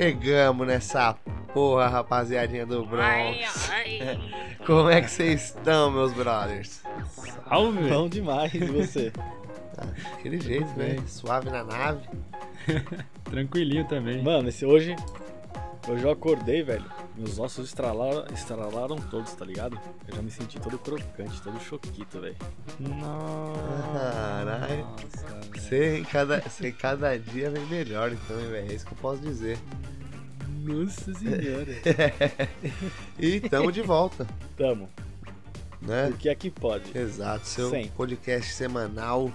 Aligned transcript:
Chegamos 0.00 0.66
nessa 0.66 1.12
porra, 1.52 1.86
rapaziadinha 1.86 2.64
do 2.64 2.86
Bronx. 2.86 3.68
Ai, 3.70 4.00
ai. 4.00 4.56
Como 4.66 4.88
é 4.88 5.02
que 5.02 5.10
vocês 5.10 5.44
estão, 5.54 5.90
meus 5.90 6.14
brothers? 6.14 6.82
Salve! 7.46 7.86
Bom 7.86 8.08
demais, 8.08 8.54
e 8.54 8.60
você? 8.60 9.12
Aquele 10.14 10.40
jeito, 10.40 10.70
né? 10.74 10.96
Suave 11.06 11.50
na 11.50 11.62
nave. 11.64 12.08
Tranquilinho 13.24 13.86
também. 13.86 14.22
Mano, 14.22 14.48
esse 14.48 14.64
hoje. 14.64 14.96
Hoje 15.86 16.02
eu 16.02 16.10
acordei, 16.10 16.62
velho. 16.62 16.84
Meus 17.14 17.38
ossos 17.38 17.66
estralaram, 17.66 18.24
estralaram 18.32 18.96
todos, 18.96 19.34
tá 19.34 19.44
ligado? 19.44 19.78
Eu 20.08 20.16
já 20.16 20.22
me 20.22 20.30
senti 20.30 20.58
todo 20.58 20.78
crocante, 20.78 21.42
todo 21.42 21.60
choquito, 21.60 22.20
velho. 22.20 22.36
Nossa, 22.78 23.60
Caralho. 23.92 24.66
velho. 24.66 24.86
Você 25.54 26.06
cada, 26.10 26.42
cada 26.78 27.18
dia 27.18 27.50
vem 27.50 27.66
melhor, 27.66 28.10
então, 28.12 28.36
velho? 28.36 28.70
É 28.70 28.74
isso 28.74 28.86
que 28.86 28.92
eu 28.92 28.98
posso 28.98 29.20
dizer. 29.20 29.58
Nossa 30.64 31.14
senhora. 31.14 31.72
E 33.18 33.40
tamo 33.40 33.72
de 33.72 33.82
volta, 33.82 34.26
Tamo. 34.56 34.88
né? 35.80 36.08
Porque 36.08 36.28
aqui 36.28 36.50
pode. 36.50 36.96
Exato, 36.96 37.46
seu 37.46 37.70
podcast 37.96 38.52
semanal. 38.52 39.30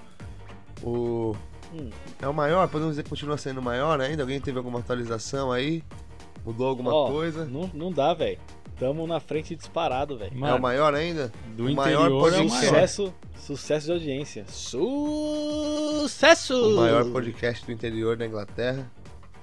O. 0.83 1.35
Hum. 1.73 1.89
É 2.21 2.27
o 2.27 2.33
maior? 2.33 2.67
Podemos 2.67 2.93
dizer 2.93 3.03
que 3.03 3.09
continua 3.09 3.38
sendo 3.38 3.59
o 3.59 3.63
maior 3.63 3.99
ainda? 3.99 4.23
Alguém 4.23 4.39
teve 4.39 4.57
alguma 4.57 4.80
atualização 4.80 5.52
aí? 5.52 5.83
Mudou 6.45 6.67
alguma 6.67 6.93
Ó, 6.93 7.11
coisa? 7.11 7.45
Não, 7.45 7.69
não 7.73 7.91
dá, 7.91 8.13
velho. 8.13 8.38
Tamo 8.77 9.07
na 9.07 9.19
frente 9.19 9.55
disparado, 9.55 10.17
velho. 10.17 10.45
É 10.45 10.53
o 10.53 10.61
maior 10.61 10.94
ainda? 10.94 11.31
do 11.55 11.66
o 11.66 11.75
maior 11.75 12.07
é 12.07 12.09
podcast. 12.09 12.52
maior. 12.52 12.88
Sucesso, 12.88 13.13
sucesso 13.38 13.85
de 13.88 13.91
audiência. 13.94 14.45
Sucesso! 14.50 16.73
O 16.73 16.78
maior 16.78 17.05
podcast 17.05 17.66
do 17.66 17.72
interior 17.72 18.17
da 18.17 18.25
Inglaterra. 18.28 18.91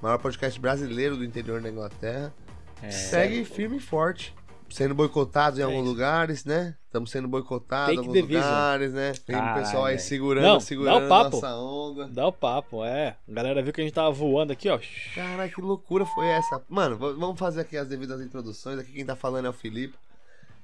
Maior 0.03 0.19
podcast 0.19 0.59
brasileiro 0.59 1.17
do 1.17 1.25
interior 1.25 1.61
da 1.61 1.71
Inglaterra. 1.71 2.35
É, 2.83 2.91
Segue 2.91 3.45
firme 3.45 3.77
e 3.77 3.81
forte. 3.81 4.35
Sendo 4.69 4.95
boicotados 4.95 5.59
em 5.59 5.63
É 5.63 5.65
alguns 5.65 5.87
lugares, 5.87 6.45
né? 6.45 6.75
Estamos 6.87 7.11
sendo 7.11 7.29
boicotados 7.29 7.95
em 7.95 7.99
alguns 7.99 8.15
the 8.15 8.23
vision. 8.23 8.43
lugares, 8.43 8.93
né? 8.95 9.13
Tem 9.25 9.37
o 9.37 9.55
pessoal 9.55 9.85
aí 9.85 9.99
segurando, 9.99 10.45
Não, 10.45 10.55
dá 10.55 10.61
segurando 10.61 11.09
papo. 11.09 11.31
nossa 11.37 11.55
onda. 11.55 12.09
Dá 12.09 12.27
o 12.27 12.33
papo, 12.33 12.85
é. 12.85 13.17
A 13.29 13.33
galera 13.33 13.63
viu 13.63 13.73
que 13.73 13.81
a 13.81 13.85
gente 13.85 13.93
tava 13.93 14.11
voando 14.11 14.53
aqui, 14.53 14.69
ó. 14.71 14.81
Caralho, 15.15 15.53
que 15.53 15.61
loucura 15.61 16.05
foi 16.07 16.27
essa? 16.27 16.63
Mano, 16.69 16.97
vamos 16.97 17.39
fazer 17.39 17.61
aqui 17.61 17.77
as 17.77 17.87
devidas 17.87 18.21
introduções. 18.23 18.79
Aqui 18.79 18.93
quem 18.93 19.05
tá 19.05 19.15
falando 19.15 19.45
é 19.47 19.51
o 19.51 19.53
Felipe. 19.55 19.95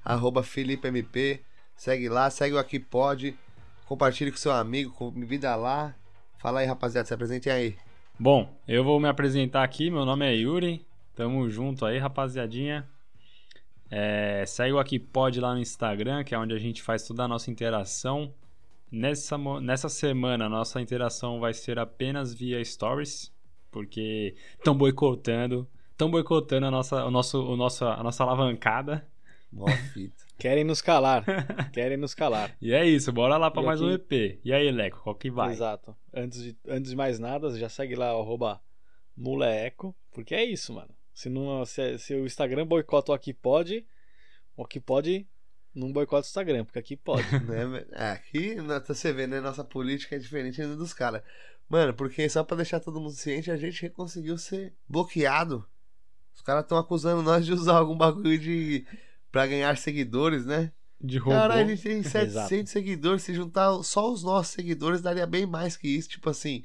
Arroba 0.03 0.41
FelipeMP. 0.43 1.41
Segue 1.75 2.09
lá, 2.09 2.29
segue 2.31 2.55
o 2.55 2.59
Aqui 2.59 2.79
Pode. 2.79 3.37
Compartilhe 3.85 4.31
com 4.31 4.37
seu 4.37 4.51
amigo, 4.51 4.91
convida 4.91 5.55
lá. 5.55 5.93
Fala 6.39 6.59
aí, 6.61 6.65
rapaziada, 6.65 7.07
se 7.07 7.13
apresentem 7.13 7.53
aí. 7.53 7.77
Bom, 8.21 8.53
eu 8.67 8.83
vou 8.83 8.99
me 8.99 9.07
apresentar 9.07 9.63
aqui. 9.63 9.89
Meu 9.89 10.03
nome 10.03 10.25
é 10.25 10.35
Yuri. 10.35 10.85
Tamo 11.15 11.49
junto 11.49 11.85
aí, 11.85 11.97
rapaziadinha. 11.97 12.85
É, 13.89 14.43
segue 14.45 14.73
o 14.73 14.77
Aqui 14.77 14.99
Pode 14.99 15.39
lá 15.39 15.53
no 15.53 15.61
Instagram, 15.61 16.25
que 16.25 16.35
é 16.35 16.37
onde 16.37 16.53
a 16.53 16.59
gente 16.59 16.83
faz 16.83 17.07
toda 17.07 17.23
a 17.23 17.27
nossa 17.29 17.49
interação. 17.49 18.33
Nessa, 18.91 19.37
nessa 19.61 19.87
semana, 19.87 20.47
a 20.47 20.49
nossa 20.49 20.81
interação 20.81 21.39
vai 21.39 21.53
ser 21.53 21.79
apenas 21.79 22.33
via 22.33 22.61
Stories, 22.61 23.33
porque 23.71 24.35
estão 24.57 24.75
boicotando. 24.75 25.65
Estão 25.91 26.11
boicotando 26.11 26.65
a 26.65 26.71
nossa, 26.71 27.05
o 27.05 27.11
nosso, 27.11 27.41
o 27.41 27.55
nosso, 27.55 27.85
a 27.85 28.03
nossa 28.03 28.21
alavancada. 28.25 29.07
Mó 29.51 29.67
fita. 29.93 30.23
Querem 30.37 30.63
nos 30.63 30.81
calar. 30.81 31.23
Querem 31.71 31.97
nos 31.97 32.13
calar. 32.13 32.55
E 32.61 32.71
é 32.73 32.85
isso, 32.85 33.11
bora 33.11 33.35
lá 33.37 33.49
pra 33.51 33.61
E 33.61 33.65
mais 33.65 33.81
um 33.81 33.87
aqui- 33.93 34.15
EP. 34.15 34.39
E 34.45 34.53
aí, 34.53 34.71
Leco, 34.71 35.01
qual 35.03 35.15
que 35.15 35.29
vai? 35.29 35.51
Exato. 35.51 35.95
Antes 36.13 36.41
de, 36.43 36.57
antes 36.67 36.91
de 36.91 36.95
mais 36.95 37.19
nada, 37.19 37.49
já 37.57 37.67
segue 37.67 37.95
lá 37.95 38.09
arroba 38.09 38.61
muleco, 39.17 39.95
porque 40.11 40.33
é 40.35 40.43
isso, 40.45 40.73
mano. 40.73 40.89
Se, 41.13 41.29
não, 41.29 41.65
se, 41.65 41.97
se 41.97 42.13
o 42.15 42.25
Instagram 42.25 42.65
boicota 42.65 43.11
o 43.11 43.15
Aqui 43.15 43.33
Pode, 43.33 43.85
o 44.55 44.63
Aqui 44.63 44.79
Pode 44.79 45.27
não 45.75 45.91
boicota 45.91 46.25
o 46.25 46.29
Instagram, 46.29 46.65
porque 46.65 46.79
aqui 46.79 46.95
pode. 46.97 47.23
né? 47.45 47.85
É, 47.91 48.11
aqui, 48.11 48.55
na- 48.55 48.79
você 48.79 49.13
vê, 49.13 49.27
né? 49.27 49.39
Nossa 49.39 49.63
política 49.63 50.15
é 50.15 50.19
diferente 50.19 50.61
ainda 50.61 50.75
dos 50.75 50.93
caras. 50.93 51.21
Mano, 51.69 51.93
porque 51.93 52.27
só 52.27 52.43
pra 52.43 52.57
deixar 52.57 52.79
todo 52.79 52.99
mundo 52.99 53.11
ciente, 53.13 53.51
a 53.51 53.55
gente 53.57 53.87
conseguiu 53.89 54.37
ser 54.37 54.73
bloqueado. 54.87 55.65
Os 56.33 56.41
caras 56.41 56.63
estão 56.63 56.77
acusando 56.77 57.21
nós 57.21 57.45
de 57.45 57.53
usar 57.53 57.77
algum 57.77 57.95
bagulho 57.97 58.37
de. 58.39 58.85
Pra 59.31 59.47
ganhar 59.47 59.77
seguidores, 59.77 60.45
né? 60.45 60.71
De 61.01 61.17
robô. 61.17 61.31
Caralho, 61.31 61.65
a 61.65 61.67
gente 61.75 61.81
tem 61.83 61.97
Exato. 61.99 62.49
700 62.49 62.71
seguidores. 62.71 63.23
Se 63.23 63.33
juntar 63.33 63.71
só 63.83 64.11
os 64.11 64.23
nossos 64.23 64.53
seguidores, 64.53 65.01
daria 65.01 65.25
bem 65.25 65.45
mais 65.45 65.77
que 65.77 65.87
isso. 65.87 66.09
Tipo 66.09 66.29
assim, 66.29 66.61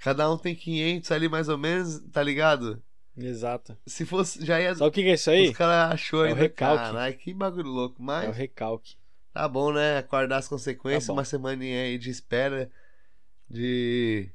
cada 0.00 0.30
um 0.30 0.36
tem 0.36 0.54
500 0.54 1.10
ali 1.12 1.28
mais 1.28 1.48
ou 1.48 1.56
menos, 1.56 1.98
tá 2.12 2.22
ligado? 2.22 2.82
Exato. 3.16 3.76
Se 3.86 4.04
fosse, 4.04 4.44
já 4.44 4.60
ia. 4.60 4.74
Sabe 4.74 4.88
o 4.88 4.92
que 4.92 5.02
é 5.02 5.14
isso 5.14 5.30
aí? 5.30 5.48
Os 5.50 5.56
caras 5.56 5.94
achou 5.94 6.20
É 6.20 6.22
o 6.24 6.28
ainda. 6.30 6.40
recalque. 6.40 6.84
Caralho, 6.84 7.16
que 7.16 7.32
bagulho 7.32 7.68
louco. 7.68 8.02
É 8.02 8.04
Mas 8.04 8.28
o 8.28 8.32
recalque. 8.32 8.96
tá 9.32 9.48
bom, 9.48 9.72
né? 9.72 9.98
Acordar 9.98 10.38
as 10.38 10.48
consequências, 10.48 11.06
Tá 11.06 11.12
uma 11.12 11.24
semaninha 11.24 11.82
aí 11.84 11.96
de 11.96 12.10
espera, 12.10 12.70
de. 13.48 14.28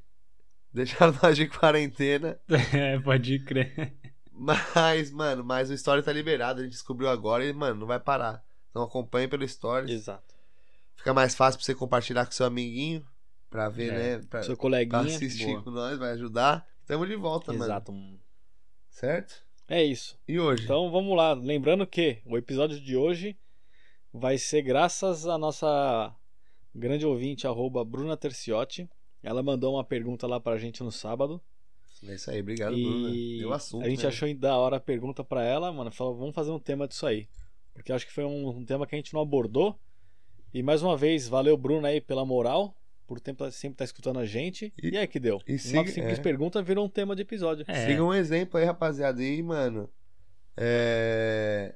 Deixar 0.72 1.12
nós 1.22 1.36
de 1.36 1.46
quarentena. 1.46 2.40
É, 2.72 2.98
pode 3.00 3.38
crer. 3.40 3.92
Mas, 4.32 5.10
mano, 5.10 5.44
mas 5.44 5.70
o 5.70 5.74
Story 5.74 6.02
tá 6.02 6.12
liberado. 6.12 6.60
A 6.60 6.62
gente 6.64 6.72
descobriu 6.72 7.08
agora 7.08 7.44
e, 7.44 7.52
mano, 7.52 7.80
não 7.80 7.86
vai 7.86 8.00
parar. 8.00 8.42
Então 8.70 8.82
acompanhe 8.82 9.28
pelo 9.28 9.46
Stories. 9.46 9.90
Exato. 9.90 10.34
Fica 10.96 11.12
mais 11.14 11.34
fácil 11.34 11.58
pra 11.58 11.64
você 11.64 11.74
compartilhar 11.74 12.24
com 12.26 12.32
seu 12.32 12.46
amiguinho. 12.46 13.06
Pra 13.48 13.68
ver, 13.68 13.92
É. 13.92 13.96
né? 14.18 14.26
Pra, 14.30 14.42
Seu 14.42 14.54
pra 14.54 14.62
coleguinha. 14.62 15.00
assistir 15.02 15.46
boa. 15.46 15.62
com 15.62 15.70
nós, 15.70 15.98
vai 15.98 16.12
ajudar. 16.12 16.64
Tamo 16.86 17.06
de 17.06 17.16
volta, 17.16 17.52
mano. 17.52 17.64
Exato. 17.64 17.92
Certo? 18.88 19.34
É 19.68 19.82
isso. 19.82 20.16
E 20.26 20.38
hoje? 20.38 20.64
Então 20.64 20.90
vamos 20.90 21.16
lá. 21.16 21.32
Lembrando 21.32 21.86
que 21.86 22.20
o 22.24 22.36
episódio 22.36 22.80
de 22.80 22.96
hoje 22.96 23.36
vai 24.12 24.38
ser 24.38 24.62
graças 24.62 25.26
à 25.26 25.36
nossa 25.38 26.14
grande 26.74 27.04
ouvinte, 27.06 27.46
arroba 27.46 27.84
Bruna 27.84 28.16
Terciotti. 28.16 28.88
Ela 29.22 29.42
mandou 29.42 29.74
uma 29.74 29.84
pergunta 29.84 30.26
lá 30.26 30.38
pra 30.40 30.56
gente 30.56 30.82
no 30.82 30.92
sábado. 30.92 31.40
É 32.08 32.14
isso 32.14 32.30
aí, 32.30 32.40
obrigado, 32.40 32.72
Bruna. 32.74 33.10
E 33.10 33.38
Deu 33.38 33.52
assunto. 33.52 33.84
a 33.84 33.88
gente 33.88 34.02
né? 34.02 34.08
achou 34.08 34.34
da 34.34 34.56
hora 34.56 34.76
a 34.76 34.80
pergunta 34.80 35.22
pra 35.22 35.44
ela, 35.44 35.70
mano. 35.72 35.90
Falou, 35.92 36.16
vamos 36.16 36.34
fazer 36.34 36.50
um 36.50 36.58
tema 36.58 36.88
disso 36.88 37.06
aí. 37.06 37.28
Porque 37.74 37.92
acho 37.92 38.06
que 38.06 38.12
foi 38.12 38.24
um, 38.24 38.48
um 38.48 38.64
tema 38.64 38.86
que 38.86 38.94
a 38.94 38.98
gente 38.98 39.12
não 39.14 39.20
abordou. 39.20 39.78
E 40.52 40.62
mais 40.62 40.82
uma 40.82 40.96
vez, 40.96 41.28
valeu, 41.28 41.56
Bruna, 41.56 41.88
aí, 41.88 42.00
pela 42.00 42.24
moral. 42.24 42.74
Por 43.06 43.20
tempo, 43.20 43.48
sempre 43.50 43.74
estar 43.74 43.84
escutando 43.84 44.18
a 44.18 44.24
gente. 44.26 44.72
E- 44.80 44.90
E, 44.90 44.96
aí 44.96 45.06
que 45.06 45.18
deu? 45.20 45.40
e 45.46 45.52
uma 45.52 45.58
siga- 45.58 45.86
simples 45.90 46.18
é. 46.18 46.22
pergunta 46.22 46.62
virou 46.62 46.84
um 46.84 46.88
tema 46.88 47.14
de 47.16 47.22
episódio. 47.22 47.64
É. 47.68 47.86
Siga 47.86 48.04
um 48.04 48.14
exemplo 48.14 48.58
aí, 48.58 48.64
rapaziada. 48.64 49.22
E, 49.22 49.42
mano. 49.42 49.88
É. 50.56 51.74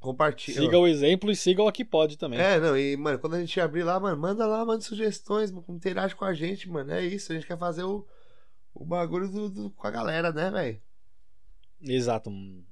Compartilha. 0.00 0.60
Siga 0.60 0.78
o 0.78 0.86
exemplo 0.88 1.30
e 1.30 1.36
siga 1.36 1.62
o 1.62 1.68
Aqui 1.68 1.84
Pode 1.84 2.18
também. 2.18 2.40
É, 2.40 2.58
não, 2.58 2.76
e, 2.76 2.96
mano, 2.96 3.18
quando 3.20 3.34
a 3.34 3.40
gente 3.40 3.60
abrir 3.60 3.84
lá, 3.84 4.00
mano, 4.00 4.16
manda 4.20 4.44
lá, 4.46 4.64
manda 4.64 4.80
sugestões, 4.82 5.52
mano, 5.52 5.64
interage 5.68 6.16
com 6.16 6.24
a 6.24 6.34
gente, 6.34 6.68
mano. 6.68 6.92
É 6.92 7.04
isso, 7.04 7.30
a 7.30 7.34
gente 7.36 7.46
quer 7.46 7.56
fazer 7.56 7.84
o, 7.84 8.04
o 8.74 8.84
bagulho 8.84 9.28
do, 9.28 9.48
do- 9.48 9.70
com 9.70 9.86
a 9.86 9.90
galera, 9.90 10.32
né, 10.32 10.50
velho? 10.50 10.80
Exato. 11.80 12.30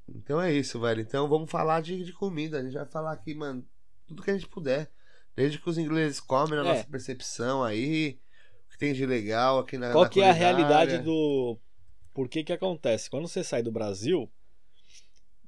Então 0.09 0.41
é 0.41 0.53
isso, 0.53 0.79
velho. 0.81 1.01
Então 1.01 1.29
vamos 1.29 1.51
falar 1.51 1.81
de, 1.83 2.05
de 2.05 2.13
comida. 2.13 2.59
A 2.59 2.63
gente 2.63 2.75
vai 2.75 2.87
falar 2.87 3.13
aqui, 3.13 3.35
mano, 3.35 3.67
tudo 4.07 4.23
que 4.23 4.31
a 4.31 4.35
gente 4.35 4.49
puder. 4.49 4.91
Desde 5.35 5.59
que 5.59 5.69
os 5.69 5.79
ingleses 5.79 6.21
comem 6.21 6.55
na 6.59 6.65
É. 6.65 6.69
nossa 6.75 6.85
percepção 6.87 7.63
aí, 7.63 8.21
o 8.67 8.71
que 8.73 8.79
tem 8.79 8.93
de 8.93 9.07
legal 9.07 9.59
aqui 9.59 9.79
na 9.79 9.93
Qual 9.93 10.05
na 10.05 10.11
que 10.11 10.21
é 10.21 10.29
a 10.29 10.33
realidade 10.33 10.99
do. 10.99 11.59
Por 12.13 12.29
que 12.29 12.43
que 12.45 12.53
acontece? 12.53 13.09
Quando 13.09 13.27
você 13.29 13.43
sai 13.43 13.63
do 13.63 13.73
Brasil, 13.73 14.31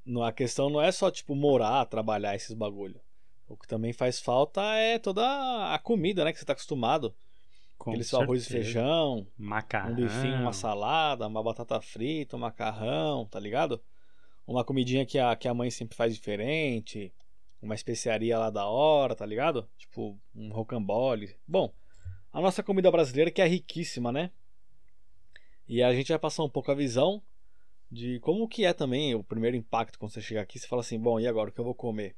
não- 0.05 0.23
a 0.23 0.31
questão 0.31 0.69
não 0.69 0.81
é 0.81 0.91
só, 0.91 1.11
tipo, 1.11 1.35
morar, 1.35 1.85
trabalhar 1.85 2.35
esses 2.35 2.53
bagulho. 2.53 2.99
O 3.47 3.55
que 3.57 3.67
também 3.67 3.93
faz 3.93 4.19
falta 4.19 4.61
é 4.75 4.97
toda 4.97 5.21
a 5.73 5.77
comida, 5.79 6.23
né? 6.23 6.31
Que 6.33 6.39
você 6.39 6.45
tá 6.45 6.53
acostumado. 6.53 7.13
Com 7.83 7.91
Aquele 7.91 8.05
seu 8.05 8.21
arroz 8.21 8.45
e 8.45 8.49
feijão, 8.49 9.27
Macarrão. 9.37 9.91
um 9.91 9.95
bifinho, 9.95 10.39
uma 10.39 10.53
salada, 10.53 11.27
uma 11.27 11.43
batata 11.43 11.81
frita, 11.81 12.37
um 12.37 12.39
macarrão, 12.39 13.25
tá 13.25 13.37
ligado? 13.37 13.83
Uma 14.47 14.63
comidinha 14.63 15.05
que 15.05 15.19
a, 15.19 15.35
que 15.35 15.49
a 15.49 15.53
mãe 15.53 15.69
sempre 15.69 15.97
faz 15.97 16.15
diferente, 16.15 17.13
uma 17.61 17.75
especiaria 17.75 18.39
lá 18.39 18.49
da 18.49 18.65
hora, 18.65 19.13
tá 19.13 19.25
ligado? 19.25 19.67
Tipo, 19.77 20.17
um 20.33 20.49
rocambole. 20.53 21.35
Bom, 21.45 21.73
a 22.31 22.39
nossa 22.39 22.63
comida 22.63 22.89
brasileira 22.89 23.29
que 23.29 23.41
é 23.41 23.47
riquíssima, 23.47 24.13
né? 24.13 24.31
E 25.67 25.83
a 25.83 25.93
gente 25.93 26.07
vai 26.07 26.19
passar 26.19 26.45
um 26.45 26.49
pouco 26.49 26.71
a 26.71 26.75
visão 26.75 27.21
de 27.91 28.17
como 28.21 28.47
que 28.47 28.63
é 28.63 28.71
também 28.71 29.13
o 29.13 29.25
primeiro 29.25 29.57
impacto 29.57 29.99
quando 29.99 30.13
você 30.13 30.21
chega 30.21 30.39
aqui, 30.39 30.57
você 30.57 30.67
fala 30.67 30.79
assim, 30.79 30.97
bom, 30.97 31.19
e 31.19 31.27
agora 31.27 31.49
o 31.49 31.51
que 31.51 31.59
eu 31.59 31.65
vou 31.65 31.75
comer? 31.75 32.15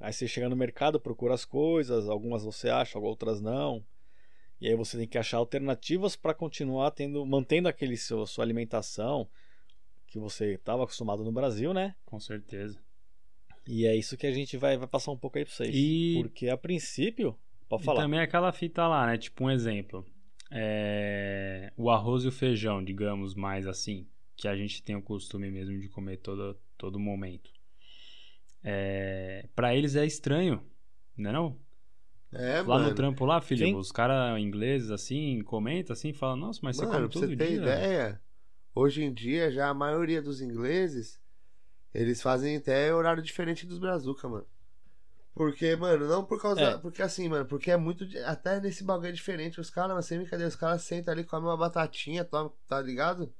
Aí 0.00 0.10
você 0.10 0.26
chega 0.26 0.48
no 0.48 0.56
mercado, 0.56 0.98
procura 0.98 1.34
as 1.34 1.44
coisas, 1.44 2.08
algumas 2.08 2.44
você 2.44 2.70
acha, 2.70 2.98
outras 2.98 3.42
não. 3.42 3.84
E 4.60 4.68
aí 4.68 4.74
você 4.74 4.96
tem 4.96 5.06
que 5.06 5.18
achar 5.18 5.36
alternativas 5.38 6.16
para 6.16 6.32
continuar 6.34 6.90
tendo, 6.92 7.24
mantendo 7.26 7.68
aquele 7.68 7.96
seu, 7.96 8.26
sua 8.26 8.44
alimentação 8.44 9.28
que 10.06 10.18
você 10.18 10.54
estava 10.54 10.84
acostumado 10.84 11.22
no 11.24 11.32
Brasil, 11.32 11.74
né? 11.74 11.94
Com 12.04 12.18
certeza. 12.18 12.80
E 13.66 13.84
é 13.86 13.94
isso 13.94 14.16
que 14.16 14.26
a 14.26 14.32
gente 14.32 14.56
vai, 14.56 14.76
vai 14.78 14.86
passar 14.88 15.10
um 15.10 15.18
pouco 15.18 15.36
aí 15.38 15.44
pra 15.44 15.52
vocês. 15.52 15.74
E- 15.74 16.12
Porque 16.14 16.48
a 16.48 16.56
princípio, 16.56 17.36
pode 17.68 17.82
E 17.82 17.84
falar. 17.84 18.02
também 18.02 18.20
aquela 18.20 18.52
fita 18.52 18.86
lá, 18.86 19.06
né? 19.06 19.18
Tipo 19.18 19.44
um 19.44 19.50
exemplo. 19.50 20.06
É, 20.50 21.72
O 21.76 21.90
arroz 21.90 22.24
e 22.24 22.28
o 22.28 22.32
feijão, 22.32 22.82
digamos 22.82 23.34
mais 23.34 23.66
assim. 23.66 24.08
que 24.36 24.46
a 24.48 24.56
gente 24.56 24.82
tem 24.82 24.94
o 24.94 25.02
costume 25.02 25.50
mesmo 25.50 25.78
de 25.80 25.88
comer 25.88 26.18
todo, 26.18 26.56
todo 26.78 26.98
momento. 27.00 27.50
É, 28.62 29.48
para 29.54 29.74
eles 29.74 29.96
é 29.96 30.04
estranho, 30.04 30.62
né 31.16 31.30
não? 31.32 31.58
É, 32.38 32.60
lá 32.60 32.78
mano. 32.78 32.88
no 32.90 32.94
trampo 32.94 33.24
lá, 33.24 33.40
Sim. 33.40 33.74
os 33.74 33.90
caras 33.92 34.38
ingleses 34.40 34.90
assim, 34.90 35.42
comentam 35.42 35.92
assim, 35.94 36.12
falam, 36.12 36.36
nossa, 36.36 36.60
mas 36.62 36.76
você 36.76 36.82
Mano, 36.84 36.94
come 36.94 37.08
pra 37.08 37.12
todo 37.20 37.28
você 37.30 37.36
ter 37.36 37.46
dia. 37.48 37.56
ideia, 37.56 38.20
hoje 38.74 39.02
em 39.04 39.12
dia 39.12 39.50
já 39.50 39.68
a 39.68 39.74
maioria 39.74 40.20
dos 40.20 40.40
ingleses, 40.42 41.18
eles 41.94 42.20
fazem 42.20 42.56
até 42.56 42.92
horário 42.94 43.22
diferente 43.22 43.66
dos 43.66 43.78
brazuca, 43.78 44.28
mano. 44.28 44.46
Porque, 45.34 45.76
mano, 45.76 46.06
não 46.08 46.24
por 46.24 46.40
causa. 46.40 46.60
É. 46.62 46.78
Porque 46.78 47.02
assim, 47.02 47.28
mano, 47.28 47.44
porque 47.44 47.70
é 47.70 47.76
muito. 47.76 48.06
Até 48.24 48.58
nesse 48.58 48.82
bagulho 48.82 49.08
é 49.08 49.12
diferente. 49.12 49.60
Os 49.60 49.68
caras, 49.68 49.94
mas 49.94 50.06
sem 50.06 50.18
brincadeira, 50.18 50.48
os 50.48 50.56
caras 50.56 50.82
sentam 50.82 51.12
ali, 51.12 51.24
comem 51.24 51.46
uma 51.48 51.56
batatinha, 51.58 52.24
toma, 52.24 52.50
tá 52.66 52.80
ligado? 52.80 53.32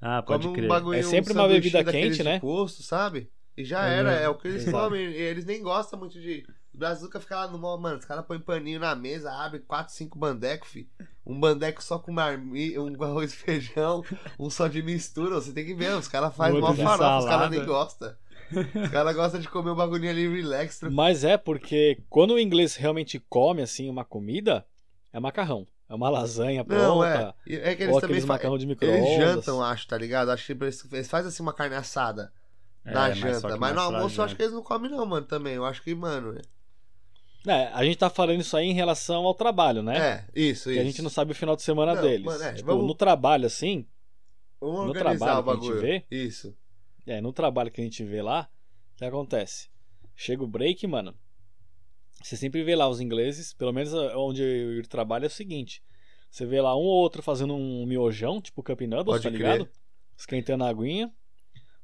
Ah, 0.00 0.20
pode 0.22 0.48
Come 0.48 0.56
crer. 0.56 0.64
um 0.64 0.68
bagulho 0.68 0.98
É 0.98 1.02
sempre 1.02 1.32
uma 1.32 1.42
sanduichinho 1.42 1.72
bebida 1.84 1.92
quente, 1.92 2.22
né? 2.24 2.40
posto, 2.40 2.82
sabe? 2.82 3.30
E 3.56 3.64
já 3.64 3.86
É, 3.86 3.98
era, 3.98 4.12
é 4.12 4.28
o 4.28 4.36
que 4.36 4.48
eles 4.48 4.64
comem. 4.68 5.00
E 5.00 5.14
eles 5.16 5.44
nem 5.44 5.62
gostam 5.62 5.98
muito 5.98 6.20
de. 6.20 6.44
O 6.74 6.76
Brazuca 6.76 7.20
fica 7.20 7.36
lá 7.36 7.46
no 7.46 7.56
mall, 7.56 7.78
mano. 7.78 7.98
Os 7.98 8.04
caras 8.04 8.24
põem 8.26 8.40
paninho 8.40 8.80
na 8.80 8.96
mesa, 8.96 9.30
abre 9.32 9.60
4, 9.60 9.94
5 9.94 10.18
bandecos, 10.18 10.68
fi. 10.68 10.88
Um 11.24 11.38
bandeco 11.38 11.80
só 11.82 11.98
com 12.00 12.10
marmi, 12.12 12.76
um 12.78 12.88
arroz 13.02 13.32
e 13.32 13.36
feijão, 13.36 14.02
um 14.38 14.50
só 14.50 14.66
de 14.66 14.82
mistura. 14.82 15.36
Você 15.36 15.52
tem 15.52 15.64
que 15.64 15.74
ver, 15.74 15.94
os 15.96 16.08
caras 16.08 16.34
fazem 16.34 16.60
mó 16.60 16.74
farofa, 16.74 16.92
os 16.92 16.98
caras 16.98 17.24
salada. 17.24 17.48
nem 17.56 17.64
gostam. 17.64 18.14
Os 18.84 18.90
caras 18.90 19.14
gostam 19.14 19.40
de 19.40 19.48
comer 19.48 19.70
um 19.70 19.74
bagulhinho 19.76 20.10
ali 20.10 20.28
relax. 20.28 20.80
Mas 20.90 21.22
é 21.24 21.36
porque 21.38 22.02
quando 22.10 22.32
o 22.34 22.38
inglês 22.40 22.74
realmente 22.74 23.18
come 23.28 23.62
assim 23.62 23.88
uma 23.88 24.04
comida, 24.04 24.66
é 25.12 25.20
macarrão. 25.20 25.66
É 25.88 25.94
uma 25.94 26.08
lasanha 26.10 26.64
Não, 26.66 27.04
é. 27.04 27.12
pronta. 27.14 27.34
É 27.46 27.74
que 27.76 27.82
eles 27.84 27.94
Ou 27.94 28.00
também 28.00 28.20
macarrão 28.22 28.58
de 28.58 28.64
Eles 28.64 28.74
micro-ondas. 28.80 29.16
jantam, 29.16 29.62
acho, 29.62 29.86
tá 29.86 29.96
ligado? 29.96 30.30
Acho 30.30 30.46
que 30.46 30.52
eles, 30.52 30.92
eles 30.92 31.08
fazem 31.08 31.28
assim 31.28 31.42
uma 31.42 31.52
carne 31.52 31.76
assada 31.76 32.32
na 32.84 33.10
É, 33.10 33.14
mas 33.14 33.18
só 33.38 33.48
janta. 33.48 33.54
que 33.54 33.60
Mas 33.60 33.74
no 33.74 33.80
almoço 33.80 34.20
eu 34.20 34.24
acho 34.24 34.34
que 34.36 34.42
eles 34.42 34.54
não 34.54 34.62
comem, 34.62 34.90
não, 34.90 35.06
mano, 35.06 35.26
também. 35.26 35.54
Eu 35.54 35.64
acho 35.64 35.82
que, 35.82 35.94
mano. 35.94 36.36
É, 37.46 37.66
a 37.74 37.84
gente 37.84 37.98
tá 37.98 38.08
falando 38.08 38.40
isso 38.40 38.56
aí 38.56 38.66
em 38.66 38.72
relação 38.72 39.24
ao 39.26 39.34
trabalho, 39.34 39.82
né? 39.82 39.98
É, 39.98 40.24
isso, 40.34 40.64
Que 40.64 40.72
isso. 40.76 40.80
a 40.80 40.84
gente 40.84 41.02
não 41.02 41.10
sabe 41.10 41.32
o 41.32 41.34
final 41.34 41.54
de 41.54 41.62
semana 41.62 41.94
Não, 41.94 42.02
deles. 42.02 42.24
mano, 42.24 42.42
é, 42.42 42.54
tipo, 42.54 42.66
vamos- 42.66 42.86
no 42.86 42.94
trabalho, 42.94 43.46
assim, 43.46 43.86
Vamos 44.60 44.86
no 44.86 44.92
trabalho 44.94 45.40
o 45.40 45.44
que 45.44 45.50
a 45.50 45.52
gente 45.54 45.60
bagulho. 45.66 45.80
vê, 45.80 46.04
Isso. 46.10 46.56
é, 47.06 47.20
no 47.20 47.32
trabalho 47.32 47.70
que 47.70 47.80
a 47.80 47.84
gente 47.84 48.02
vê 48.02 48.22
lá, 48.22 48.48
o 48.94 48.96
que 48.96 49.04
acontece? 49.04 49.68
Chega 50.16 50.42
o 50.42 50.46
break, 50.46 50.86
mano. 50.86 51.14
Você 52.22 52.36
sempre 52.36 52.62
vê 52.64 52.74
lá 52.74 52.88
os 52.88 53.00
ingleses, 53.00 53.52
pelo 53.52 53.72
menos 53.72 53.92
onde 53.92 54.42
eu 54.42 54.86
trabalho 54.88 55.24
é 55.24 55.26
o 55.26 55.30
seguinte. 55.30 55.82
Você 56.30 56.46
vê 56.46 56.60
lá 56.62 56.74
um 56.74 56.80
ou 56.80 56.86
outro 57.02 57.22
fazendo 57.22 57.54
um 57.54 57.84
miojão, 57.84 58.40
tipo 58.40 58.62
Cup 58.62 58.80
Noodles, 58.82 59.04
Pode 59.20 59.22
tá 59.24 59.28
crer. 59.30 59.38
ligado? 59.38 59.68
Esquentando 60.16 60.64
a 60.64 60.68
aguinha. 60.70 61.08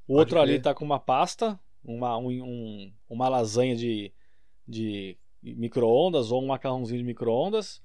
O 0.09 0.15
Pode 0.15 0.19
outro 0.21 0.41
ali 0.41 0.53
crer. 0.53 0.63
tá 0.63 0.75
com 0.75 0.85
uma 0.85 0.99
pasta, 0.99 1.61
uma, 1.85 2.17
um, 2.17 2.29
um- 2.31 2.93
uma 3.11 3.29
lasanha 3.29 3.77
de, 3.77 4.13
de 4.67 5.19
micro-ondas 5.43 6.31
ou 6.31 6.43
um 6.43 6.47
macarrãozinho 6.47 6.99
de 6.99 7.05
micro-ondas. 7.05 7.81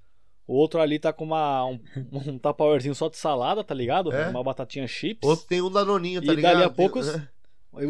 O 0.47 0.53
outro 0.53 0.79
ali 0.79 0.99
tá 0.99 1.11
com 1.11 1.23
uma, 1.23 1.65
um, 1.65 1.79
um 2.11 2.37
tupperwarezinho 2.37 2.93
só 2.95 3.09
de 3.09 3.17
salada, 3.17 3.63
tá 3.63 3.73
ligado? 3.73 4.11
É. 4.11 4.29
Uma 4.29 4.43
batatinha 4.43 4.87
chips. 4.87 5.27
Outro 5.27 5.45
tem 5.47 5.61
um 5.61 5.71
danoninho, 5.71 6.23
tá 6.23 6.31
E 6.31 6.35
ligado? 6.35 6.53
dali 6.53 6.63
a 6.65 6.69
poucos- 6.69 7.07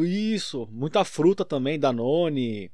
Isso, 0.08 0.68
muita 0.72 1.04
fruta 1.04 1.44
também, 1.44 1.78
Danone, 1.78 2.72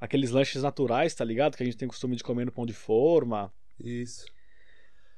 aqueles 0.00 0.30
lanches 0.30 0.62
naturais, 0.62 1.14
tá 1.14 1.24
ligado? 1.24 1.56
Que 1.56 1.62
a 1.62 1.66
gente 1.66 1.76
tem 1.76 1.88
costume 1.88 2.16
de 2.16 2.22
comer 2.24 2.44
no 2.46 2.52
pão 2.52 2.64
de 2.64 2.72
forma. 2.72 3.52
Isso. 3.78 4.24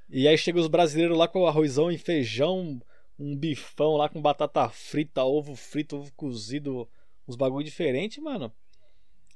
E 0.09 0.27
aí 0.27 0.39
chega 0.39 0.59
os 0.61 0.69
brasileiros 0.69 1.17
lá 1.19 1.29
com 1.29 1.47
arrozão 1.47 1.91
e 1.91 1.99
feijão, 1.99 2.81
um 3.19 3.37
bifão 3.37 3.97
lá 3.97 4.09
com 4.09 4.21
batata 4.23 4.69
frita, 4.69 5.25
ovo 5.25 5.55
frito, 5.55 5.97
ovo 5.97 6.13
cozido, 6.15 6.89
uns 7.29 7.37
bagulho 7.37 7.65
diferente, 7.65 8.21
mano. 8.21 8.53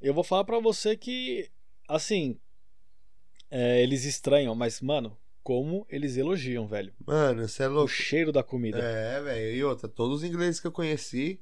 Eu 0.01 0.15
vou 0.15 0.25
falar 0.25 0.45
pra 0.45 0.59
você 0.59 0.97
que, 0.97 1.51
assim, 1.95 2.39
é, 3.51 3.83
eles 3.83 4.05
estranham, 4.05 4.55
mas, 4.55 4.81
mano, 4.81 5.17
como 5.43 5.87
eles 5.89 6.17
elogiam, 6.17 6.67
velho. 6.67 6.93
Mano, 7.07 7.47
você 7.49 7.65
é 7.65 7.69
O 7.69 7.73
louco. 7.73 7.89
cheiro 7.89 8.33
da 8.33 8.43
comida. 8.43 8.79
É, 8.79 9.21
velho. 9.21 9.57
E 9.57 9.65
outra, 9.65 9.89
todos 9.89 10.19
os 10.19 10.25
ingleses 10.25 10.61
que 10.61 10.67
eu 10.67 10.73
conheci, 10.73 11.41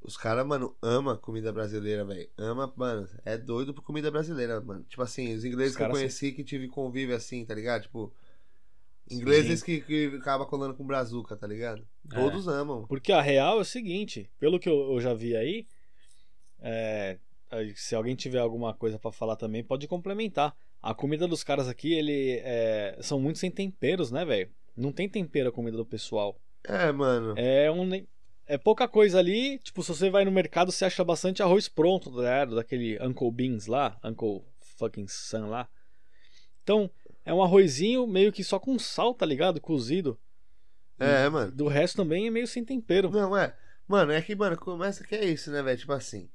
os 0.00 0.16
caras, 0.16 0.46
mano, 0.46 0.76
ama 0.80 1.16
comida 1.16 1.52
brasileira, 1.52 2.04
velho. 2.04 2.28
Ama, 2.36 2.72
mano, 2.76 3.08
é 3.24 3.36
doido 3.36 3.74
por 3.74 3.82
comida 3.82 4.10
brasileira, 4.10 4.60
mano. 4.60 4.84
Tipo 4.84 5.02
assim, 5.02 5.34
os 5.34 5.44
ingleses 5.44 5.72
Os 5.72 5.76
que 5.76 5.82
eu 5.82 5.90
conheci 5.90 6.32
que 6.32 6.44
tive 6.44 6.68
convívio 6.68 7.16
assim, 7.16 7.44
tá 7.44 7.54
ligado? 7.54 7.82
Tipo, 7.82 8.14
ingleses 9.10 9.62
que, 9.62 9.80
que 9.80 10.06
acaba 10.20 10.46
colando 10.46 10.74
com 10.74 10.86
brazuca, 10.86 11.36
tá 11.36 11.46
ligado? 11.46 11.86
É. 12.12 12.14
Todos 12.14 12.46
amam. 12.46 12.86
Porque 12.86 13.12
a 13.12 13.20
real 13.20 13.58
é 13.58 13.60
o 13.62 13.64
seguinte, 13.64 14.30
pelo 14.38 14.58
que 14.60 14.68
eu, 14.68 14.92
eu 14.92 15.00
já 15.00 15.14
vi 15.14 15.34
aí, 15.36 15.66
é, 16.60 17.10
aí, 17.10 17.18
se 17.74 17.94
alguém 17.94 18.14
tiver 18.14 18.38
alguma 18.38 18.74
coisa 18.74 18.98
pra 18.98 19.12
falar 19.12 19.36
também, 19.36 19.62
pode 19.62 19.86
complementar. 19.86 20.54
A 20.82 20.94
comida 20.94 21.26
dos 21.26 21.42
caras 21.42 21.68
aqui, 21.68 21.92
ele 21.94 22.40
é, 22.44 22.96
são 23.00 23.20
muito 23.20 23.38
sem 23.38 23.50
temperos, 23.50 24.10
né, 24.10 24.24
velho? 24.24 24.50
Não 24.76 24.92
tem 24.92 25.08
tempero 25.08 25.48
a 25.48 25.52
comida 25.52 25.76
do 25.76 25.86
pessoal. 25.86 26.38
É, 26.64 26.92
mano. 26.92 27.34
É 27.36 27.70
um 27.70 27.88
é 28.46 28.56
pouca 28.56 28.86
coisa 28.86 29.18
ali, 29.18 29.58
tipo, 29.58 29.82
se 29.82 29.88
você 29.88 30.08
vai 30.08 30.24
no 30.24 30.30
mercado, 30.30 30.70
você 30.70 30.84
acha 30.84 31.02
bastante 31.02 31.42
arroz 31.42 31.68
pronto, 31.68 32.10
ligado? 32.10 32.54
Daquele 32.54 32.96
Uncle 33.02 33.30
Beans 33.30 33.66
lá, 33.66 33.98
Uncle 34.04 34.44
fucking 34.78 35.08
Sun 35.08 35.48
lá. 35.48 35.68
Então, 36.62 36.88
é 37.24 37.34
um 37.34 37.42
arrozinho 37.42 38.06
meio 38.06 38.32
que 38.32 38.44
só 38.44 38.58
com 38.58 38.78
sal, 38.78 39.14
tá 39.14 39.26
ligado? 39.26 39.60
Cozido. 39.60 40.18
É, 40.98 41.28
mano. 41.28 41.50
Do 41.50 41.66
resto 41.66 41.96
também 41.96 42.28
é 42.28 42.30
meio 42.30 42.46
sem 42.46 42.64
tempero. 42.64 43.10
Não, 43.10 43.36
é. 43.36 43.54
Mano, 43.86 44.12
é 44.12 44.22
que, 44.22 44.34
mano, 44.34 44.56
começa 44.56 45.04
que 45.04 45.14
é 45.14 45.24
isso, 45.24 45.50
né, 45.50 45.62
velho? 45.62 45.78
Tipo 45.78 45.92
assim. 45.92 46.28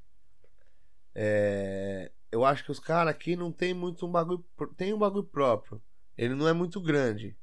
É. 1.14 2.12
Eu 2.32 2.46
acho 2.46 2.64
que 2.64 2.72
os 2.72 2.80
caras 2.80 3.14
aqui 3.14 3.36
não 3.36 3.52
tem 3.52 3.74
muito 3.74 4.06
um 4.06 4.12
bagulho. 4.12 4.44
Tem 4.78 4.94
um 4.94 4.98
bagulho 4.98 5.26
próprio. 5.26 5.82
Ele 6.18 6.36
não 6.36 6.48
é 6.48 6.54
muito 6.54 6.80
grande. 6.80 7.36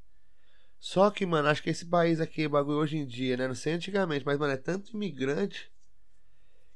Só 0.79 1.11
que, 1.11 1.27
mano, 1.27 1.49
acho 1.49 1.63
que 1.63 1.71
esse 1.71 1.87
país 1.87 2.21
aqui, 2.21 2.47
bagulho 2.47 2.79
hoje 2.79 2.97
em 2.97 3.07
dia, 3.07 3.37
né? 3.37 3.49
Não 3.49 3.55
sei 3.55 3.75
antigamente, 3.75 4.25
mas, 4.25 4.39
mano, 4.39 4.53
é 4.53 4.57
tanto 4.57 4.95
imigrante. 4.95 5.71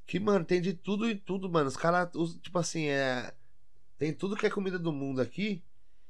Que, 0.06 0.18
mano, 0.18 0.44
tem 0.44 0.60
de 0.60 0.74
tudo 0.74 1.08
e 1.08 1.14
tudo, 1.14 1.48
mano. 1.48 1.68
Os 1.68 1.76
caras, 1.76 2.10
tipo 2.42 2.58
assim, 2.58 2.86
é. 2.86 3.32
Tem 3.96 4.12
tudo 4.12 4.36
que 4.36 4.46
é 4.46 4.50
comida 4.50 4.78
do 4.78 4.92
mundo 4.92 5.20
aqui. 5.20 5.62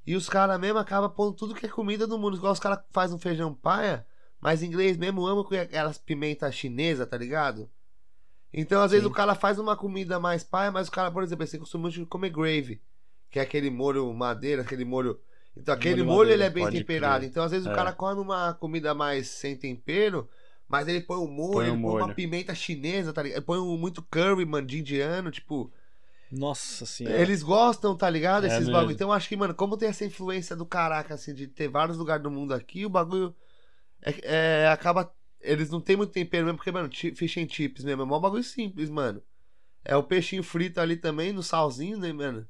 E 0.07 0.17
os 0.17 0.29
caras 0.29 0.59
mesmo 0.59 0.79
acabam 0.79 1.11
pondo 1.11 1.35
tudo 1.35 1.55
que 1.55 1.67
é 1.67 1.69
comida 1.69 2.07
do 2.07 2.19
mundo. 2.19 2.37
Igual 2.37 2.53
os 2.53 2.59
caras 2.59 2.81
fazem 2.91 3.15
um 3.17 3.21
feijão 3.21 3.55
paia. 3.55 4.07
Mas 4.41 4.63
inglês 4.63 4.97
mesmo 4.97 5.25
ama 5.27 5.45
com 5.45 5.55
aquelas 5.55 5.99
pimentas 5.99 6.55
chinesas, 6.55 7.09
tá 7.09 7.17
ligado? 7.17 7.71
Então, 8.53 8.83
às 8.83 8.91
vezes, 8.91 9.05
Sim. 9.07 9.11
o 9.11 9.15
cara 9.15 9.35
faz 9.35 9.59
uma 9.59 9.77
comida 9.77 10.21
mais 10.21 10.45
paia, 10.45 10.71
mas 10.71 10.89
o 10.89 10.91
cara, 10.93 11.11
por 11.11 11.23
exemplo, 11.23 11.47
você 11.47 11.59
costuma 11.59 11.83
muito 11.89 12.07
comer 12.07 12.31
gravy, 12.31 12.81
que 13.31 13.39
é 13.39 13.43
aquele 13.43 13.71
molho 13.71 14.13
madeira, 14.13 14.63
aquele 14.63 14.85
molho. 14.85 15.19
Então, 15.57 15.75
aquele 15.75 16.03
Molho 16.03 16.17
molho, 16.17 16.31
ele 16.31 16.43
é 16.45 16.51
bem 16.51 16.69
temperado. 16.71 17.19
crer. 17.21 17.29
Então, 17.31 17.45
às 17.45 17.51
vezes, 17.51 17.67
o 17.67 17.71
É. 17.71 17.75
cara 17.75 17.93
come 17.93 18.21
uma 18.21 18.55
comida 18.55 18.95
mais 18.95 19.29
sem 19.29 19.57
tempero, 19.57 20.29
mas 20.69 20.89
ele 20.89 21.01
põe 21.03 21.19
um 21.19 21.31
molho, 21.31 21.53
Põe 21.53 21.65
ele 21.67 21.77
um 21.77 21.83
põe 21.83 21.91
uma 21.93 22.01
molho. 22.01 22.15
pimenta 22.15 22.55
chinesa, 22.55 23.13
tá 23.13 23.23
ligado? 23.23 23.39
Ele 23.39 23.45
põe 23.47 23.59
um, 23.59 23.77
muito 23.77 24.03
curry, 24.03 24.45
mano, 24.47 24.67
de 24.67 24.81
indiano, 24.81 25.31
tipo. 25.31 25.71
Nossa 26.31 26.87
senhora. 26.87 27.19
Eles 27.21 27.43
gostam, 27.43 27.95
tá 27.95 28.09
ligado? 28.09 28.45
É 28.45 28.47
Esses 28.47 28.61
mesmo. 28.61 28.73
bagulho. 28.73 28.95
Então 28.95 29.13
acho 29.13 29.29
que, 29.29 29.37
mano, 29.37 29.55
como 29.55 29.77
tem 29.77 29.91
essa 29.91 30.05
influência 30.07 30.57
do 30.57 30.65
caraca, 30.65 31.13
assim, 31.13 31.35
de 31.35 31.47
ter 31.47 31.69
vários 31.69 31.99
lugares 31.99 32.23
do 32.23 32.31
mundo 32.31 32.55
aqui, 32.55 32.87
o 32.87 32.91
bagulho 32.91 33.35
é, 34.01 34.63
é, 34.65 34.69
acaba. 34.69 35.13
Eles 35.43 35.71
não 35.71 35.81
tem 35.81 35.97
muito 35.97 36.13
tempero 36.13 36.45
mesmo, 36.45 36.57
porque, 36.57 36.71
mano, 36.71 36.89
fish 36.93 37.37
and 37.37 37.49
chips 37.49 37.85
mesmo, 37.85 38.03
é 38.03 38.05
mó 38.05 38.19
bagulho 38.19 38.45
simples, 38.45 38.89
mano. 38.89 39.23
É 39.85 39.97
o 39.97 40.03
peixinho 40.03 40.43
frito 40.43 40.81
ali 40.81 40.97
também, 40.97 41.33
no 41.33 41.43
salzinho, 41.43 41.99
né, 41.99 42.13
mano? 42.13 42.49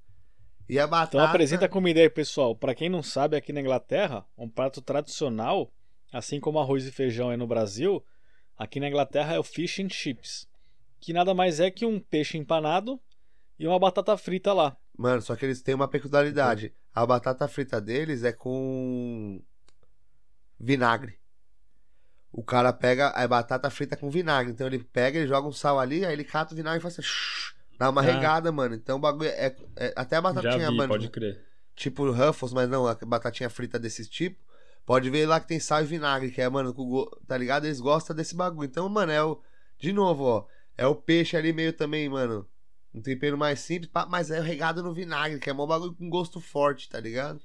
E 0.69 0.79
a 0.79 0.87
batata. 0.87 1.17
Então 1.17 1.27
apresenta 1.27 1.65
a 1.65 1.69
comida 1.69 2.01
aí, 2.01 2.11
pessoal. 2.11 2.55
Pra 2.55 2.75
quem 2.75 2.89
não 2.89 3.03
sabe, 3.03 3.37
aqui 3.37 3.53
na 3.53 3.61
Inglaterra, 3.61 4.25
um 4.37 4.49
prato 4.49 4.81
tradicional, 4.81 5.73
assim 6.13 6.39
como 6.39 6.59
arroz 6.59 6.87
e 6.87 6.93
feijão 6.93 7.33
é 7.33 7.37
no 7.37 7.47
Brasil, 7.47 8.05
aqui 8.57 8.79
na 8.79 8.89
Inglaterra 8.89 9.35
é 9.35 9.39
o 9.39 9.43
fish 9.43 9.81
and 9.81 9.89
chips, 9.89 10.47
que 11.01 11.13
nada 11.13 11.35
mais 11.35 11.59
é 11.59 11.71
que 11.71 11.87
um 11.87 11.99
peixe 11.99 12.37
empanado 12.37 13.01
e 13.59 13.67
uma 13.67 13.79
batata 13.79 14.17
frita 14.17 14.53
lá. 14.53 14.77
Mano, 14.97 15.23
só 15.23 15.35
que 15.35 15.45
eles 15.45 15.63
têm 15.63 15.75
uma 15.75 15.89
peculiaridade. 15.89 16.75
A 16.95 17.07
batata 17.07 17.49
frita 17.49 17.81
deles 17.81 18.23
é 18.25 18.33
com 18.33 19.43
vinagre. 20.61 21.19
O 22.33 22.43
cara 22.43 22.73
pega 22.73 23.09
a 23.11 23.29
batata 23.29 23.69
frita 23.69 23.97
com 23.97 24.09
vinagre. 24.11 24.53
Então 24.53 24.67
ele 24.67 24.79
pega, 24.79 25.19
ele 25.19 25.29
joga 25.29 25.47
um 25.49 25.53
sal 25.53 25.79
ali, 25.79 26.05
aí 26.05 26.13
ele 26.13 26.25
cata 26.25 26.55
o 26.55 26.57
vinagre 26.57 26.79
e 26.79 26.83
faz 26.83 26.99
assim. 26.99 27.09
Dá 27.79 27.91
uma 27.91 28.01
Ah. 28.01 28.05
regada, 28.05 28.51
mano. 28.51 28.75
Então 28.75 28.97
o 28.97 29.01
bagulho 29.01 29.29
é. 29.29 29.55
é- 29.77 29.93
até 29.97 30.17
a 30.17 30.19
Já 30.19 30.23
batatinha, 30.23 30.71
vi, 30.71 30.77
mano. 30.77 30.89
pode 30.89 31.11
crer. 31.11 31.45
Tipo 31.75 32.11
Ruffles, 32.11 32.53
mas 32.53 32.69
não, 32.69 32.87
a 32.87 32.95
batatinha 32.95 33.51
frita 33.51 33.79
desse 33.79 34.09
tipo. 34.09 34.41
Pode 34.85 35.09
ver 35.11 35.27
lá 35.27 35.39
que 35.41 35.47
tem 35.47 35.61
sal 35.61 35.83
e 35.83 35.87
vinagre, 35.87 36.31
que 36.31 36.41
é, 36.41 36.49
mano, 36.49 36.75
tá 37.27 37.37
ligado? 37.37 37.67
Eles 37.67 37.81
gostam 37.81 38.17
desse 38.17 38.35
bagulho. 38.35 38.67
Então, 38.67 38.89
mano, 38.89 39.13
é 39.13 39.23
o. 39.23 39.41
De 39.79 39.93
novo, 39.93 40.25
ó. 40.25 40.47
É 40.77 40.87
o 40.87 40.95
peixe 40.95 41.37
ali 41.37 41.53
meio 41.53 41.73
também, 41.73 42.09
mano. 42.09 42.49
Um 42.95 43.01
tempero 43.01 43.37
mais 43.39 43.61
simples, 43.61 43.91
mas 44.09 44.31
é 44.31 44.41
regado 44.41 44.83
no 44.83 44.93
vinagre, 44.93 45.39
que 45.39 45.49
é 45.49 45.53
mó 45.53 45.67
bagulho 45.67 45.95
com 45.95 46.09
gosto 46.11 46.41
forte, 46.41 46.89
tá 46.89 46.99
ligado? 47.01 47.41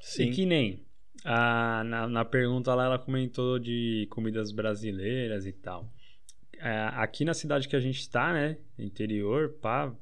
Sim. 0.00 0.24
E 0.24 0.30
que 0.32 0.46
nem 0.46 0.84
Na, 1.24 2.08
na 2.08 2.24
pergunta 2.24 2.74
lá 2.74 2.84
ela 2.86 2.98
comentou 2.98 3.58
de 3.58 4.06
comidas 4.10 4.50
brasileiras 4.50 5.46
e 5.46 5.52
tal. 5.52 5.92
É, 6.54 6.88
aqui 6.94 7.24
na 7.24 7.34
cidade 7.34 7.68
que 7.68 7.76
a 7.76 7.80
gente 7.80 8.00
está, 8.00 8.32
né? 8.32 8.58
Interior, 8.78 9.50
pá, 9.60 9.94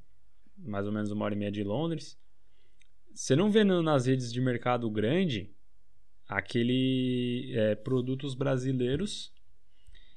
mais 0.57 0.87
ou 0.87 0.93
menos 0.93 1.11
uma 1.11 1.25
hora 1.25 1.35
e 1.35 1.39
meia 1.39 1.51
de 1.51 1.65
Londres. 1.65 2.19
Você 3.15 3.35
não 3.35 3.51
vê 3.51 3.65
nas 3.65 4.07
redes 4.07 4.33
de 4.33 4.41
mercado 4.41 4.91
grande 4.91 5.51
aquele 6.29 7.53
é, 7.55 7.75
produtos 7.75 8.35
brasileiros 8.35 9.33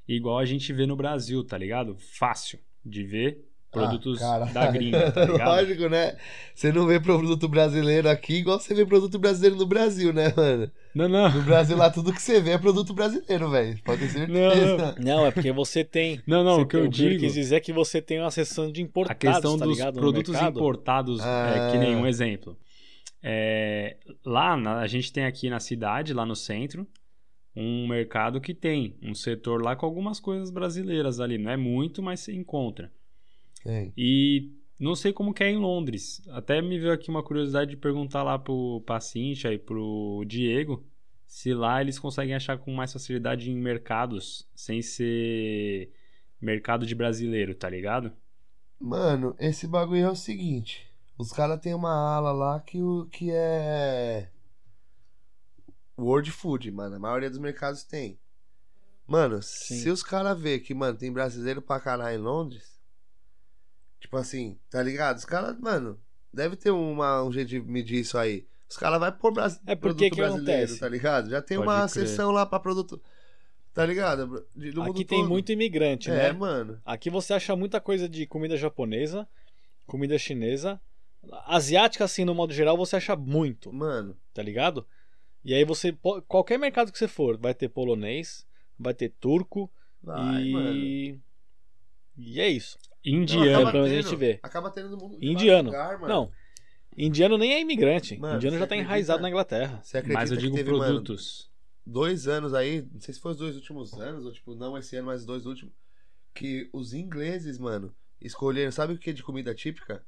igual 0.08 0.38
a 0.38 0.46
gente 0.46 0.72
vê 0.74 0.86
no 0.86 0.96
Brasil, 0.96 1.44
tá 1.44 1.58
ligado? 1.58 1.96
Fácil 1.98 2.60
de 2.86 3.04
ver 3.04 3.53
produtos 3.74 4.22
Ah, 4.22 4.40
cara. 4.40 4.46
da 4.46 4.72
gringa, 4.72 5.12
tá 5.12 5.26
ligado? 5.26 5.48
Lógico, 5.50 5.90
né? 5.90 6.16
Você 6.56 6.72
não 6.72 6.86
vê 6.88 7.00
produto 7.00 7.48
brasileiro 7.48 8.08
aqui 8.10 8.36
igual 8.36 8.60
você 8.60 8.74
vê 8.74 8.86
produto 8.86 9.20
brasileiro 9.20 9.56
no 9.58 9.66
Brasil, 9.66 10.14
né, 10.14 10.32
mano? 10.38 10.72
Não, 10.96 11.10
não. 11.10 11.30
No 11.30 11.42
Brasil 11.42 11.76
lá 11.76 11.90
tudo 11.90 12.14
que 12.14 12.22
você 12.22 12.40
vê 12.40 12.52
é 12.52 12.58
produto 12.58 12.94
brasileiro, 12.94 13.50
velho. 13.50 13.78
Pode 13.84 14.02
ter 14.02 14.10
certeza. 14.10 14.96
Não, 15.00 15.26
é 15.26 15.32
porque 15.32 15.52
você 15.52 15.84
tem. 15.84 16.22
Não, 16.28 16.44
não, 16.44 16.62
o 16.62 16.66
que 16.68 16.76
eu 16.78 16.90
que 16.90 17.02
ele 17.04 17.10
digo- 17.16 17.22
quis 17.22 17.34
dizer 17.34 17.56
é 17.56 17.60
que 17.60 17.74
você 17.74 18.02
tem 18.02 18.20
uma 18.20 18.30
seção 18.32 18.72
de 18.72 18.80
A 18.80 18.84
importados, 18.84 19.18
questão 19.20 19.58
tá 19.58 19.66
dos 19.66 19.78
ligado? 19.78 19.96
produtos 20.00 20.40
importados 20.42 21.20
é 21.20 21.24
Ah. 21.26 21.70
que 21.72 21.78
nem 21.80 21.96
um 21.96 22.06
exemplo. 22.06 22.56
É, 23.22 23.98
lá 24.26 24.56
na- 24.58 24.80
a 24.80 24.88
gente 24.88 25.12
tem 25.12 25.26
aqui 25.26 25.50
na 25.50 25.60
cidade, 25.60 26.14
lá 26.14 26.26
no 26.26 26.36
centro, 26.36 26.86
um 27.56 27.88
mercado 27.88 28.42
que 28.42 28.54
tem 28.54 28.96
um 29.02 29.14
setor 29.16 29.62
lá 29.64 29.76
com 29.76 29.86
algumas 29.86 30.20
coisas 30.20 30.50
brasileiras 30.52 31.20
ali. 31.20 31.38
Não 31.38 31.52
é 31.52 31.58
muito, 31.58 32.02
mas 32.04 32.20
se 32.20 32.36
encontra. 32.36 32.92
E 33.98 34.52
não 34.80 34.96
sei 34.96 35.14
como 35.14 35.34
que 35.34 35.44
é 35.44 35.50
em 35.50 35.58
Londres. 35.58 36.22
Até 36.30 36.62
me 36.62 36.80
veio 36.80 36.94
aqui 36.94 37.10
uma 37.10 37.24
curiosidade 37.24 37.72
de 37.72 37.78
perguntar 37.78 38.24
lá 38.24 38.38
pro 38.38 38.84
Pacincha 38.86 39.54
e 39.54 39.58
pro 39.58 40.24
Diego 40.28 40.86
se 41.34 41.52
lá 41.52 41.82
eles 41.82 41.98
conseguem 41.98 42.36
achar 42.36 42.60
com 42.60 42.72
mais 42.72 42.94
facilidade 42.94 43.50
em 43.50 43.56
mercados 43.56 44.48
sem 44.56 44.84
ser 44.84 45.92
mercado 46.40 46.86
de 46.86 46.94
brasileiro, 46.94 47.56
tá 47.56 47.68
ligado? 47.68 48.12
Mano, 48.80 49.36
esse 49.40 49.66
bagulho 49.66 50.02
é 50.06 50.10
o 50.12 50.16
seguinte. 50.16 50.94
Os 51.18 51.32
caras 51.32 51.60
têm 51.60 51.74
uma 51.74 51.92
ala 51.92 52.32
lá 52.32 52.60
que, 52.60 52.84
o, 52.84 53.06
que 53.06 53.32
é. 53.32 54.30
World 55.98 56.30
Food, 56.30 56.70
mano. 56.70 56.98
A 56.98 57.00
maioria 57.00 57.30
dos 57.30 57.40
mercados 57.40 57.84
tem. 57.84 58.20
Mano, 59.08 59.42
Sim. 59.42 59.80
se 59.80 59.90
os 59.90 60.04
caras 60.04 60.40
ver 60.40 60.60
que, 60.60 60.74
mano, 60.74 60.98
tem 60.98 61.12
brasileiro 61.12 61.62
pra 61.62 61.80
caralho 61.80 62.16
em 62.16 62.22
Londres. 62.22 62.73
Tipo 64.14 64.22
assim, 64.22 64.60
tá 64.70 64.84
ligado? 64.84 65.18
Os 65.18 65.26
caras, 65.26 65.58
mano, 65.60 66.00
deve 66.32 66.56
ter 66.56 66.70
uma, 66.70 67.24
um 67.24 67.32
jeito 67.32 67.50
de 67.50 67.60
medir 67.60 68.02
isso 68.02 68.16
aí. 68.16 68.46
Os 68.70 68.78
caras 68.78 69.00
vão 69.00 69.12
pôr 69.12 69.34
bras... 69.34 69.60
É 69.66 69.76
porque 69.76 69.80
produto 70.08 70.10
que 70.12 70.16
brasileiro, 70.22 70.52
acontece? 70.62 70.80
tá 70.80 70.88
ligado? 70.88 71.30
Já 71.32 71.42
tem 71.42 71.58
Pode 71.58 71.68
uma 71.68 71.90
crer. 71.90 72.08
seção 72.08 72.30
lá 72.30 72.46
pra 72.46 72.60
produto. 72.60 73.02
Tá 73.74 73.84
ligado? 73.84 74.46
Aqui 74.84 75.04
tem 75.04 75.22
todo. 75.22 75.30
muito 75.30 75.52
imigrante, 75.52 76.12
É, 76.12 76.14
né? 76.14 76.32
mano. 76.32 76.80
Aqui 76.86 77.10
você 77.10 77.34
acha 77.34 77.56
muita 77.56 77.82
coisa 77.82 78.08
de 78.08 78.28
comida 78.28 78.56
japonesa, 78.56 79.28
comida 79.88 80.16
chinesa. 80.20 80.80
Asiática, 81.48 82.04
assim, 82.06 82.24
no 82.24 82.36
modo 82.36 82.54
geral, 82.54 82.78
você 82.78 82.98
acha 82.98 83.16
muito, 83.16 83.74
Mano. 83.74 84.16
tá 84.32 84.44
ligado? 84.44 84.86
E 85.44 85.56
aí 85.56 85.66
você. 85.66 85.92
Qualquer 86.28 86.60
mercado 86.60 86.92
que 86.92 87.00
você 87.00 87.08
for, 87.08 87.36
vai 87.36 87.56
ter 87.56 87.68
polonês, 87.70 88.46
vai 88.78 88.94
ter 88.94 89.10
turco 89.10 89.72
Vai, 90.04 90.50
mano. 90.52 91.22
E. 92.18 92.40
É 92.40 92.48
isso. 92.50 92.78
Indiano. 93.06 93.52
acaba 93.68 93.72
pelo 93.72 93.84
menos 93.84 93.92
a 93.98 94.02
tendo- 94.02 94.10
gente 94.10 94.20
vê. 94.20 94.40
Acaba 94.44 94.70
tendo 94.72 94.90
no 94.90 94.98
mundo. 94.98 95.18
Indiano. 95.22 95.70
lugar, 95.70 96.00
mano. 96.00 96.08
Não. 96.14 96.32
Indiano 96.98 97.38
nem 97.38 97.54
é 97.54 97.60
imigrante. 97.62 98.18
Mano, 98.18 98.36
Indiano 98.38 98.56
já 98.58 98.60
tá 98.62 98.66
acredita? 98.66 98.86
enraizado 98.88 99.22
na 99.22 99.30
Inglaterra. 99.30 99.80
Você 99.84 99.98
acredita 99.98 100.20
Mas 100.22 100.32
eu 100.32 100.38
que 100.38 100.44
digo 100.44 100.56
teve, 100.56 100.72
mano, 100.72 100.84
produtos. 100.84 101.50
dois 101.86 102.28
anos 102.28 102.54
aí, 102.54 102.88
não 102.94 103.02
sei 103.02 103.14
se 103.14 103.20
foi 103.20 103.32
os 103.32 103.38
dois 103.38 103.56
últimos 103.56 103.94
anos, 103.94 104.26
ou 104.26 104.32
tipo, 104.32 104.54
não 104.56 104.78
esse 104.78 104.96
ano, 104.96 105.08
mas 105.08 105.22
os 105.22 105.26
dois 105.26 105.46
últimos, 105.46 105.74
que 106.34 106.70
os 106.72 106.94
ingleses, 106.94 107.58
mano, 107.58 107.94
escolheram, 108.22 108.72
sabe 108.72 108.94
o 108.94 108.98
que 108.98 109.12
de 109.12 109.24
comida 109.24 109.54
típica? 109.56 110.04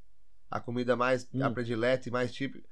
A 0.50 0.60
comida 0.60 0.96
mais 0.96 1.28
Hum. 1.34 1.44
a 1.44 1.50
predileta 1.50 2.08
e 2.08 2.12
mais 2.12 2.32
típica. 2.32 2.64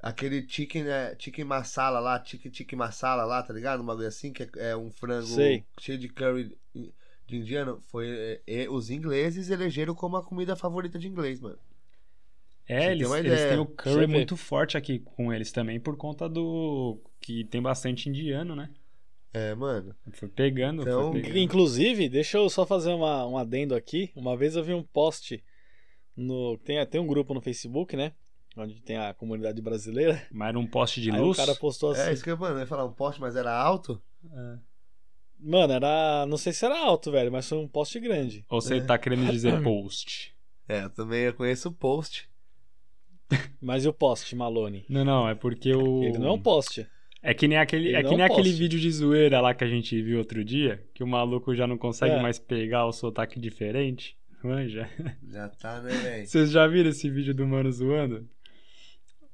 Aquele 0.00 0.46
chicken, 0.48 0.88
é, 0.88 1.14
chicken 1.18 1.44
masala 1.44 2.00
lá, 2.00 2.22
chicken, 2.24 2.52
chicken 2.52 2.78
masala 2.78 3.24
lá, 3.24 3.42
tá 3.42 3.52
ligado? 3.54 3.82
Um 3.82 3.86
bagulho 3.86 4.08
assim, 4.08 4.32
que 4.32 4.42
é, 4.42 4.48
é 4.70 4.76
um 4.76 4.90
frango 4.90 5.26
Sei. 5.26 5.64
cheio 5.78 5.98
de 5.98 6.08
curry 6.08 6.56
de 7.26 7.36
indiano. 7.36 7.80
Foi, 7.90 8.08
é, 8.08 8.40
é, 8.46 8.70
os 8.70 8.90
ingleses 8.90 9.50
elegeram 9.50 9.94
como 9.94 10.16
a 10.16 10.22
comida 10.22 10.56
favorita 10.56 10.98
de 10.98 11.08
inglês, 11.08 11.40
mano. 11.40 11.58
É, 12.66 12.92
eles, 12.92 13.10
eles 13.10 13.40
têm 13.42 13.58
o 13.58 13.66
curry 13.66 14.06
muito 14.06 14.36
forte 14.36 14.76
aqui 14.76 14.98
com 14.98 15.32
eles 15.32 15.52
também, 15.52 15.78
por 15.78 15.96
conta 15.96 16.28
do. 16.28 16.98
que 17.20 17.44
tem 17.44 17.60
bastante 17.60 18.08
indiano, 18.08 18.56
né? 18.56 18.70
É, 19.34 19.54
mano. 19.54 19.94
Foi 20.12 20.28
pegando, 20.28 20.82
Então, 20.82 21.12
foi 21.12 21.20
pegando. 21.20 21.38
Inclusive, 21.38 22.08
deixa 22.08 22.38
eu 22.38 22.48
só 22.48 22.64
fazer 22.64 22.92
uma, 22.92 23.26
um 23.26 23.36
adendo 23.36 23.74
aqui. 23.74 24.10
Uma 24.14 24.36
vez 24.36 24.56
eu 24.56 24.64
vi 24.64 24.72
um 24.72 24.82
post 24.82 25.42
no. 26.16 26.56
Tem, 26.58 26.84
tem 26.86 27.00
um 27.00 27.06
grupo 27.06 27.34
no 27.34 27.40
Facebook, 27.40 27.96
né? 27.96 28.12
Onde 28.56 28.80
tem 28.80 28.96
a 28.96 29.12
comunidade 29.12 29.60
brasileira. 29.60 30.24
Mas 30.30 30.48
era 30.50 30.58
um 30.58 30.66
poste 30.66 31.02
de 31.02 31.10
Aí 31.10 31.20
luz. 31.20 31.36
o 31.36 31.40
cara 31.44 31.58
postou 31.58 31.90
assim. 31.90 32.02
É 32.08 32.12
isso 32.12 32.22
que 32.22 32.30
eu, 32.30 32.38
mano, 32.38 32.54
eu 32.56 32.60
ia 32.60 32.66
falar 32.66 32.84
um 32.84 32.92
poste, 32.92 33.20
mas 33.20 33.34
era 33.34 33.52
alto? 33.52 34.00
É. 34.32 34.58
Mano, 35.44 35.72
era. 35.74 36.24
Não 36.26 36.36
sei 36.38 36.52
se 36.52 36.64
era 36.64 36.78
alto, 36.78 37.10
velho, 37.12 37.30
mas 37.30 37.48
foi 37.48 37.58
um 37.58 37.68
post 37.68 37.98
grande. 38.00 38.44
Ou 38.48 38.60
você 38.60 38.80
tá 38.80 38.96
querendo 38.96 39.30
dizer 39.30 39.60
post? 39.62 40.34
É, 40.68 40.84
eu 40.84 40.90
também 40.90 41.20
eu 41.24 41.34
conheço 41.34 41.68
o 41.68 41.72
post. 41.72 42.28
Mas 43.60 43.84
e 43.84 43.88
o 43.88 43.92
post, 43.92 44.34
Malone? 44.34 44.84
Não, 44.88 45.04
não, 45.04 45.28
é 45.28 45.34
porque 45.34 45.74
o. 45.74 46.02
Ele 46.04 46.18
não 46.18 46.28
é 46.28 46.32
um 46.32 46.40
post. 46.40 46.86
É 47.22 47.32
que 47.32 47.48
nem 47.48 47.56
aquele, 47.58 47.88
Ele 47.88 47.96
é 47.96 48.02
não 48.02 48.10
que 48.10 48.16
nem 48.16 48.24
aquele 48.24 48.42
poste. 48.48 48.58
vídeo 48.58 48.78
de 48.78 48.90
zoeira 48.90 49.40
lá 49.40 49.54
que 49.54 49.64
a 49.64 49.68
gente 49.68 50.00
viu 50.02 50.18
outro 50.18 50.44
dia, 50.44 50.82
que 50.94 51.02
o 51.02 51.06
maluco 51.06 51.54
já 51.54 51.66
não 51.66 51.78
consegue 51.78 52.14
É. 52.16 52.22
mais 52.22 52.38
pegar 52.38 52.84
o 52.86 52.92
sotaque 52.92 53.40
diferente. 53.40 54.16
Manja. 54.42 54.88
Já 55.30 55.48
tá, 55.48 55.80
né, 55.80 55.90
velho? 55.90 56.26
Vocês 56.26 56.50
já 56.50 56.66
viram 56.66 56.90
esse 56.90 57.08
vídeo 57.08 57.34
do 57.34 57.46
mano 57.46 57.72
zoando? 57.72 58.28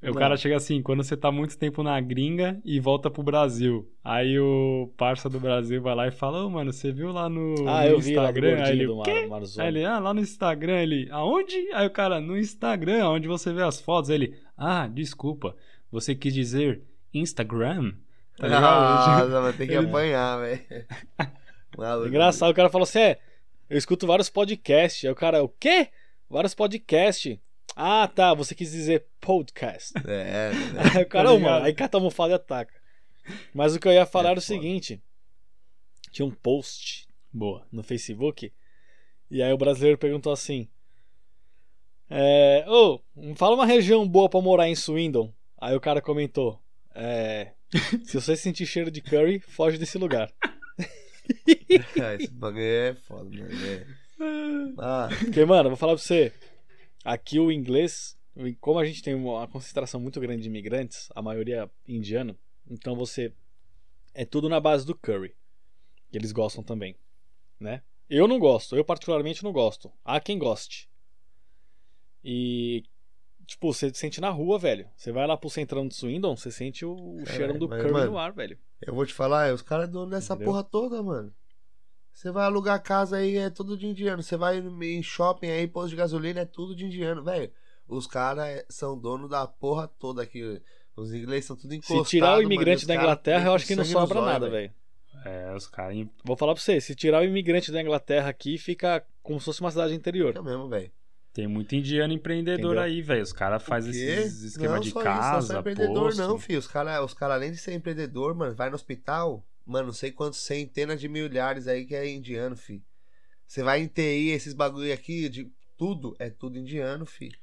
O 0.03 0.07
Não. 0.07 0.15
cara 0.15 0.35
chega 0.37 0.57
assim, 0.57 0.81
quando 0.83 1.05
você 1.05 1.15
tá 1.15 1.31
muito 1.31 1.59
tempo 1.59 1.83
na 1.83 2.01
gringa 2.01 2.59
e 2.65 2.81
volta 2.81 3.11
pro 3.11 3.23
Brasil. 3.23 3.87
Aí 4.03 4.39
o 4.41 4.91
parça 4.97 5.29
do 5.29 5.39
Brasil 5.39 5.83
vai 5.83 5.95
lá 5.95 6.09
e 6.09 6.11
fala, 6.11 6.43
ô 6.47 6.49
mano, 6.49 6.73
você 6.73 6.91
viu 6.91 7.13
lá 7.13 7.29
no, 7.29 7.55
Ah, 7.69 7.83
no 7.83 7.89
eu 7.89 8.01
vi 8.01 8.15
lá 8.15 8.23
Instagram? 8.25 8.63
Aí 8.65 8.73
ele, 8.73 8.87
do? 8.87 8.97
Mar. 8.97 9.43
Aí 9.59 9.69
ele, 9.69 9.85
ah, 9.85 9.99
lá 9.99 10.15
no 10.15 10.21
Instagram, 10.21 10.81
ele, 10.81 11.07
aonde? 11.11 11.55
Aí 11.75 11.87
o 11.87 11.91
cara, 11.91 12.19
no 12.19 12.39
Instagram, 12.39 13.07
onde 13.11 13.29
você 13.29 13.53
vê 13.53 13.63
as 13.63 13.79
fotos. 13.79 14.09
Aí 14.09 14.17
ele, 14.17 14.39
ah, 14.57 14.87
desculpa, 14.87 15.55
você 15.93 16.15
quis 16.15 16.33
dizer 16.33 16.83
Instagram? 17.13 17.93
Tá 18.39 18.47
ligado? 18.47 18.63
Nossa, 18.63 19.41
mas 19.43 19.57
tem 19.57 19.67
que 19.67 19.75
Ele- 19.75 19.87
apanhar, 19.87 20.39
velho. 20.39 20.61
Engraçado, 22.07 22.51
o 22.51 22.55
cara 22.55 22.71
falou 22.71 22.85
assim: 22.85 23.01
é, 23.01 23.19
eu 23.69 23.77
escuto 23.77 24.07
vários 24.07 24.31
podcasts. 24.31 25.05
Aí 25.05 25.11
o 25.11 25.15
cara, 25.15 25.43
o 25.43 25.49
quê? 25.49 25.89
Vários 26.29 26.55
podcasts. 26.55 27.39
Ah, 27.77 28.07
tá, 28.09 28.35
você 28.35 28.55
quis 28.55 28.71
dizer 28.73 29.07
podcast. 29.21 29.93
É, 30.07 30.53
né? 30.53 30.83
Aí 30.95 31.03
o 31.05 31.09
cara, 31.09 31.29
Tá 31.33 31.39
mano, 31.39 31.65
aí 31.65 31.73
cata 31.75 31.97
a 31.97 32.01
almofada 32.01 32.33
e 32.33 32.37
ataca. 32.37 32.75
Mas 33.55 33.75
o 33.75 33.81
que 33.81 33.87
eu 33.89 33.93
ia 33.93 34.05
falar 34.07 34.29
É 34.29 34.33
era 34.33 34.39
o 34.41 34.43
foda. 34.43 34.55
seguinte: 34.55 35.03
tinha 36.11 36.27
um 36.27 36.31
post 36.31 37.07
Boa. 37.33 37.67
no 37.71 37.83
Facebook, 37.83 38.53
e 39.31 39.43
aí 39.43 39.53
o 39.53 39.59
brasileiro 39.59 39.97
perguntou 39.99 40.33
assim: 40.33 40.69
é, 42.09 42.65
Ô, 42.69 43.01
fala 43.37 43.55
uma 43.55 43.67
região 43.67 44.07
boa 44.07 44.29
pra 44.29 44.41
morar 44.41 44.69
em 44.69 44.75
Swindon. 44.75 45.33
Aí 45.61 45.75
o 45.77 45.81
cara 45.81 46.01
comentou: 46.03 46.61
é, 46.95 47.53
Se 48.05 48.15
você 48.21 48.37
sentir 48.37 48.67
cheiro 48.67 48.91
de 48.91 49.01
curry, 49.01 49.39
foge 49.41 49.79
desse 49.79 49.97
lugar. 49.99 50.31
Ah, 52.03 52.15
Esse 52.17 52.27
bagulho 52.33 52.65
é 52.65 52.95
foda, 53.07 53.31
mano. 53.31 53.65
É. 53.65 53.87
Ah, 54.79 55.09
Porque, 55.21 55.45
mano, 55.45 55.67
eu 55.67 55.71
vou 55.71 55.77
falar 55.77 55.95
pra 55.95 56.03
você. 56.03 56.33
Aqui 57.05 57.39
o 57.39 57.51
inglês, 57.51 58.19
como 58.61 58.79
a 58.79 58.85
gente 58.85 59.03
tem 59.03 59.15
uma 59.15 59.49
concentração 59.49 60.01
muito 60.01 60.21
grande 60.21 60.43
de 60.43 60.49
imigrantes, 60.49 61.09
a 61.15 61.23
maioria 61.23 61.71
indiano, 61.87 62.39
então 62.69 62.95
você. 62.95 63.33
É 64.13 64.25
tudo 64.25 64.49
na 64.49 64.59
base 64.59 64.85
do 64.85 64.95
curry. 64.95 65.35
Eles 66.13 66.33
gostam 66.33 66.65
também. 66.65 66.97
Né? 67.59 67.83
Eu 68.09 68.27
não 68.27 68.39
gosto, 68.41 68.75
eu 68.77 68.85
particularmente 68.85 69.45
não 69.45 69.53
gosto. 69.53 69.93
Há 70.05 70.21
quem 70.21 70.39
goste. 70.39 70.91
E. 72.25 72.83
Tipo, 73.47 73.73
você 73.73 73.93
sente 73.93 74.21
na 74.21 74.31
rua, 74.31 74.59
velho. 74.59 74.89
Você 74.97 75.11
vai 75.11 75.27
lá 75.27 75.37
pro 75.37 75.51
centrão 75.51 75.87
de 75.87 75.95
Swindon, 75.95 76.37
você 76.37 76.53
sente 76.53 76.85
o, 76.85 76.93
o 76.93 77.27
cheiro 77.27 77.59
do 77.59 77.69
curry 77.69 77.91
mano, 77.93 78.13
no 78.13 78.19
ar, 78.19 78.33
velho. 78.33 78.57
eu 78.81 78.95
vou 78.95 79.05
te 79.05 79.13
falar, 79.13 79.49
é, 79.49 79.53
os 79.53 79.63
caras 79.63 79.89
é 79.89 79.91
dono 79.91 80.11
dessa 80.11 80.35
Entendeu? 80.35 80.53
porra 80.53 80.63
toda, 80.63 81.03
mano. 81.03 81.35
Você 82.13 82.31
vai 82.31 82.45
alugar 82.45 82.83
casa 82.83 83.17
aí, 83.17 83.37
é 83.37 83.51
tudo 83.51 83.77
de 83.77 83.87
indiano. 83.87 84.23
Você 84.23 84.37
vai 84.37 84.59
em 84.59 85.03
shopping 85.03 85.49
aí, 85.49 85.67
posto 85.67 85.91
de 85.91 85.97
gasolina, 85.97 86.41
é 86.41 86.45
tudo 86.45 86.75
de 86.75 86.85
indiano, 86.85 87.23
velho. 87.23 87.51
Os 87.89 88.07
caras 88.07 88.65
são 88.69 88.99
dono 88.99 89.29
da 89.29 89.47
porra 89.47 89.89
toda 89.89 90.23
aqui. 90.23 90.61
Os 90.95 91.13
ingleses 91.13 91.47
são 91.47 91.57
tudo 91.57 91.75
encostados. 91.75 92.09
Se 92.09 92.11
tirar 92.11 92.39
o 92.39 92.43
imigrante 92.43 92.87
da 92.87 92.95
Inglaterra, 92.95 93.47
eu 93.47 93.55
acho 93.55 93.67
que 93.67 93.75
não 93.75 93.85
sobra 93.85 94.21
zóio, 94.21 94.27
nada, 94.27 94.51
velho. 94.51 94.73
É, 95.25 95.53
os 95.55 95.67
caras. 95.67 95.97
Vou 96.25 96.37
falar 96.37 96.55
pra 96.55 96.63
você, 96.63 96.81
se 96.81 96.95
tirar 96.95 97.23
o 97.23 97.25
imigrante 97.25 97.73
da 97.73 97.81
Inglaterra 97.81 98.29
aqui, 98.29 98.59
fica 98.59 99.05
como 99.23 99.39
se 99.39 99.47
fosse 99.47 99.61
uma 99.61 99.71
cidade 99.71 99.95
interior. 99.95 100.29
Fica 100.29 100.43
mesmo, 100.43 100.69
velho. 100.69 100.91
Tem 101.33 101.47
muito 101.47 101.75
indiano 101.75 102.13
empreendedor 102.13 102.77
Entendeu? 102.77 102.83
aí, 102.83 103.03
velho. 103.03 103.23
Os 103.23 103.33
caras 103.33 103.63
fazem 103.63 103.93
esses 103.93 104.43
esquema 104.43 104.75
não 104.75 104.81
de 104.81 104.91
só 104.91 105.03
casa, 105.03 105.39
isso, 105.39 105.49
não 105.49 105.55
só 105.55 105.61
empreendedor 105.61 106.05
posto. 106.05 106.19
não, 106.19 106.39
filho. 106.39 106.59
Os 106.59 106.67
caras, 106.67 107.05
os 107.05 107.15
cara, 107.15 107.35
além 107.35 107.53
de 107.53 107.59
ser 107.59 107.73
empreendedor, 107.73 108.35
mano, 108.35 108.55
vai 108.55 108.69
no 108.69 108.75
hospital, 108.75 109.45
mano, 109.71 109.87
não 109.87 109.93
sei 109.95 110.11
quantos 110.11 110.41
centenas 110.41 111.01
de 111.01 111.09
milhares 111.09 111.67
aí 111.67 111.85
que 111.87 111.95
é 111.95 112.09
indiano, 112.11 112.57
filho. 112.57 112.83
Você 113.47 113.63
vai 113.63 113.81
em 113.83 113.87
TI, 113.87 114.31
esses 114.31 114.55
bagulho 114.55 114.93
aqui, 114.93 115.29
de 115.29 115.51
tudo, 115.77 116.15
é 116.19 116.31
tudo 116.31 116.59
indiano, 116.59 117.07
filho. 117.07 117.39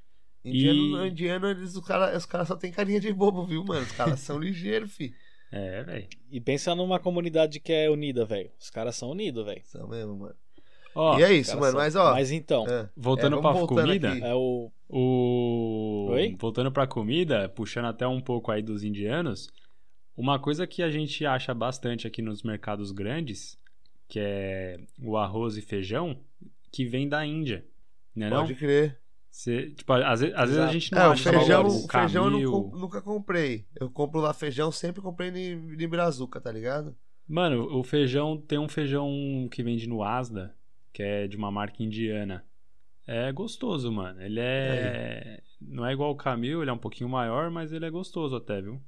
Indiano, 0.46 1.06
E- 1.06 1.10
indiano 1.10 1.50
eles, 1.50 1.76
os 1.76 1.86
caras 1.86 2.16
os 2.16 2.26
cara 2.26 2.46
só 2.46 2.56
tem 2.56 2.72
carinha 2.72 3.00
de 3.00 3.12
bobo, 3.12 3.46
viu, 3.46 3.64
mano? 3.64 3.82
Os 3.82 3.92
caras 3.92 4.20
são 4.20 4.38
ligeiros, 4.40 4.94
filho. 4.96 5.14
É, 5.52 5.84
velho. 5.84 6.08
E 6.32 6.40
pensa 6.42 6.76
numa 6.76 7.00
comunidade 7.00 7.60
que 7.60 7.72
é 7.74 7.90
unida, 7.90 8.26
velho. 8.26 8.52
Os 8.60 8.70
caras 8.70 8.96
são 8.96 9.10
unidos, 9.10 9.46
velho. 9.46 9.62
São 9.66 9.88
mesmo, 9.88 10.16
mano. 10.16 10.36
Ó, 10.94 11.20
e 11.20 11.24
é 11.24 11.34
isso, 11.34 11.52
mano, 11.58 11.72
são- 11.72 11.80
mas 11.80 11.96
ó. 11.96 12.12
Mas 12.12 12.32
então, 12.32 12.66
é, 12.68 12.90
voltando 12.96 13.38
é, 13.38 13.42
pra 13.42 13.68
comida, 13.68 14.12
aqui. 14.12 14.24
é 14.24 14.34
o. 14.34 14.72
o... 14.90 16.08
Oi? 16.12 16.36
Voltando 16.40 16.72
pra 16.72 16.88
comida, 16.88 17.48
puxando 17.50 17.86
até 17.86 18.08
um 18.08 18.20
pouco 18.20 18.52
aí 18.52 18.62
dos 18.62 18.84
indianos, 18.84 19.50
uma 20.18 20.40
coisa 20.40 20.68
que 20.68 20.84
a 20.84 20.90
gente 20.90 21.26
acha 21.26 21.54
bastante 21.54 22.08
aqui 22.08 22.22
nos 22.22 22.44
mercados 22.44 22.92
grandes, 22.92 23.58
que 24.10 24.20
é 24.20 24.80
o 25.02 25.16
arroz 25.16 25.56
e 25.56 25.62
feijão, 25.62 26.20
que 26.72 26.84
vem 26.86 27.08
da 27.08 27.26
Índia, 27.26 27.64
né 28.16 28.30
não? 28.30 28.40
Pode 28.40 28.56
crer. 28.56 29.00
Cê- 29.30 29.70
tipo, 29.70 29.94
às, 29.94 30.22
ve- 30.22 30.34
às 30.36 30.50
vezes 30.50 30.58
a 30.64 30.72
gente 30.72 30.92
não 30.92 31.02
É, 31.02 31.06
acha 31.12 31.30
feijão, 31.30 31.68
o 31.68 31.88
feijão 31.88 32.26
eu 32.26 32.32
não 32.32 32.52
com- 32.70 32.78
nunca 32.78 33.02
comprei. 33.02 33.66
Eu 33.80 33.90
compro 33.90 34.20
lá 34.20 34.34
feijão, 34.34 34.72
sempre 34.72 35.02
comprei 35.02 35.30
em, 35.30 35.54
em 35.84 35.88
Brazuca, 35.88 36.42
tá 36.42 36.52
ligado? 36.52 36.96
Mano, 37.28 37.78
o 37.78 37.84
feijão 37.84 38.38
tem 38.40 38.58
um 38.58 38.68
feijão 38.70 39.48
que 39.52 39.62
vende 39.62 39.88
no 39.88 40.02
Asda, 40.02 40.56
que 40.92 41.04
é 41.04 41.28
de 41.28 41.38
uma 41.38 41.52
marca 41.52 41.84
indiana. 41.84 42.44
É 43.06 43.32
gostoso, 43.32 43.92
mano. 43.92 44.22
Ele 44.22 44.40
é. 44.42 45.42
Não 45.62 45.86
é 45.86 45.94
igual 45.94 46.12
o 46.12 46.16
Camil, 46.16 46.62
ele 46.62 46.70
é 46.70 46.74
um 46.74 46.78
pouquinho 46.78 47.10
maior, 47.10 47.52
mas 47.52 47.72
ele 47.72 47.86
é 47.86 47.90
gostoso 47.90 48.36
até, 48.36 48.62
viu? 48.62 48.82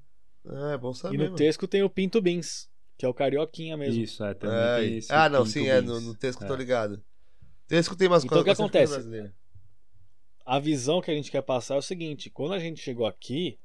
É, 0.45 0.73
é 0.73 0.77
bom 0.77 0.93
saber. 0.93 1.15
E 1.15 1.17
no 1.17 1.23
mano. 1.25 1.35
Tesco 1.35 1.67
tem 1.67 1.83
o 1.83 1.89
Pinto 1.89 2.21
Beans, 2.21 2.69
que 2.97 3.05
é 3.05 3.09
o 3.09 3.13
carioquinha 3.13 3.75
mesmo. 3.77 4.01
Isso, 4.01 4.23
é, 4.23 4.33
também 4.33 4.57
É, 4.57 4.75
tem 4.79 4.97
esse 4.97 5.11
ah, 5.13 5.29
não, 5.29 5.39
Pinto 5.43 5.51
sim, 5.51 5.67
é, 5.67 5.81
Beans. 5.81 5.85
no, 5.87 6.01
no 6.01 6.15
Tesco 6.15 6.43
É. 6.43 6.47
tô 6.47 6.55
ligado. 6.55 7.03
Tesco 7.67 7.95
tem 7.95 8.07
umas 8.07 8.23
Então, 8.23 8.41
o 8.41 8.43
que 8.43 8.49
acontece? 8.49 9.31
A 10.45 10.57
visão 10.59 11.01
que 11.01 11.11
a 11.11 11.13
gente 11.13 11.29
quer 11.29 11.41
passar 11.43 11.75
é 11.75 11.77
o 11.77 11.81
seguinte: 11.81 12.29
quando 12.29 12.53
a 12.53 12.59
gente 12.59 12.81
chegou 12.81 13.05
aqui, 13.05 13.59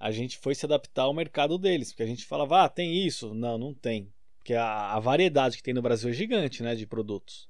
a 0.00 0.10
gente 0.10 0.38
foi 0.38 0.54
se 0.54 0.66
adaptar 0.66 1.02
ao 1.02 1.14
mercado 1.14 1.56
deles, 1.56 1.90
porque 1.92 2.02
a 2.02 2.06
gente 2.06 2.24
falava, 2.26 2.64
ah, 2.64 2.68
tem 2.68 3.06
isso? 3.06 3.32
Não, 3.34 3.56
não 3.56 3.72
tem. 3.72 4.12
Porque 4.38 4.54
a, 4.54 4.92
a 4.92 5.00
variedade 5.00 5.56
que 5.56 5.62
tem 5.62 5.72
no 5.72 5.80
Brasil 5.80 6.10
é 6.10 6.12
gigante, 6.12 6.62
né, 6.62 6.74
de 6.74 6.86
produtos. 6.86 7.48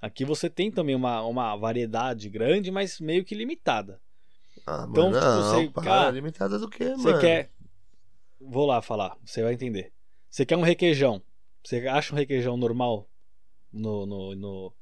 Aqui 0.00 0.24
você 0.24 0.48
tem 0.48 0.70
também 0.70 0.94
uma, 0.94 1.22
uma 1.22 1.54
variedade 1.56 2.28
grande, 2.30 2.70
mas 2.70 2.98
meio 3.00 3.24
que 3.24 3.34
limitada. 3.34 4.00
Ah, 4.66 4.86
Então, 4.88 5.10
mano, 5.10 5.18
tipo, 5.20 5.26
não, 5.26 5.42
você- 5.42 5.70
para, 5.70 5.82
cara, 5.84 6.10
limitada 6.10 6.58
do 6.58 6.68
que, 6.70 6.84
Você 6.90 7.08
mano? 7.08 7.20
quer. 7.20 7.50
Vou 8.50 8.66
lá 8.66 8.80
falar, 8.82 9.16
você 9.24 9.42
vai 9.42 9.52
entender. 9.54 9.92
Você 10.30 10.44
quer 10.46 10.56
um 10.56 10.62
requeijão. 10.62 11.22
Você 11.64 11.86
acha 11.86 12.12
um 12.14 12.18
requeijão 12.18 12.56
normal 12.56 13.08
no, 13.72 14.04
no, 14.06 14.34
no, 14.34 14.74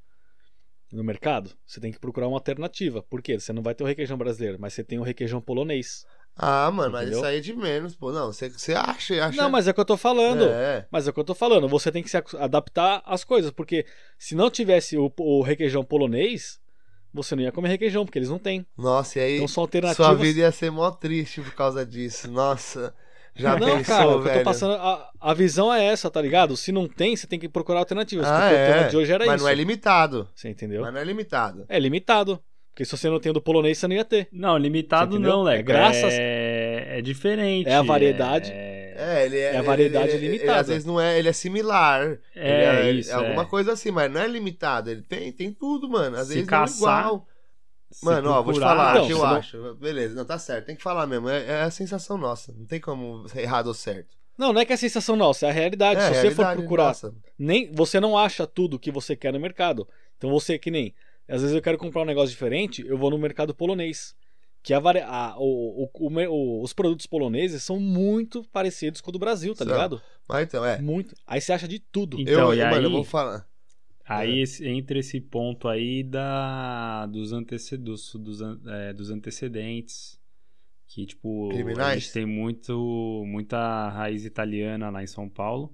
no 0.93 1.05
mercado? 1.05 1.51
Você 1.67 1.81
tem 1.81 1.93
que 1.93 1.99
procurar 1.99 2.29
uma 2.29 2.37
alternativa. 2.37 3.03
Por 3.03 3.21
quê? 3.21 3.39
Você 3.39 3.53
não 3.53 3.63
vai 3.63 3.75
ter 3.75 3.85
o 3.85 3.87
requeijão 3.87 4.17
brasileiro, 4.17 4.59
mas 4.61 4.73
você 4.75 4.83
tem 4.85 4.99
o 4.99 5.03
requeijão 5.03 5.41
polonês. 5.41 6.05
Ah, 6.37 6.71
mano, 6.71 6.93
mas 6.93 7.03
Entendeu? 7.03 7.19
isso 7.19 7.27
aí 7.29 7.37
é 7.39 7.41
de 7.41 7.53
menos, 7.53 7.95
pô. 7.97 8.13
Não, 8.13 8.33
você, 8.33 8.49
você 8.49 8.73
acha, 8.73 9.27
acha... 9.27 9.37
Não, 9.37 9.51
mas 9.51 9.67
é 9.69 9.73
o 9.73 9.75
que 9.75 9.81
eu 9.81 9.85
tô 9.85 9.97
falando. 9.97 10.45
É, 10.45 10.87
Mas 10.91 11.07
é 11.07 11.11
o 11.11 11.13
que 11.13 11.21
eu 11.21 11.25
tô 11.25 11.35
falando. 11.35 11.69
Você 11.69 11.91
tem 11.93 12.03
que 12.03 12.09
se 12.09 12.17
adaptar 12.39 13.03
às 13.05 13.25
coisas. 13.25 13.51
Porque 13.51 13.85
se 14.17 14.35
não 14.35 14.49
tivesse 14.49 14.97
o, 14.97 15.13
o 15.19 15.43
requeijão 15.43 15.85
polonês, 15.85 16.59
você 17.13 17.35
não 17.37 17.43
ia 17.43 17.53
comer 17.53 17.69
requeijão, 17.69 18.07
porque 18.07 18.19
eles 18.19 18.31
não 18.31 18.39
têm. 18.39 18.65
nossa, 18.79 19.19
e 19.19 19.23
aí 19.23 19.35
Então 19.37 19.49
são 19.49 19.65
alternativas. 19.65 20.07
sua 20.07 20.15
vida 20.15 20.41
ia 20.41 20.53
ser 20.53 20.71
mó 20.71 20.91
triste 20.93 21.43
por 21.43 21.53
causa 21.55 21.85
disso. 21.85 22.31
Nossa, 22.31 22.95
já 23.35 23.57
não, 23.59 23.67
pensou, 23.79 23.85
cara, 23.97 24.07
o 24.09 24.11
que 24.11 24.15
eu 24.19 24.23
velho? 24.23 24.39
tô 24.39 24.45
passando. 24.45 24.75
A, 24.75 25.11
a 25.21 25.35
visão 25.35 25.73
é 25.73 25.85
essa, 25.87 26.11
tá 26.11 26.21
ligado? 26.21 26.57
Se 26.57 26.71
não 26.73 26.87
tem, 26.89 27.17
você 27.17 27.27
tem 27.27 27.39
que 27.39 27.49
procurar 27.49 27.79
alternativas. 27.81 28.27
Ah, 28.27 28.41
porque 28.41 28.55
o 28.55 28.67
tema 28.67 28.81
é, 28.85 28.89
de 28.89 28.97
hoje 28.97 29.13
era 29.13 29.27
mas 29.27 29.35
isso. 29.37 29.45
não 29.45 29.51
é 29.51 29.55
limitado. 29.55 30.29
Você 30.35 30.49
entendeu? 30.49 30.83
Mas 30.83 30.93
não 30.93 31.01
é 31.01 31.05
limitado. 31.05 31.65
É 31.69 31.79
limitado. 31.79 32.41
Porque 32.71 32.85
se 32.85 32.97
você 32.97 33.11
não 33.11 33.19
tem 33.19 33.31
o 33.31 33.33
do 33.35 33.43
polonês, 33.43 33.77
você 33.79 33.89
não 33.89 33.97
ia 33.97 34.05
ter. 34.05 34.29
Não, 34.33 34.57
limitado 34.57 35.19
não, 35.19 35.43
Leco. 35.43 35.59
É 35.61 35.63
graças- 35.63 36.15
É, 36.17 36.99
é 36.99 37.03
diferente. 37.03 37.69
É 37.69 37.75
a 37.75 37.83
variedade. 37.83 38.51
É, 38.53 38.95
É, 38.97 39.27
ele 39.27 39.39
é. 39.39 39.55
É 39.55 39.57
a 39.59 39.63
variedade 39.63 40.09
ele- 40.11 40.17
ele- 40.17 40.27
ele 40.27 40.33
limitada. 40.37 40.61
às 40.61 40.69
vezes 40.69 40.85
não 40.85 41.01
é, 41.01 41.19
ele 41.19 41.29
é 41.29 41.33
similar. 41.33 42.19
É, 42.35 42.87
ele 42.89 43.01
isso, 43.01 43.11
É 43.11 43.15
alguma 43.15 43.43
é. 43.43 43.47
coisa 43.47 43.73
assim, 43.73 43.91
mas 43.91 44.11
não 44.11 44.21
é 44.21 44.27
limitado. 44.29 44.89
Ele 44.91 45.03
tem, 45.03 45.33
tem 45.33 45.53
tudo, 45.53 45.89
mano. 45.89 46.17
Às 46.17 46.29
Se 46.29 46.35
vezes 46.35 46.49
caçar, 46.49 46.81
não 46.81 46.97
é 46.97 47.01
igual. 47.07 47.27
Se 47.91 48.05
Mano, 48.05 48.31
ó, 48.31 48.35
vou 48.43 48.53
te 48.53 48.57
procurar- 48.61 48.69
falar 48.77 49.03
o 49.03 49.07
que 49.07 49.13
eu 49.13 49.19
não- 49.19 49.25
acho. 49.27 49.75
Beleza, 49.75 50.15
não, 50.15 50.25
tá 50.25 50.39
certo. 50.39 50.67
Tem 50.67 50.77
que 50.77 50.83
falar 50.83 51.07
mesmo. 51.07 51.29
É, 51.29 51.45
é 51.45 51.63
a 51.63 51.71
sensação 51.71 52.17
nossa. 52.17 52.53
Não 52.57 52.65
tem 52.67 52.81
como 52.81 53.29
ser 53.29 53.41
errado 53.43 53.67
ou 53.67 53.75
certo. 53.75 54.17
Não, 54.39 54.53
não 54.53 54.61
é 54.61 54.65
que 54.65 54.73
é 54.73 54.75
a 54.75 54.79
sensação 54.79 55.17
nossa, 55.17 55.47
é 55.47 55.51
a 55.51 55.53
realidade. 55.53 56.01
é, 56.01 56.05
se 56.05 56.09
você 56.09 56.15
for 56.31 56.43
realidade 56.43 56.61
procurar, 56.61 56.85
nossa. 56.87 57.15
nem 57.39 57.71
você 57.73 57.99
não 58.01 58.17
acha 58.17 58.47
tudo 58.47 58.79
que 58.79 58.91
você 58.91 59.15
quer 59.17 59.33
no 59.33 59.41
mercado. 59.41 59.87
Então 60.17 60.31
você 60.31 60.59
que 60.59 60.71
nem. 60.71 60.95
Às 61.29 61.43
vezes 61.43 61.55
eu 61.55 61.63
quero 61.63 61.79
comprar 61.79 62.03
um 62.03 62.07
negócio 62.07 62.31
diferente, 62.31 62.85
eu 62.87 62.97
vou 62.99 63.11
no 63.11 63.19
mercado 63.19 63.55
polonês. 63.55 64.15
Que 64.63 64.75
a, 64.75 64.79
a- 64.79 65.37
o- 65.39 65.85
o- 65.85 65.91
o- 65.95 66.29
o- 66.29 66.63
os 66.63 66.73
produtos 66.75 67.07
poloneses 67.07 67.63
são 67.63 67.81
muito 67.81 68.45
parecidos 68.53 69.01
com 69.01 69.09
o 69.09 69.13
do 69.13 69.19
Brasil, 69.19 69.55
tá 69.55 69.65
ligado? 69.65 70.03
Mas 70.29 70.43
então, 70.47 70.65
é. 70.65 70.79
Muito. 70.83 71.15
Aí 71.27 71.41
você 71.41 71.53
acha 71.53 71.67
de 71.67 71.79
tudo. 71.79 72.21
Então, 72.21 72.53
eu, 72.53 72.55
e 72.55 72.59
mano, 72.63 72.77
aí- 72.77 72.85
eu 72.85 72.91
vou 72.91 73.05
falar. 73.05 73.47
Aí 74.11 74.41
É. 74.41 74.43
esse- 74.43 74.67
entra 74.67 74.99
esse 74.99 75.21
ponto 75.21 75.69
aí 75.69 76.03
da, 76.03 77.07
dos, 77.07 77.33
antece, 77.33 77.77
dos, 77.77 78.13
dos, 78.15 78.41
é, 78.67 78.93
dos 78.93 79.11
antecedentes. 79.11 80.19
Que, 80.89 81.07
tipo, 81.07 81.49
a 81.51 81.55
Criminais? 81.55 82.03
gente 82.03 82.13
tem 82.13 82.27
muito, 82.27 83.23
muita 83.27 83.89
raiz 83.91 84.25
italiana 84.25 84.91
lá 84.91 85.03
em 85.03 85.07
São 85.07 85.29
Paulo. 85.29 85.73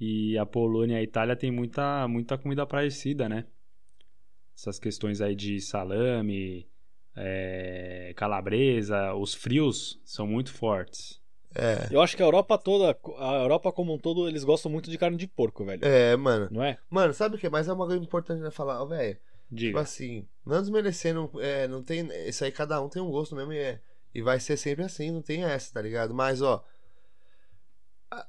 E 0.00 0.36
a 0.38 0.46
Polônia 0.46 0.94
e 0.94 0.98
a 1.00 1.02
Itália 1.02 1.36
tem 1.36 1.50
muita, 1.50 2.08
muita 2.08 2.38
comida 2.38 2.66
parecida, 2.66 3.28
né? 3.28 3.46
Essas 4.56 4.78
questões 4.78 5.20
aí 5.20 5.34
de 5.34 5.60
salame, 5.60 6.66
é, 7.14 8.12
calabresa, 8.16 9.12
os 9.14 9.34
frios 9.34 10.00
são 10.04 10.26
muito 10.26 10.52
fortes. 10.52 11.20
É. 11.56 11.88
Eu 11.90 12.00
acho 12.00 12.16
que 12.16 12.22
a 12.22 12.26
Europa 12.26 12.58
toda, 12.58 12.96
a 13.18 13.34
Europa 13.42 13.72
como 13.72 13.94
um 13.94 13.98
todo, 13.98 14.28
eles 14.28 14.44
gostam 14.44 14.70
muito 14.70 14.90
de 14.90 14.98
carne 14.98 15.16
de 15.16 15.26
porco, 15.26 15.64
velho. 15.64 15.84
É, 15.84 16.14
mano. 16.16 16.48
Não 16.50 16.62
é? 16.62 16.78
Mano, 16.90 17.14
sabe 17.14 17.36
o 17.36 17.38
que? 17.38 17.48
Mas 17.48 17.66
é 17.66 17.72
uma 17.72 17.86
coisa 17.86 18.02
importante 18.02 18.40
né, 18.40 18.50
falar, 18.50 18.84
velho. 18.84 19.14
Tipo 19.14 19.54
Diga. 19.54 19.80
assim, 19.80 20.26
não 20.44 20.60
desmerecendo, 20.60 21.30
é, 21.40 21.68
não 21.68 21.82
tem. 21.82 22.08
Isso 22.26 22.44
aí 22.44 22.50
cada 22.50 22.80
um 22.82 22.88
tem 22.88 23.00
um 23.00 23.10
gosto 23.10 23.34
mesmo 23.34 23.52
e, 23.52 23.58
é, 23.58 23.80
e 24.14 24.20
vai 24.20 24.40
ser 24.40 24.56
sempre 24.56 24.84
assim, 24.84 25.10
não 25.10 25.22
tem 25.22 25.44
essa, 25.44 25.72
tá 25.72 25.80
ligado? 25.80 26.12
Mas, 26.12 26.42
ó. 26.42 26.64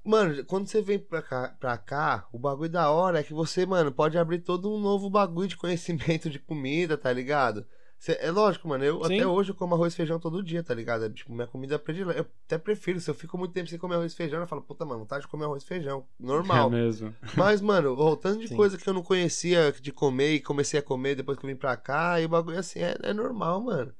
Mano, 0.03 0.43
quando 0.45 0.67
você 0.67 0.81
vem 0.81 0.99
pra 0.99 1.21
cá, 1.21 1.55
pra 1.59 1.77
cá, 1.77 2.27
o 2.31 2.39
bagulho 2.39 2.69
da 2.69 2.89
hora 2.91 3.19
é 3.19 3.23
que 3.23 3.33
você, 3.33 3.65
mano, 3.65 3.91
pode 3.91 4.17
abrir 4.17 4.39
todo 4.39 4.73
um 4.73 4.79
novo 4.79 5.09
bagulho 5.09 5.47
de 5.47 5.57
conhecimento 5.57 6.29
de 6.29 6.39
comida, 6.39 6.97
tá 6.97 7.11
ligado? 7.11 7.65
Cê- 7.99 8.17
é 8.21 8.29
lógico, 8.29 8.67
mano, 8.67 8.83
eu 8.83 9.03
Sim. 9.05 9.15
até 9.15 9.25
hoje 9.27 9.49
eu 9.51 9.55
como 9.55 9.73
arroz 9.73 9.91
e 9.93 9.95
feijão 9.97 10.19
todo 10.19 10.43
dia, 10.43 10.61
tá 10.63 10.73
ligado? 10.73 11.05
É 11.05 11.09
tipo 11.09 11.33
minha 11.33 11.47
comida 11.47 11.79
predileta. 11.79 12.19
Eu 12.19 12.27
até 12.45 12.57
prefiro, 12.57 12.99
se 12.99 13.09
eu 13.09 13.15
fico 13.15 13.37
muito 13.37 13.53
tempo 13.53 13.67
sem 13.69 13.79
comer 13.79 13.95
arroz 13.95 14.13
e 14.13 14.15
feijão, 14.15 14.39
eu 14.39 14.45
falo, 14.47 14.61
puta, 14.61 14.85
mano, 14.85 14.99
vontade 14.99 15.23
de 15.23 15.27
comer 15.27 15.45
arroz 15.45 15.63
e 15.63 15.65
feijão. 15.65 16.05
Normal. 16.19 16.67
É 16.67 16.71
mesmo. 16.71 17.13
Mas, 17.35 17.59
mano, 17.59 17.93
o 17.99 18.15
tanto 18.15 18.39
de 18.39 18.49
Sim. 18.49 18.55
coisa 18.55 18.77
que 18.77 18.87
eu 18.87 18.93
não 18.93 19.01
conhecia 19.01 19.73
de 19.81 19.91
comer 19.91 20.33
e 20.35 20.39
comecei 20.39 20.79
a 20.79 20.83
comer 20.83 21.15
depois 21.15 21.39
que 21.39 21.45
eu 21.45 21.49
vim 21.49 21.55
pra 21.55 21.75
cá, 21.75 22.21
e 22.21 22.25
o 22.25 22.29
bagulho 22.29 22.59
assim, 22.59 22.79
é, 22.79 22.95
é 23.01 23.13
normal, 23.13 23.61
mano. 23.61 23.91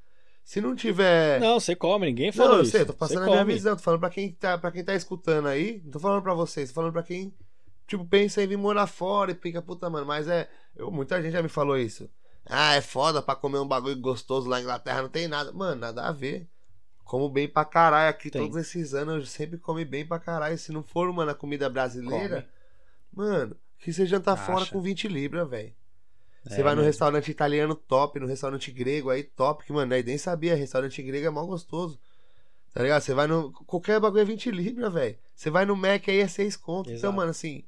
Se 0.44 0.62
não 0.62 0.76
tiver. 0.76 1.40
Não, 1.42 1.60
você 1.60 1.76
come, 1.76 2.06
ninguém 2.06 2.28
Não, 2.28 2.34
falou 2.34 2.58
eu 2.58 2.62
isso. 2.62 2.72
sei, 2.72 2.86
tô 2.86 2.94
passando 2.94 3.24
a 3.24 3.26
minha 3.26 3.44
visão, 3.44 3.76
tô 3.76 3.82
falando 3.82 4.00
pra 4.00 4.10
quem 4.12 4.32
tá, 4.32 4.58
pra 4.58 4.72
quem 4.72 4.84
tá 4.84 4.94
escutando 4.96 5.48
aí, 5.48 5.82
não 5.84 5.92
tô 5.92 6.00
falando 6.00 6.22
pra 6.22 6.34
vocês, 6.34 6.70
tô 6.70 6.76
falando 6.76 6.94
pra 6.94 7.04
quem, 7.04 7.34
tipo, 7.88 8.06
pensa 8.06 8.42
em 8.44 8.48
vir 8.48 8.58
morar 8.58 8.88
fora 8.88 9.32
e 9.32 9.36
fica, 9.36 9.62
puta, 9.62 9.90
mano, 9.90 10.06
mas 10.06 10.28
é. 10.28 10.48
eu- 10.76 10.90
muita 10.92 11.22
gente 11.22 11.34
já 11.34 11.42
me 11.42 11.50
falou 11.50 11.78
isso. 11.78 12.08
Ah, 12.50 12.76
é 12.76 12.82
foda 12.82 13.22
pra 13.22 13.36
comer 13.36 13.60
um 13.60 13.68
bagulho 13.68 14.00
gostoso 14.00 14.48
lá 14.50 14.58
na 14.58 14.62
Inglaterra, 14.64 15.02
não 15.02 15.10
tem 15.10 15.28
nada. 15.28 15.52
Mano, 15.52 15.82
nada 15.82 16.04
a 16.08 16.12
ver. 16.12 16.48
Como 17.04 17.30
bem 17.30 17.48
pra 17.48 17.64
caralho 17.66 18.10
aqui 18.10 18.30
Tem. 18.30 18.42
todos 18.42 18.58
esses 18.58 18.94
anos, 18.94 19.16
eu 19.16 19.26
sempre 19.26 19.58
comi 19.58 19.86
bem 19.86 20.06
pra 20.06 20.20
caralho. 20.20 20.58
Se 20.58 20.72
não 20.72 20.84
for, 20.84 21.12
mano, 21.14 21.32
a 21.32 21.36
comida 21.36 21.70
brasileira, 21.70 22.48
mano, 23.14 23.56
que 23.80 23.92
você 23.94 24.06
jantar 24.06 24.34
Acha. 24.34 24.46
fora 24.46 24.66
com 24.66 24.82
20 24.82 25.08
libras, 25.08 25.50
velho. 25.50 25.74
Você 26.46 26.62
É 26.62 26.64
vai 26.64 26.74
no 26.74 26.78
mesmo. 26.82 26.88
restaurante 26.88 27.30
italiano 27.32 27.76
top, 27.76 28.20
no 28.20 28.28
restaurante 28.28 28.72
grego 28.72 29.10
aí 29.10 29.24
top, 29.24 29.66
que, 29.66 29.74
mano, 29.74 29.94
aí 29.94 30.04
nem 30.04 30.18
sabia, 30.18 30.56
restaurante 30.56 31.02
grego 31.02 31.28
é 31.28 31.30
mal 31.30 31.46
gostoso. 31.48 32.00
Tá 32.74 32.84
ligado? 32.84 33.02
Você 33.02 33.14
vai 33.14 33.28
no. 33.28 33.52
Qualquer 33.66 34.00
bagulho 34.00 34.22
é 34.22 34.26
20 34.26 34.52
libras, 34.52 34.94
velho. 34.94 35.18
Você 35.36 35.50
vai 35.50 35.66
no 35.66 35.76
Mac 35.76 36.08
aí 36.08 36.20
é 36.20 36.28
6 36.28 36.56
conto. 36.56 36.88
Então, 36.90 36.96
Exato. 36.96 37.14
mano, 37.14 37.32
assim. 37.32 37.64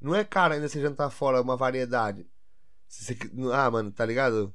Não 0.00 0.14
é 0.14 0.24
caro 0.24 0.54
ainda 0.54 0.68
você 0.68 0.80
jantar 0.80 1.10
fora 1.10 1.42
uma 1.42 1.56
variedade. 1.56 2.24
Se 2.88 3.04
você- 3.04 3.18
Ah, 3.52 3.70
mano, 3.70 3.92
tá 3.92 4.04
ligado? 4.04 4.52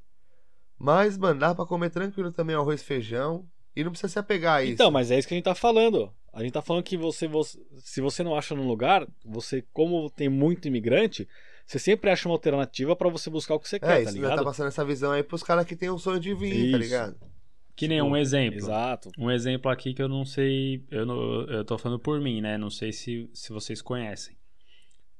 Mas, 0.77 1.17
mano, 1.17 1.39
dá 1.39 1.53
pra 1.55 1.65
comer 1.65 1.89
tranquilo 1.89 2.31
também 2.31 2.55
arroz 2.55 2.81
e 2.81 2.83
feijão. 2.83 3.47
E 3.75 3.83
não 3.83 3.91
precisa 3.91 4.11
se 4.11 4.19
apegar 4.19 4.57
a 4.57 4.63
isso. 4.63 4.73
Então, 4.73 4.91
mas 4.91 5.09
é 5.09 5.17
isso 5.17 5.27
que 5.27 5.33
a 5.33 5.37
gente 5.37 5.45
tá 5.45 5.55
falando. 5.55 6.11
A 6.31 6.41
gente 6.43 6.51
tá 6.53 6.61
falando 6.61 6.83
que 6.83 6.97
você, 6.97 7.27
você- 7.27 7.59
se 7.79 8.01
você 8.01 8.23
não 8.23 8.35
acha 8.35 8.53
num 8.55 8.67
lugar, 8.67 9.07
você, 9.23 9.63
como 9.71 10.09
tem 10.09 10.29
muito 10.29 10.67
imigrante, 10.67 11.27
você 11.65 11.79
sempre 11.79 12.09
acha 12.09 12.27
uma 12.27 12.35
alternativa 12.35 12.95
pra 12.95 13.09
você 13.09 13.29
buscar 13.29 13.55
o 13.55 13.59
que 13.59 13.69
você 13.69 13.77
É, 13.77 13.79
quer, 13.79 13.87
tá 13.87 13.99
isso 13.99 14.05
nós 14.07 14.15
ligado? 14.15 14.37
tá 14.37 14.43
passando 14.43 14.67
essa 14.67 14.83
visão 14.83 15.11
aí 15.11 15.23
pros 15.23 15.41
caras 15.43 15.65
que 15.65 15.75
tem 15.75 15.89
um 15.89 15.97
sonho 15.97 16.19
de 16.19 16.33
vir, 16.35 16.71
tá 16.71 16.77
Isso. 16.77 16.77
ligado? 16.77 17.17
Que 17.75 17.87
nem 17.87 17.97
Tipo, 17.99 18.09
um 18.11 18.17
exemplo. 18.17 18.59
Exato. 18.59 19.09
Um 19.17 19.31
exemplo 19.31 19.71
aqui 19.71 19.93
que 19.95 20.01
eu 20.01 20.07
não 20.09 20.23
sei, 20.25 20.83
eu, 20.91 21.05
não, 21.05 21.41
eu 21.49 21.65
tô 21.65 21.75
falando 21.77 21.99
por 21.99 22.19
mim, 22.21 22.41
né? 22.41 22.57
Não 22.57 22.69
sei 22.69 22.91
se, 22.91 23.27
se 23.33 23.51
vocês 23.51 23.81
conhecem. 23.81 24.35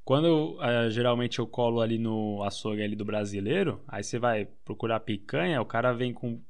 Quando 0.04 0.58
eh, 0.62 0.90
geralmente 0.90 1.40
eu 1.40 1.48
colo 1.48 1.80
ali 1.80 1.98
no 1.98 2.44
açougue 2.44 2.82
ali 2.84 2.96
do 2.96 3.06
brasileiro, 3.06 3.82
aí 3.88 4.04
você 4.04 4.20
vai 4.20 4.46
procurar 4.66 5.00
picanha, 5.00 5.62
o 5.62 5.66
cara 5.66 5.94
vem 5.94 6.14
com 6.14 6.42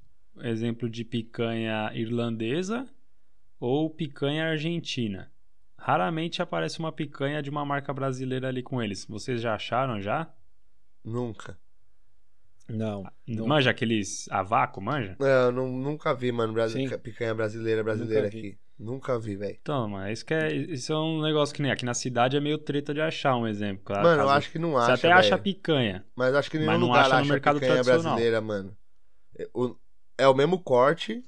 exemplo 0.41 0.89
de 0.89 1.03
picanha 1.03 1.91
irlandesa 1.93 2.87
ou 3.59 3.89
picanha 3.89 4.45
argentina. 4.49 5.31
Raramente 5.77 6.41
aparece 6.41 6.79
uma 6.79 6.91
picanha 6.91 7.43
de 7.43 7.49
uma 7.49 7.63
marca 7.65 7.93
brasileira 7.93 8.47
ali 8.47 8.63
com 8.63 8.81
eles. 8.81 9.05
Vocês 9.05 9.41
já 9.41 9.53
acharam 9.53 10.01
já? 10.01 10.33
Nunca. 11.03 11.57
Não. 12.67 13.03
não. 13.27 13.45
Manja 13.45 13.69
aqueles 13.69 14.27
a 14.31 14.41
vácuo, 14.41 14.81
manja? 14.81 15.17
É, 15.21 15.47
eu 15.47 15.51
não, 15.51 15.67
nunca 15.69 16.13
vi, 16.15 16.31
mano, 16.31 16.53
brasi- 16.53 16.87
Sim. 16.87 16.97
picanha 16.97 17.35
brasileira, 17.35 17.83
brasileira 17.83 18.23
Nunca 18.23 18.31
vi. 18.31 18.47
aqui. 18.47 18.57
Nunca 18.77 19.17
vi, 19.19 19.35
velho. 19.35 19.57
Então, 19.61 19.87
mano, 19.87 20.11
isso, 20.11 20.25
que 20.25 20.33
é, 20.33 20.51
isso 20.53 20.91
é 20.91 20.97
um 20.97 21.21
negócio 21.21 21.53
que 21.55 21.61
nem 21.61 21.71
aqui 21.71 21.85
na 21.85 21.93
cidade 21.93 22.35
é 22.35 22.39
meio 22.39 22.57
treta 22.57 22.93
de 22.93 22.99
achar 23.01 23.35
um 23.37 23.47
exemplo. 23.47 23.83
claro, 23.85 24.03
Mano, 24.03 24.23
eu 24.23 24.29
acho 24.29 24.51
que 24.51 24.59
não 24.59 24.71
Você 24.71 24.91
acha, 24.91 24.93
até 24.93 25.11
acha 25.11 25.29
velho. 25.31 25.43
picanha. 25.43 26.05
Mas 26.15 26.33
acho 26.35 26.49
que 26.49 26.57
nenhum 26.57 26.71
Mas 26.71 26.79
não 26.79 26.87
lugar 26.87 27.01
acha 27.05 27.09
no 27.15 27.21
acha 27.21 27.29
mercado 27.31 27.59
picanha 27.59 27.83
brasileira, 27.83 28.41
mano. 28.41 28.75
É 29.37 29.47
o, 29.53 29.75
é 30.17 30.27
o 30.27 30.33
mesmo 30.33 30.59
corte, 30.59 31.23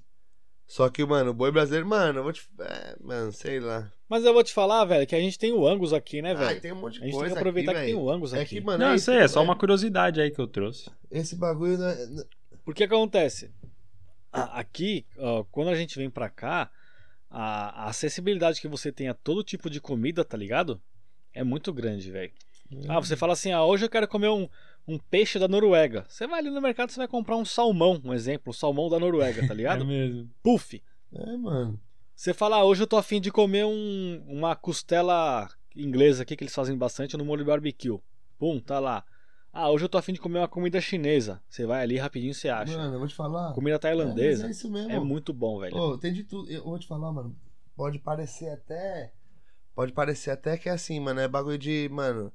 só 0.68 0.90
que, 0.90 1.06
mano, 1.06 1.32
o 1.32 1.34
boi 1.34 1.52
brasileiro, 1.52 1.88
mano, 1.88 2.20
eu 2.20 2.24
vou 2.24 2.34
te... 2.34 2.50
É, 2.60 2.96
mano, 3.00 3.32
sei 3.32 3.60
lá. 3.60 3.92
Mas 4.10 4.26
eu 4.26 4.34
vou 4.34 4.44
te 4.44 4.52
falar, 4.54 4.84
velho, 4.86 5.06
que 5.08 5.16
a 5.16 5.20
gente 5.20 5.38
tem 5.40 5.54
o 5.54 5.68
Angus 5.68 5.94
aqui, 5.94 6.22
né, 6.22 6.32
Ah, 6.32 6.36
velho? 6.36 6.62
tem 6.62 6.72
um 6.72 6.76
monte 6.76 6.96
de 6.96 7.02
a 7.02 7.06
gente 7.06 7.14
coisa 7.14 7.26
tem 7.28 7.34
que 7.36 7.40
aproveitar 7.40 7.72
aqui, 7.72 7.80
que 7.82 7.86
tem 7.88 7.96
o 7.96 8.10
Angus 8.10 8.34
É 8.34 8.42
aqui. 8.42 8.56
que, 8.56 8.62
mano, 8.62 8.80
Não, 8.84 8.92
é 8.92 8.96
eu 8.96 9.00
sei, 9.00 9.18
é 9.18 9.28
só 9.28 9.40
é- 9.40 9.44
uma 9.44 9.56
curiosidade 9.56 10.20
aí 10.20 10.30
que 10.32 10.40
eu 10.42 10.48
trouxe. 10.48 10.90
Esse 11.12 11.36
bagulho... 11.36 11.78
Não 11.78 11.88
é- 11.90 12.06
não- 12.08 12.26
Porque 12.66 12.88
que 12.88 12.94
acontece? 12.94 13.52
Aqui, 14.32 15.06
ó, 15.18 15.44
quando 15.46 15.70
a 15.70 15.76
gente 15.76 15.98
vem 15.98 16.10
pra 16.10 16.30
cá, 16.30 16.70
a, 17.30 17.84
a 17.86 17.90
acessibilidade 17.90 18.62
que 18.62 18.68
você 18.68 18.92
tem 18.92 19.08
a 19.08 19.14
todo 19.14 19.44
tipo 19.44 19.70
de 19.70 19.80
comida, 19.82 20.24
tá 20.24 20.38
ligado? 20.38 20.82
É 21.34 21.44
muito 21.44 21.74
grande, 21.74 22.12
velho. 22.12 22.32
Ah, 22.88 23.00
você 23.00 23.16
fala 23.16 23.34
assim, 23.34 23.52
ah, 23.52 23.64
hoje 23.64 23.86
eu 23.86 23.90
quero 23.90 24.08
comer 24.08 24.30
um, 24.30 24.48
um 24.88 24.98
peixe 24.98 25.38
da 25.38 25.48
Noruega. 25.48 26.06
Você 26.08 26.26
vai 26.26 26.40
ali 26.40 26.50
no 26.50 26.62
mercado, 26.62 26.90
você 26.90 26.98
vai 26.98 27.08
comprar 27.08 27.36
um 27.38 27.46
salmão, 27.46 28.02
um 28.04 28.14
exemplo, 28.14 28.50
um 28.50 28.54
salmão 28.54 28.90
da 28.90 29.00
Noruega, 29.00 29.46
tá 29.48 29.54
É 29.54 29.58
ligado? 29.58 29.86
mesmo. 29.86 30.30
Puff. 30.42 30.82
É, 31.14 31.38
mano. 31.38 31.80
Você 32.16 32.34
fala, 32.34 32.58
ah, 32.58 32.64
hoje 32.64 32.82
eu 32.84 32.88
tô 32.88 32.98
afim 32.98 33.20
de 33.20 33.32
comer 33.32 33.66
um, 33.66 34.24
uma 34.28 34.56
costela 34.56 35.50
inglesa 35.76 36.24
aqui, 36.24 36.36
que 36.36 36.44
eles 36.44 36.56
fazem 36.56 36.78
bastante 36.78 37.18
no 37.18 37.26
molho 37.26 37.46
barbecue. 37.46 38.00
Pum, 38.40 38.60
tá 38.60 38.80
lá. 38.80 39.04
Ah, 39.58 39.72
hoje 39.72 39.86
eu 39.86 39.90
tô 39.90 39.98
afim 39.98 40.12
de 40.12 40.20
comer 40.20 40.40
uma 40.40 40.50
comida 40.50 40.82
chinesa. 40.82 41.42
Você 41.50 41.66
vai 41.66 41.82
ali 41.82 41.98
rapidinho 41.98 42.34
você 42.34 42.50
acha. 42.50 42.78
Mano, 42.78 42.96
eu 42.96 43.00
vou 43.00 43.08
te 43.08 43.16
falar. 43.16 43.54
Comida 43.54 43.78
É, 43.78 43.80
tailandesa 43.80 44.44
mas 44.44 44.50
é 44.50 44.52
isso 44.52 44.70
mesmo. 44.70 44.92
é 44.92 45.00
muito 45.00 45.34
bom, 45.34 45.60
velho. 45.62 45.78
Ô, 45.78 45.98
tem 45.98 46.12
de 46.12 46.26
tudo. 46.26 46.52
Eu 46.52 46.66
vou 46.66 46.78
te 46.78 46.86
falar, 46.86 47.10
mano. 47.14 47.34
Pode 47.74 47.98
parecer 48.00 48.50
até. 48.50 49.14
Pode 49.74 49.94
parecer 49.94 50.32
até 50.32 50.58
que 50.58 50.68
é 50.68 50.74
assim, 50.74 51.00
mano. 51.00 51.22
É 51.22 51.28
bagulho 51.28 51.58
de. 51.58 51.88
Mano. 51.90 52.34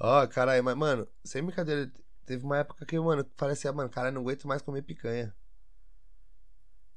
Ó, 0.00 0.26
caralho, 0.26 0.64
mas, 0.64 0.76
mano, 0.76 1.06
sem 1.24 1.42
brincadeira. 1.44 1.92
Teve 2.26 2.44
uma 2.44 2.58
época 2.58 2.84
que, 2.84 2.98
mano, 2.98 3.24
parecia, 3.36 3.72
mano, 3.72 3.88
caralho, 3.88 4.14
não 4.16 4.22
aguento 4.22 4.48
mais 4.48 4.60
comer 4.60 4.82
picanha. 4.82 5.32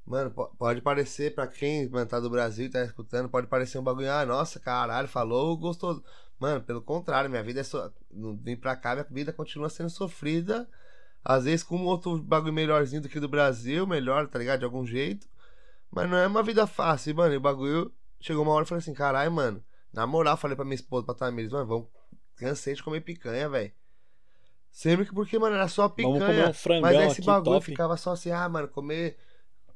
Mano, 0.06 0.32
po- 0.32 0.54
pode 0.58 0.82
parecer, 0.82 1.34
pra 1.34 1.48
quem 1.48 1.88
mano, 1.90 2.06
tá 2.08 2.20
do 2.20 2.30
Brasil 2.30 2.66
e 2.66 2.70
tá 2.70 2.84
escutando, 2.84 3.30
pode 3.30 3.48
parecer 3.48 3.78
um 3.78 3.84
bagulho, 3.84 4.12
ah, 4.12 4.26
nossa, 4.26 4.60
caralho, 4.60 5.08
falou 5.08 5.56
gostoso. 5.58 6.04
Mano, 6.42 6.60
pelo 6.64 6.82
contrário, 6.82 7.30
minha 7.30 7.44
vida 7.44 7.60
é 7.60 7.64
só. 7.64 7.92
Não 8.10 8.36
vim 8.36 8.56
pra 8.56 8.76
cá, 8.76 8.96
minha 8.96 9.06
vida 9.12 9.32
continua 9.32 9.70
sendo 9.70 9.92
sofrida. 9.92 10.68
Às 11.24 11.44
vezes 11.44 11.64
com 11.64 11.78
um 11.78 11.86
outro 11.86 12.18
bagulho 12.18 12.52
melhorzinho 12.52 13.00
do 13.00 13.08
que 13.08 13.20
do 13.20 13.30
Brasil, 13.30 13.86
melhor, 13.86 14.28
tá 14.28 14.40
ligado? 14.40 14.58
De 14.58 14.66
algum 14.66 14.84
jeito. 14.84 15.30
Mas 15.92 16.10
não 16.10 16.18
é 16.18 16.26
uma 16.26 16.42
vida 16.42 16.66
fácil, 16.66 17.16
mano. 17.16 17.36
E 17.36 17.38
o 17.38 17.42
bagulho 17.42 17.94
chegou 18.20 18.42
uma 18.42 18.54
hora 18.54 18.66
e 18.66 18.68
falei 18.68 18.80
assim, 18.80 18.92
caralho, 18.92 19.32
mano. 19.32 19.64
Na 19.94 20.08
moral, 20.08 20.36
falei 20.36 20.56
pra 20.56 20.66
minha 20.66 20.74
esposa, 20.74 21.06
pra 21.06 21.14
Tamires, 21.14 21.52
mano, 21.52 21.68
vamos. 21.68 21.88
Cansei 22.38 22.74
de 22.74 22.82
comer 22.82 23.02
picanha, 23.02 23.48
velho. 23.48 23.72
Sempre 24.72 25.06
que 25.06 25.14
porque, 25.14 25.38
mano, 25.38 25.56
era 25.56 25.68
só 25.68 25.88
picanha. 25.90 26.18
Vamos 26.18 26.28
comer 26.28 26.50
um 26.50 26.54
frangão 26.54 26.82
Mas 26.82 27.12
esse 27.12 27.20
aqui, 27.20 27.26
bagulho 27.28 27.56
top. 27.58 27.66
ficava 27.68 27.96
só 27.98 28.14
assim, 28.14 28.32
ah, 28.32 28.50
mano, 28.50 28.68
comer. 28.68 29.16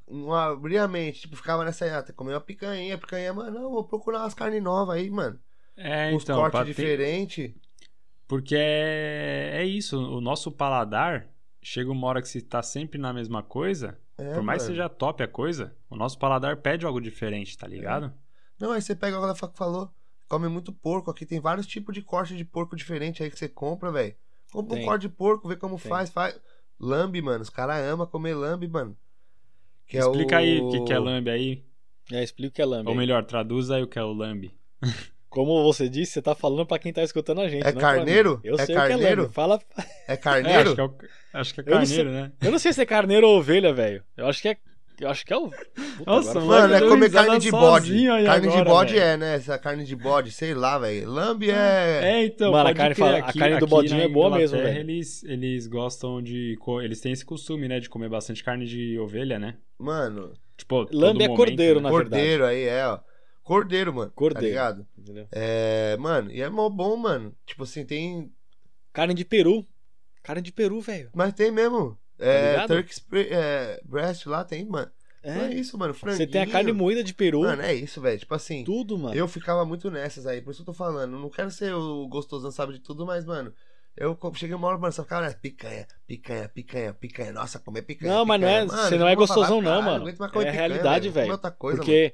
Não 0.07 0.33
abria 0.33 0.83
a 0.83 0.87
mente, 0.87 1.21
tipo, 1.21 1.35
ficava 1.35 1.63
nessa, 1.63 1.85
ah, 1.85 2.01
tem 2.01 2.07
que 2.07 2.13
comer 2.13 2.33
uma 2.33 2.41
picanha, 2.41 2.97
picanha, 2.97 3.33
mano, 3.33 3.51
não, 3.51 3.71
vou 3.71 3.83
procurar 3.83 4.19
umas 4.21 4.33
carnes 4.33 4.63
novas 4.63 4.95
aí, 4.95 5.11
mano. 5.11 5.39
É, 5.77 6.11
então, 6.11 6.37
cortes 6.37 6.51
pra 6.51 6.65
ter- 6.65 6.73
diferentes. 6.73 7.53
porque 8.27 8.55
é, 8.57 9.51
é 9.55 9.65
isso, 9.65 9.97
o 9.99 10.21
nosso 10.21 10.51
paladar 10.51 11.27
chega 11.61 11.91
uma 11.91 12.07
hora 12.07 12.21
que 12.21 12.27
se 12.29 12.41
tá 12.41 12.61
sempre 12.63 12.97
na 12.99 13.11
mesma 13.11 13.41
coisa, 13.43 13.97
É, 14.17 14.33
por 14.33 14.41
mais 14.43 14.61
que 14.63 14.69
seja 14.69 14.87
top 14.87 15.21
a 15.23 15.27
coisa, 15.27 15.75
o 15.89 15.95
nosso 15.95 16.17
paladar 16.17 16.57
pede 16.57 16.85
algo 16.85 17.01
diferente, 17.01 17.55
É. 17.55 17.59
tá 17.59 17.67
ligado? 17.67 18.13
Não, 18.59 18.71
aí 18.71 18.81
você 18.81 18.95
pega 18.95 19.17
o 19.17 19.19
que 19.19 19.25
ela 19.41 19.51
falou, 19.53 19.91
come 20.29 20.47
muito 20.47 20.71
porco. 20.71 21.11
Aqui 21.11 21.25
tem 21.25 21.41
vários 21.41 21.67
tipos 21.67 21.93
de 21.93 22.01
corte 22.01 22.35
de 22.37 22.45
porco 22.45 22.75
diferente 22.75 23.21
aí 23.21 23.29
que 23.29 23.37
você 23.37 23.49
compra, 23.49 23.91
velho. 23.91 24.15
Compra 24.51 24.75
um 24.75 24.77
Tem. 24.77 24.85
corte 24.85 25.01
de 25.01 25.09
porco, 25.09 25.47
vê 25.49 25.57
como 25.57 25.77
Tem. 25.77 25.89
faz, 25.89 26.09
faz. 26.09 26.39
Lambe, 26.79 27.21
mano. 27.21 27.41
Os 27.41 27.49
caras 27.49 27.81
amam 27.83 28.07
comer 28.07 28.33
lambe, 28.33 28.67
mano. 28.69 28.95
Que 29.87 29.97
é 29.97 29.99
Explica 29.99 30.35
o... 30.35 30.39
aí 30.39 30.61
o 30.61 30.69
que, 30.71 30.81
que 30.85 30.93
é 30.93 30.99
lambe 30.99 31.29
aí, 31.29 31.65
Já 32.09 32.23
explico 32.23 32.51
o 32.51 32.55
que 32.55 32.61
é 32.61 32.65
lambe. 32.65 32.89
ou 32.89 32.95
melhor, 32.95 33.25
traduz 33.25 33.69
aí 33.69 33.83
o 33.83 33.87
que 33.87 33.99
é 33.99 34.03
o 34.03 34.13
lambe. 34.13 34.57
Como 35.35 35.61
você 35.63 35.89
disse, 35.89 36.13
você 36.13 36.21
tá 36.21 36.33
falando 36.33 36.65
pra 36.65 36.79
quem 36.79 36.93
tá 36.93 37.03
escutando 37.03 37.41
a 37.41 37.49
gente. 37.49 37.67
É 37.67 37.73
carneiro? 37.73 38.39
Eu 38.41 38.55
É 38.55 38.65
sei 38.65 38.73
o 38.75 38.79
que 38.79 38.85
é 38.85 38.87
carneiro? 38.89 39.21
lambe. 39.23 39.33
Fala. 39.33 39.59
É 40.07 40.13
É, 40.13 40.17
carneiro? 40.17 40.59
acho, 40.61 40.75
que 40.75 40.81
é 40.81 40.83
o- 40.85 40.95
acho 41.33 41.53
que 41.53 41.59
é 41.59 41.63
sei- 41.63 41.73
carneiro, 41.73 42.11
né? 42.11 42.31
Eu 42.41 42.51
não 42.51 42.57
sei 42.59 42.71
se 42.71 42.81
é 42.81 42.85
carneiro 42.85 43.27
ou 43.27 43.37
ovelha, 43.39 43.73
velho. 43.73 44.01
Eu 44.15 44.27
acho 44.27 44.41
que 44.41 44.47
é. 44.47 44.57
Eu 44.97 45.09
acho 45.09 45.25
que 45.25 45.33
é 45.33 45.37
o. 45.37 45.49
Puta, 45.49 45.63
Nossa, 46.05 46.39
agora- 46.39 46.67
Mano, 46.69 46.73
é 46.73 46.87
comer 46.87 47.11
carne 47.11 47.37
de 47.37 47.51
bode. 47.51 48.05
Carne 48.07 48.47
de 48.47 48.47
agora, 48.53 48.63
bode 48.63 48.93
velho. 48.93 49.03
é, 49.05 49.17
né? 49.17 49.35
Essa 49.35 49.57
carne 49.59 49.83
de 49.83 49.93
bode, 49.93 50.31
sei 50.31 50.53
lá, 50.53 50.79
velho. 50.79 51.09
Lambe 51.11 51.51
é. 51.51 51.99
É, 52.01 52.25
então, 52.25 52.53
Mano, 52.53 52.69
a 52.69 52.73
carne 52.73 52.95
fala- 52.95 53.17
a 53.17 53.33
carne 53.33 53.59
do 53.59 53.67
bodinho 53.67 54.01
é 54.01 54.07
boa 54.07 54.29
mesmo, 54.37 54.57
velho. 54.57 54.79
Eles, 54.79 55.21
eles 55.25 55.67
gostam 55.67 56.21
de. 56.21 56.57
Eles 56.81 57.01
têm 57.01 57.11
esse 57.11 57.25
costume, 57.25 57.67
né? 57.67 57.81
De 57.81 57.89
comer 57.89 58.07
bastante 58.07 58.41
carne 58.41 58.65
de 58.65 58.97
ovelha, 58.97 59.37
né? 59.37 59.55
Mano, 59.77 60.31
Tipo, 60.57 60.87
Lambe 60.93 61.25
é 61.25 61.27
momento, 61.27 61.35
cordeiro, 61.35 61.81
né? 61.81 61.89
na 61.89 61.89
verdade. 61.89 62.09
cordeiro 62.11 62.45
aí, 62.45 62.63
é, 62.63 62.87
ó. 62.87 62.99
Cordeiro, 63.45 63.93
mano. 63.93 64.09
Tá 64.09 64.15
Cordeiro. 64.15 64.47
ligado? 64.47 64.87
Entendeu? 64.97 65.27
É, 65.31 65.95
mano, 65.97 66.29
e 66.31 66.41
é 66.41 66.49
mó 66.49 66.67
bom, 66.67 66.97
mano. 66.97 67.33
Tipo 67.45 67.63
assim, 67.63 67.85
tem. 67.85 68.29
Carne 68.91 69.13
de 69.13 69.23
peru. 69.23 69.63
Carne 70.23 70.41
de 70.41 70.51
peru, 70.51 70.81
velho. 70.81 71.09
Mas 71.13 71.31
tem 71.33 71.51
mesmo. 71.51 71.97
É? 72.17 72.65
Turkey 72.65 72.91
spre- 72.93 73.27
é, 73.31 73.79
breast 73.85 74.25
lá 74.25 74.43
tem, 74.43 74.65
mano. 74.65 74.91
Não 75.23 75.31
é 75.43 75.51
É. 75.51 75.53
isso, 75.53 75.77
mano. 75.77 75.93
Franguinho. 75.93 76.17
Você 76.25 76.27
tem 76.31 76.41
a 76.41 76.47
carne 76.47 76.71
moída 76.71 77.03
de 77.03 77.13
peru. 77.13 77.41
Mano, 77.41 77.61
é 77.61 77.73
isso, 77.73 78.01
velho. 78.01 78.17
Tipo 78.19 78.33
assim, 78.35 78.63
Tudo, 78.63 78.97
mano. 78.97 79.15
eu 79.15 79.27
ficava 79.27 79.63
muito 79.65 79.89
nessas 79.91 80.25
aí. 80.25 80.41
Por 80.41 80.51
isso 80.51 80.63
que 80.63 80.69
eu 80.69 80.73
tô 80.73 80.77
falando. 80.77 81.17
Não 81.17 81.29
quero 81.29 81.51
ser 81.51 81.73
o 81.73 82.07
gostosão, 82.07 82.49
sabe 82.51 82.73
de 82.73 82.79
tudo, 82.79 83.05
mas, 83.05 83.25
mano. 83.25 83.53
Eu 83.97 84.17
cheguei 84.33 84.55
uma 84.55 84.67
hora, 84.67 84.77
mano, 84.77 84.91
só 84.91 85.03
ficava, 85.03 85.25
né? 85.27 85.33
Picanha, 85.41 85.87
picanha, 86.05 86.49
picanha, 86.49 86.93
picanha. 86.93 87.31
Nossa, 87.31 87.59
comer 87.59 87.81
picanha. 87.83 88.11
Não, 88.13 88.25
mas 88.25 88.41
não 88.41 88.47
é- 88.47 88.63
picanha. 88.65 88.81
você 88.89 88.97
não 88.97 89.07
é 89.07 89.15
vou 89.15 89.25
falar, 89.27 89.39
gostosão, 89.39 89.61
não, 89.61 89.69
caralho, 89.71 89.85
mano. 89.85 90.01
aguento 90.03 90.17
mais 90.19 90.31
comer 90.31 90.45
É 90.47 90.51
picanha, 90.51 90.67
realidade, 90.67 91.09
velho. 91.09 91.39
Porque 91.57 92.13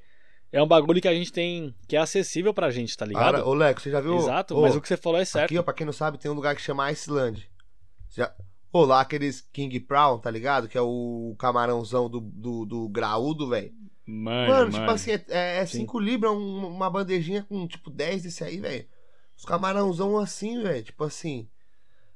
é 0.52 0.62
um 0.62 0.68
bagulho 0.68 1.02
que 1.02 1.08
a 1.08 1.14
gente 1.14 1.32
tem. 1.32 1.74
que 1.88 1.96
é 1.96 2.00
acessível 2.00 2.54
pra 2.54 2.70
gente, 2.72 2.96
tá 2.98 3.06
ligado? 3.06 3.24
Cara, 3.24 3.46
ô, 3.46 3.54
Leco, 3.54 3.82
você 3.82 3.90
já 3.92 4.02
viu? 4.02 4.16
Exato, 4.18 4.56
Ô, 4.58 4.62
mas 4.62 4.76
o 4.76 4.82
que 4.82 4.88
você 4.88 4.98
falou 4.98 5.20
é 5.20 5.26
certo. 5.26 5.46
Aqui, 5.46 5.58
ó, 5.58 5.64
pra 5.64 5.74
quem 5.74 5.86
não 5.86 5.94
sabe, 5.94 6.18
tem 6.18 6.30
um 6.30 6.34
lugar 6.36 6.56
que 6.56 6.62
chama 6.62 6.86
Iceland. 6.92 7.50
Já... 8.10 8.34
Pô, 8.72 8.86
lá 8.86 9.02
aqueles 9.02 9.42
King 9.42 9.80
Prawn, 9.82 10.18
tá 10.20 10.32
ligado? 10.32 10.70
Que 10.70 10.78
é 10.78 10.82
o 10.82 11.36
camarãozão 11.38 12.10
do, 12.10 12.22
do, 12.22 12.66
do 12.66 12.88
graúdo, 12.90 13.50
velho. 13.50 13.72
Mano, 14.06 14.48
Mano, 14.48 14.72
mano. 14.72 14.72
tipo 14.72 14.92
assim, 14.92 15.12
é 15.30 15.66
Sim. 15.66 15.80
5 15.80 16.00
libras 16.00 16.32
um- 16.32 16.68
uma 16.68 16.90
bandejinha 16.90 17.44
com, 17.44 17.68
tipo, 17.68 17.90
10 17.90 18.24
desse 18.24 18.44
aí, 18.44 18.60
velho. 18.60 18.86
Os 19.38 19.44
camarãozão 19.44 20.18
assim, 20.18 20.62
velho. 20.64 20.84
Tipo 20.84 21.04
assim. 21.04 21.50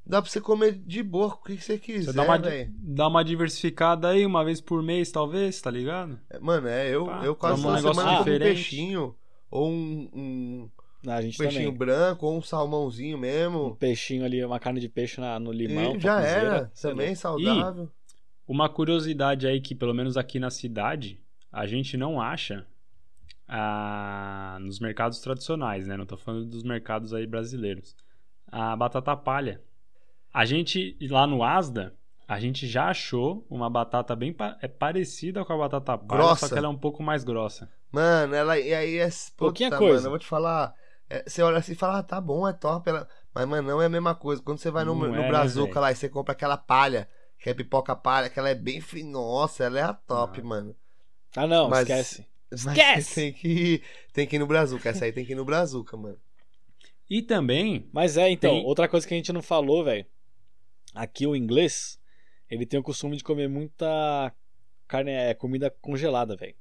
Dá 0.07 0.21
pra 0.21 0.29
você 0.29 0.39
comer 0.39 0.73
de 0.73 1.01
boa 1.01 1.31
com 1.31 1.37
o 1.41 1.43
que 1.43 1.57
você 1.59 1.77
quiser, 1.79 2.11
Você 2.11 2.13
dá 2.17 2.23
uma, 2.23 2.37
dá 2.69 3.07
uma 3.07 3.23
diversificada 3.23 4.09
aí, 4.09 4.23
uma 4.25 4.45
vez 4.45 4.61
por 4.61 4.83
mês, 4.83 5.11
talvez, 5.11 5.59
tá 5.59 5.71
ligado? 5.71 6.19
É, 6.29 6.37
Mano, 6.39 6.67
é, 6.67 6.89
eu, 6.93 7.05
Pá, 7.05 7.21
eu 7.25 7.35
quase 7.35 7.61
um 7.65 7.71
negócio 7.73 7.93
semana 8.01 8.17
como 8.23 8.35
um 8.35 8.37
peixinho. 8.39 9.15
Ou 9.49 9.69
um, 9.71 10.09
um 10.13 10.69
A 11.11 11.21
gente 11.21 11.37
peixinho 11.37 11.65
também. 11.71 11.77
branco, 11.77 12.25
ou 12.27 12.37
um 12.37 12.41
salmãozinho 12.41 13.17
Um 13.17 13.21
mesmo. 13.21 13.75
peixinho 13.77 14.23
ali, 14.25 14.43
uma 14.45 14.59
carne 14.59 14.79
de 14.79 14.89
peixe 14.89 15.19
na- 15.19 15.39
no 15.39 15.51
limão. 15.51 15.95
e 15.95 15.99
já 15.99 16.21
era. 16.21 16.57
É 16.57 16.81
Também 16.81 17.15
saudável. 17.15 17.89
Uma 18.47 18.69
curiosidade 18.69 19.47
aí 19.47 19.59
que, 19.59 19.73
pelo 19.73 19.93
menos 19.93 20.17
aqui 20.17 20.39
na 20.39 20.51
cidade, 20.51 21.19
a 21.51 21.65
gente 21.65 21.97
não 21.97 22.21
acha 22.21 22.67
ah, 23.47 24.57
nos 24.61 24.79
mercados 24.79 25.19
tradicionais, 25.19 25.87
né? 25.87 25.95
Não 25.97 26.05
tô 26.05 26.17
falando 26.17 26.45
dos 26.45 26.63
mercados 26.63 27.13
aí 27.13 27.25
brasileiros. 27.25 27.95
A 28.47 28.75
batata 28.75 29.15
palha. 29.15 29.61
A 30.35 30.43
gente, 30.45 30.97
lá 31.09 31.25
no 31.25 31.41
Asda, 31.43 31.93
a 32.27 32.39
gente 32.39 32.67
já 32.67 32.89
achou 32.89 33.45
uma 33.49 33.69
batata 33.69 34.13
bem 34.15 34.33
pa- 34.33 34.57
é 34.61 34.67
parecida 34.67 35.45
com 35.45 35.53
a 35.53 35.57
batata 35.57 35.97
palha, 35.97 36.21
Grossa. 36.23 36.47
só 36.47 36.53
que 36.53 36.57
ela 36.57 36.67
é 36.67 36.69
um 36.69 36.77
pouco 36.77 37.01
mais 37.01 37.23
grossa. 37.23 37.71
Mano, 37.91 38.35
ela. 38.35 38.59
E 38.59 38.73
aí 38.73 38.97
é. 38.97 39.07
Pouquinha 39.37 39.69
puta, 39.69 39.79
coisa. 39.79 39.95
Mano, 39.95 40.07
eu 40.07 40.09
vou 40.09 40.19
te 40.19 40.27
falar. 40.27 40.73
é, 41.09 41.23
você 41.25 41.41
olha 41.41 41.57
assim 41.57 41.71
e 41.71 41.75
fala, 41.75 41.99
ah, 41.99 42.03
tá 42.03 42.19
bom, 42.19 42.45
é 42.47 42.51
top. 42.51 42.89
Ela, 42.89 43.07
Mas, 43.33 43.47
mano, 43.47 43.69
não 43.69 43.81
é 43.81 43.85
a 43.85 43.89
mesma 43.89 44.13
coisa. 44.13 44.41
Quando 44.41 44.57
você 44.57 44.69
vai 44.69 44.83
no, 44.83 44.93
Não 44.93 45.07
no 45.07 45.15
é, 45.15 45.19
né, 45.21 45.27
Brazuca 45.29 45.79
lá 45.79 45.91
e 45.91 45.95
você 45.95 46.09
compra 46.09 46.33
aquela 46.33 46.57
palha, 46.57 47.07
que 47.39 47.49
é 47.49 47.53
pipoca 47.53 47.95
palha, 47.95 48.29
que 48.29 48.37
ela 48.37 48.49
é 48.49 48.55
bem 48.55 48.81
fina. 48.81 49.11
Nossa, 49.11 49.63
ela 49.63 49.79
é 49.79 49.83
a 49.83 49.93
top, 49.93 50.41
Ah. 50.41 50.43
mano. 50.43 50.75
Ah, 51.35 51.47
não, 51.47 51.69
Mas- 51.69 51.81
esquece. 51.87 52.27
Mas 52.51 52.65
Esquece! 52.65 53.15
tem 53.15 53.33
que, 53.33 53.47
ir, 53.47 53.83
tem 54.13 54.27
que 54.27 54.35
ir 54.35 54.39
no 54.39 54.47
Brazuca. 54.47 54.89
Essa 54.89 55.05
aí 55.05 55.11
tem 55.13 55.25
que 55.25 55.31
ir 55.31 55.35
no 55.35 55.45
Brazuca, 55.45 55.95
mano. 55.95 56.17
E 57.09 57.21
também, 57.21 57.87
Mas 57.93 58.17
é, 58.17 58.29
então, 58.29 58.51
Tem- 58.51 58.65
outra 58.65 58.87
coisa 58.87 59.07
que 59.07 59.13
a 59.13 59.17
gente 59.17 59.31
não 59.31 59.41
falou, 59.41 59.83
velho. 59.83 60.05
Aqui 60.95 61.27
o 61.27 61.35
inglês, 61.35 61.99
ele 62.49 62.65
tem 62.65 62.79
o 62.79 62.83
costume 62.83 63.17
de 63.17 63.23
comer 63.23 63.47
muita 63.49 64.33
carne, 64.87 65.11
é, 65.11 65.33
comida 65.33 65.69
congelada, 65.69 66.35
velho. 66.35 66.55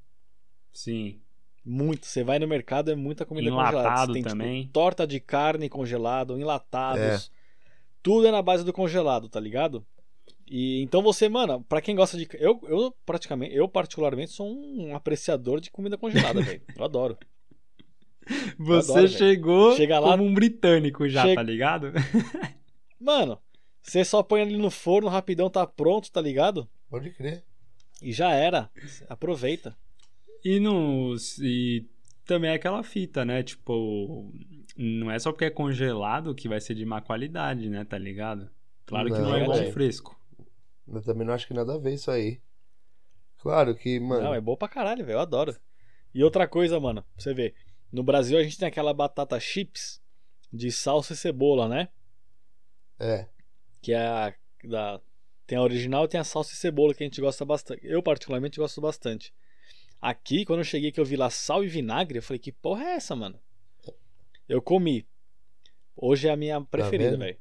sim, 0.72 1.20
Muito. 1.64 2.04
Você 2.06 2.22
vai 2.22 2.38
no 2.38 2.46
mercado, 2.48 2.90
é 2.90 2.94
muita 2.94 3.24
comida 3.24 3.48
congelada. 3.48 3.78
Enlatado 3.78 4.06
Você 4.08 4.12
tem, 4.12 4.22
tipo, 4.22 4.36
também. 4.36 4.68
torta 4.68 5.06
de 5.06 5.18
carne 5.20 5.68
congelado, 5.68 6.38
enlatados. 6.38 7.00
É. 7.02 7.18
Tudo 8.02 8.26
é 8.26 8.30
na 8.30 8.42
base 8.42 8.64
do 8.64 8.72
congelado, 8.72 9.28
tá 9.30 9.40
ligado? 9.40 9.82
E 10.46 10.82
então 10.82 11.00
você, 11.02 11.26
mano, 11.26 11.64
pra 11.66 11.80
quem 11.80 11.96
gosta 11.96 12.18
de. 12.18 12.28
Eu, 12.34 12.60
eu 12.64 12.94
praticamente, 13.06 13.54
eu 13.54 13.66
particularmente 13.66 14.30
sou 14.32 14.46
um 14.46 14.94
apreciador 14.94 15.58
de 15.58 15.70
comida 15.70 15.96
congelada, 15.96 16.42
velho. 16.42 16.60
Eu 16.76 16.84
adoro. 16.84 17.16
você 18.58 18.90
adoro, 18.92 19.08
chegou 19.08 19.76
Chega 19.76 19.98
lá- 19.98 20.10
como 20.10 20.24
um 20.24 20.34
britânico 20.34 21.08
já, 21.08 21.22
Chega- 21.22 21.34
tá 21.36 21.42
ligado? 21.42 21.92
Mano, 23.00 23.38
você 23.84 24.02
só 24.04 24.22
põe 24.22 24.40
ali 24.40 24.56
no 24.56 24.70
forno 24.70 25.08
rapidão, 25.08 25.50
tá 25.50 25.66
pronto, 25.66 26.10
tá 26.10 26.20
ligado? 26.20 26.66
Pode 26.88 27.10
crer. 27.10 27.44
E 28.02 28.12
já 28.12 28.32
era. 28.32 28.70
Aproveita. 29.08 29.76
E, 30.44 30.58
e 31.40 31.86
também 32.24 32.50
é 32.50 32.54
aquela 32.54 32.82
fita, 32.82 33.24
né? 33.24 33.42
Tipo, 33.42 34.32
não 34.76 35.10
é 35.10 35.18
só 35.18 35.30
porque 35.30 35.44
é 35.44 35.50
congelado 35.50 36.34
que 36.34 36.48
vai 36.48 36.60
ser 36.60 36.74
de 36.74 36.84
má 36.84 37.00
qualidade, 37.00 37.68
né? 37.68 37.84
Tá 37.84 37.98
ligado? 37.98 38.50
Claro 38.86 39.06
que 39.08 39.18
Não, 39.18 39.28
não 39.30 39.36
é 39.36 39.42
igual 39.42 39.58
velho. 39.58 39.72
fresco. 39.72 40.18
Eu 40.88 41.02
também 41.02 41.26
não 41.26 41.34
acho 41.34 41.46
que 41.46 41.54
nada 41.54 41.74
a 41.74 41.78
ver 41.78 41.94
isso 41.94 42.10
aí. 42.10 42.40
Claro 43.38 43.74
que, 43.74 44.00
mano. 44.00 44.22
Não, 44.24 44.34
é 44.34 44.40
bom 44.40 44.56
pra 44.56 44.68
caralho, 44.68 45.04
velho. 45.04 45.16
Eu 45.16 45.20
adoro. 45.20 45.54
E 46.14 46.24
outra 46.24 46.48
coisa, 46.48 46.80
mano, 46.80 47.02
pra 47.02 47.22
você 47.22 47.34
ver. 47.34 47.54
No 47.92 48.02
Brasil 48.02 48.38
a 48.38 48.42
gente 48.42 48.58
tem 48.58 48.66
aquela 48.68 48.94
batata 48.94 49.38
chips 49.38 50.02
de 50.52 50.70
salsa 50.72 51.12
e 51.12 51.16
cebola, 51.16 51.68
né? 51.68 51.88
É. 52.98 53.26
Que 53.84 53.92
é 53.92 54.06
a 54.06 54.34
da 54.64 54.98
tem 55.46 55.58
a 55.58 55.62
original 55.62 56.06
e 56.06 56.08
tem 56.08 56.18
a 56.18 56.24
salsa 56.24 56.54
e 56.54 56.56
cebola 56.56 56.94
que 56.94 57.02
a 57.02 57.06
gente 57.06 57.20
gosta 57.20 57.44
bastante. 57.44 57.80
Eu 57.84 58.02
particularmente 58.02 58.58
gosto 58.58 58.80
bastante. 58.80 59.30
Aqui, 60.00 60.46
quando 60.46 60.60
eu 60.60 60.64
cheguei 60.64 60.90
que 60.90 60.98
eu 60.98 61.04
vi 61.04 61.16
lá 61.16 61.28
sal 61.28 61.62
e 61.62 61.68
vinagre, 61.68 62.16
eu 62.16 62.22
falei, 62.22 62.38
que 62.38 62.50
porra 62.50 62.82
é 62.82 62.92
essa, 62.94 63.14
mano? 63.14 63.38
Eu 64.48 64.62
comi. 64.62 65.06
Hoje 65.94 66.28
é 66.28 66.30
a 66.30 66.36
minha 66.36 66.62
preferida, 66.62 67.10
vendo? 67.10 67.20
velho. 67.20 67.38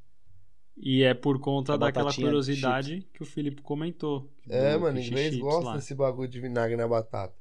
E 0.75 1.01
é 1.03 1.13
por 1.13 1.39
conta 1.39 1.75
A 1.75 1.77
daquela 1.77 2.05
batatinha 2.05 2.27
curiosidade 2.27 3.07
que 3.13 3.23
o 3.23 3.25
Felipe 3.25 3.61
comentou. 3.61 4.29
É, 4.49 4.73
do 4.73 4.81
mano, 4.81 4.99
inglês 4.99 5.37
gosta 5.37 5.69
lá. 5.69 5.75
desse 5.75 5.95
bagulho 5.95 6.27
de 6.27 6.41
vinagre 6.41 6.75
na 6.75 6.87
batata. 6.87 7.35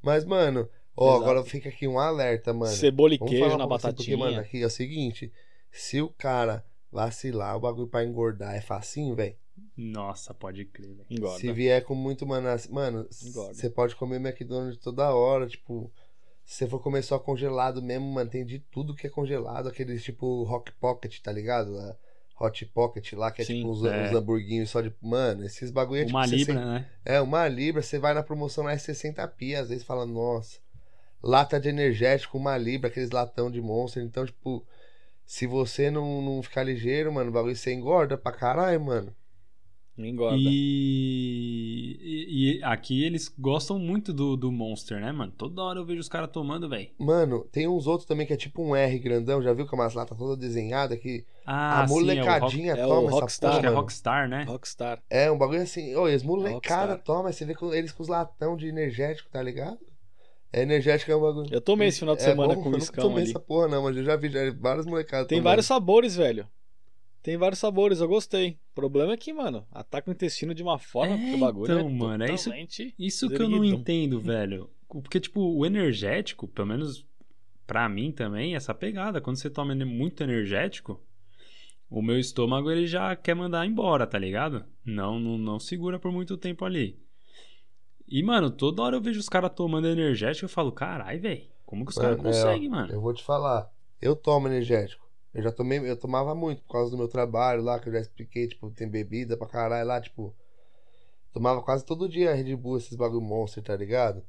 Mas, 0.00 0.24
mano, 0.24 0.66
ó, 0.96 1.10
Exato. 1.10 1.22
agora 1.24 1.44
fica 1.44 1.68
aqui 1.68 1.86
um 1.86 1.98
alerta, 1.98 2.54
mano. 2.54 2.72
Cebola 2.72 3.14
e 3.14 3.18
Vamos 3.18 3.32
queijo 3.32 3.50
falar 3.50 3.58
na 3.58 3.68
pra 3.68 3.76
você, 3.76 3.86
batatinha. 3.88 4.16
Porque, 4.16 4.30
mano, 4.30 4.40
aqui 4.40 4.62
é 4.62 4.66
o 4.66 4.70
seguinte: 4.70 5.30
se 5.70 6.00
o 6.00 6.08
cara 6.08 6.64
vacilar, 6.90 7.56
o 7.56 7.60
bagulho 7.60 7.88
pra 7.88 8.04
engordar 8.04 8.54
é 8.54 8.60
facinho, 8.60 9.14
velho. 9.14 9.36
Nossa, 9.76 10.32
pode 10.34 10.64
crer, 10.64 10.94
velho. 10.94 11.06
Engorda. 11.10 11.38
Se 11.38 11.52
vier 11.52 11.84
com 11.84 11.94
muito 11.94 12.26
manas, 12.26 12.66
mano, 12.66 13.06
você 13.10 13.68
pode 13.70 13.94
comer 13.96 14.16
McDonald's 14.16 14.78
toda 14.78 15.14
hora, 15.14 15.46
tipo, 15.46 15.92
se 16.44 16.56
você 16.56 16.66
for 16.66 16.80
comer 16.80 17.02
só 17.02 17.18
congelado 17.18 17.80
mesmo, 17.82 18.06
mano, 18.06 18.30
tem 18.30 18.44
de 18.44 18.58
tudo 18.58 18.94
que 18.94 19.06
é 19.06 19.10
congelado, 19.10 19.68
aqueles 19.68 20.02
tipo 20.02 20.42
Rock 20.44 20.72
Pocket, 20.72 21.20
tá 21.20 21.30
ligado? 21.30 21.78
A 21.78 21.96
Hot 22.40 22.64
Pocket 22.66 23.12
lá, 23.12 23.30
que 23.30 23.42
é 23.42 23.44
Sim, 23.44 23.56
tipo 23.56 23.70
uns, 23.70 23.84
é. 23.84 24.08
uns 24.08 24.16
hamburguinhos 24.16 24.70
só 24.70 24.80
de. 24.80 24.92
Mano, 25.00 25.44
esses 25.44 25.70
bagulho 25.70 26.00
é 26.00 26.04
tipo 26.06 26.16
Uma 26.16 26.26
60 26.26 26.52
libra, 26.52 26.64
né? 26.64 26.90
É, 27.04 27.20
uma 27.20 27.46
libra, 27.46 27.82
você 27.82 27.98
vai 27.98 28.14
na 28.14 28.22
promoção 28.22 28.64
lá 28.64 28.72
é 28.72 28.78
60 28.78 29.26
pi, 29.28 29.54
às 29.54 29.68
vezes 29.68 29.84
fala, 29.84 30.06
nossa. 30.06 30.58
Lata 31.22 31.60
de 31.60 31.68
energético, 31.68 32.38
uma 32.38 32.56
libra, 32.56 32.88
aqueles 32.88 33.10
latão 33.10 33.50
de 33.50 33.60
monstro. 33.60 34.00
Então, 34.00 34.24
tipo, 34.24 34.66
se 35.30 35.46
você 35.46 35.92
não, 35.92 36.20
não 36.20 36.42
ficar 36.42 36.64
ligeiro, 36.64 37.12
mano, 37.12 37.30
o 37.30 37.32
bagulho 37.32 37.54
você 37.54 37.72
engorda 37.72 38.18
pra 38.18 38.32
caralho, 38.32 38.80
mano. 38.80 39.14
Engorda. 39.96 40.36
E, 40.36 41.98
e, 42.02 42.58
e 42.58 42.64
aqui 42.64 43.04
eles 43.04 43.32
gostam 43.38 43.78
muito 43.78 44.12
do, 44.12 44.36
do 44.36 44.50
Monster, 44.50 44.98
né, 45.00 45.12
mano? 45.12 45.30
Toda 45.30 45.62
hora 45.62 45.78
eu 45.78 45.84
vejo 45.86 46.00
os 46.00 46.08
caras 46.08 46.30
tomando, 46.32 46.68
velho. 46.68 46.88
Mano, 46.98 47.44
tem 47.52 47.68
uns 47.68 47.86
outros 47.86 48.08
também 48.08 48.26
que 48.26 48.32
é 48.32 48.36
tipo 48.36 48.60
um 48.60 48.74
R 48.74 48.98
grandão, 48.98 49.40
já 49.40 49.52
viu 49.52 49.68
com 49.68 49.76
umas 49.76 49.94
latas 49.94 50.18
toda 50.18 50.36
desenhada 50.36 50.96
que 50.96 51.24
Ah, 51.46 51.82
a 51.84 51.86
sim, 51.86 51.94
é 51.94 51.96
o 51.96 51.98
rock, 51.98 52.08
molecadinha 52.08 52.72
é 52.72 52.84
o 52.84 52.88
toma 52.88 53.08
essa 53.10 53.20
Rockstar. 53.20 53.50
porra, 53.50 53.60
acho 53.60 53.60
que 53.60 53.66
é. 53.72 53.76
Rockstar, 53.76 54.28
né? 54.28 54.44
Rockstar. 54.48 55.02
É, 55.08 55.30
um 55.30 55.38
bagulho 55.38 55.62
assim, 55.62 55.94
ô, 55.94 56.08
e 56.08 56.14
as 56.14 56.24
molecada 56.24 56.94
Rockstar. 56.94 57.04
toma, 57.04 57.32
você 57.32 57.44
vê 57.44 57.54
com 57.54 57.72
eles 57.72 57.92
com 57.92 58.02
os 58.02 58.08
latão 58.08 58.56
de 58.56 58.66
energético, 58.66 59.30
tá 59.30 59.40
ligado? 59.40 59.78
É 60.52 60.62
energético 60.62 61.10
é 61.12 61.16
um 61.16 61.20
bagulho. 61.20 61.48
Eu 61.52 61.60
tomei 61.60 61.88
esse 61.88 62.00
final 62.00 62.16
de 62.16 62.22
É 62.22 62.24
semana 62.24 62.54
bom, 62.54 62.62
com 62.62 62.68
eu 62.68 62.68
o 62.68 62.72
nunca 62.72 62.84
iscão 62.84 63.04
tomei 63.04 63.22
ali. 63.22 63.30
essa 63.30 63.40
porra 63.40 63.68
não, 63.68 63.84
mas 63.84 63.96
eu 63.96 64.02
já 64.04 64.16
vi 64.16 64.28
já, 64.28 64.52
várias 64.52 64.84
molecadas 64.86 65.26
Tem 65.28 65.38
tomando. 65.38 65.44
vários 65.50 65.66
sabores, 65.66 66.16
velho. 66.16 66.48
Tem 67.22 67.36
vários 67.36 67.58
sabores, 67.60 68.00
eu 68.00 68.08
gostei. 68.08 68.58
O 68.72 68.74
problema 68.74 69.12
é 69.12 69.16
que, 69.16 69.32
mano, 69.32 69.66
ataca 69.70 70.10
o 70.10 70.12
intestino 70.12 70.54
de 70.54 70.62
uma 70.62 70.78
forma 70.78 71.14
É, 71.14 71.18
que 71.18 71.34
o 71.34 71.38
bagulho 71.38 71.72
então, 71.72 71.86
é 71.88 71.92
mano, 71.92 72.24
é 72.24 72.32
isso-. 72.34 72.50
Isso 72.98 73.28
que 73.28 73.40
eu 73.42 73.48
não 73.48 73.64
entendo, 73.64 74.18
velho. 74.18 74.70
Porque, 74.88 75.20
tipo, 75.20 75.40
o 75.40 75.64
energético, 75.64 76.48
pelo 76.48 76.66
menos 76.68 77.06
pra 77.66 77.88
mim 77.88 78.10
também, 78.10 78.56
essa 78.56 78.74
pegada. 78.74 79.20
Quando 79.20 79.36
você 79.36 79.48
toma 79.50 79.72
muito 79.84 80.22
energético, 80.24 81.00
o 81.88 82.02
meu 82.02 82.18
estômago 82.18 82.70
ele 82.70 82.86
já 82.86 83.14
quer 83.14 83.34
mandar 83.34 83.66
embora, 83.66 84.06
tá 84.06 84.18
ligado? 84.18 84.64
Não, 84.84 85.20
não, 85.20 85.38
não 85.38 85.58
segura 85.60 85.98
por 85.98 86.10
muito 86.10 86.36
tempo 86.36 86.64
ali. 86.64 86.98
E, 88.10 88.22
mano, 88.24 88.50
toda 88.50 88.82
hora 88.82 88.96
eu 88.96 89.00
vejo 89.00 89.20
os 89.20 89.28
caras 89.28 89.52
tomando 89.54 89.86
energético 89.86 90.46
eu 90.46 90.48
falo, 90.48 90.72
carai, 90.72 91.18
velho, 91.18 91.44
como 91.64 91.84
que 91.84 91.92
os 91.92 91.96
caras 91.96 92.16
Mano, 92.16 92.28
é, 92.28 92.32
conseguem, 92.32 92.68
mano? 92.68 92.92
Eu 92.92 93.00
vou 93.00 93.14
te 93.14 93.22
falar. 93.22 93.72
Eu 94.02 94.16
tomo 94.16 94.48
energético. 94.48 95.08
Eu 95.32 95.42
já 95.44 95.52
tomei, 95.52 95.78
eu 95.78 95.96
tomava 95.96 96.34
muito 96.34 96.60
por 96.62 96.72
causa 96.72 96.90
do 96.90 96.98
meu 96.98 97.06
trabalho 97.06 97.62
lá, 97.62 97.78
que 97.78 97.88
eu 97.88 97.92
já 97.92 98.00
expliquei, 98.00 98.48
tipo, 98.48 98.68
tem 98.72 98.88
bebida 98.88 99.36
pra 99.36 99.46
caralho 99.46 99.86
lá, 99.86 100.00
tipo. 100.00 100.34
Tomava 101.32 101.62
quase 101.62 101.84
todo 101.84 102.08
dia 102.08 102.34
Red 102.34 102.56
Bull, 102.56 102.78
esses 102.78 102.96
bagulho 102.96 103.20
monster, 103.20 103.62
tá 103.62 103.76
ligado? 103.76 104.24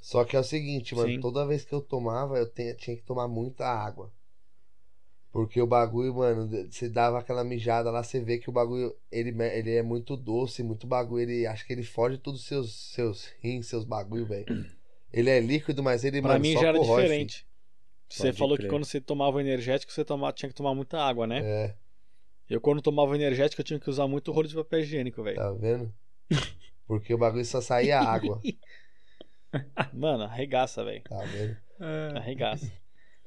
Só 0.00 0.24
que 0.24 0.36
é 0.36 0.38
o 0.38 0.44
seguinte, 0.44 0.94
mano, 0.94 1.08
Sim. 1.08 1.20
toda 1.20 1.44
vez 1.44 1.64
que 1.64 1.74
eu 1.74 1.80
tomava, 1.80 2.38
eu 2.38 2.48
tinha 2.48 2.96
que 2.96 3.02
tomar 3.02 3.26
muita 3.26 3.66
água. 3.66 4.12
Porque 5.32 5.60
o 5.62 5.66
bagulho, 5.66 6.14
mano, 6.14 6.48
você 6.70 6.88
dava 6.88 7.18
aquela 7.20 7.44
mijada 7.44 7.90
lá, 7.90 8.02
você 8.02 8.20
vê 8.20 8.38
que 8.38 8.50
o 8.50 8.52
bagulho, 8.52 8.94
ele, 9.12 9.30
ele 9.44 9.70
é 9.76 9.82
muito 9.82 10.16
doce, 10.16 10.62
muito 10.62 10.86
bagulho, 10.88 11.22
ele, 11.22 11.46
acho 11.46 11.64
que 11.64 11.72
ele 11.72 11.84
foge 11.84 12.18
todos 12.18 12.40
os 12.40 12.46
seus, 12.46 12.74
seus 12.94 13.26
rins, 13.40 13.66
seus 13.68 13.84
bagulho, 13.84 14.26
velho. 14.26 14.46
Ele 15.12 15.28
é 15.28 15.40
líquido, 15.40 15.82
mas 15.82 16.04
ele, 16.04 16.20
Pra 16.22 16.34
mano, 16.34 16.44
mim 16.44 16.52
só 16.52 16.60
já 16.62 16.68
era 16.68 16.78
corrói, 16.78 17.02
diferente. 17.02 17.44
Você 18.08 18.28
Pode 18.28 18.38
falou 18.38 18.56
crer. 18.56 18.66
que 18.66 18.70
quando 18.70 18.84
você 18.84 19.00
tomava 19.00 19.36
o 19.36 19.40
energético, 19.40 19.92
você 19.92 20.04
tomava, 20.04 20.32
tinha 20.32 20.48
que 20.48 20.54
tomar 20.54 20.74
muita 20.74 21.00
água, 21.02 21.26
né? 21.26 21.40
filho. 21.42 21.52
É, 21.52 21.74
Eu 22.50 22.60
quando 22.60 22.82
tomava 22.82 23.12
o 23.12 23.14
energético, 23.14 23.60
eu 23.60 23.64
tinha 23.64 23.80
que 23.80 23.88
usar 23.88 24.06
muito 24.06 24.30
rolo 24.32 24.46
de 24.46 24.54
papel 24.54 24.80
higiênico, 24.80 25.22
velho. 25.22 25.36
tá 25.36 25.52
vendo? 25.52 25.92
Porque 26.86 27.14
o 27.14 27.18
bagulho 27.18 27.44
só 27.44 27.60
saía 27.60 28.00
água, 28.00 28.40
Mano, 29.92 30.24
arregaça, 30.24 30.84
velho. 30.84 31.02
tá 31.08 31.24
vendo? 31.26 31.56
Arregaça. 32.16 32.70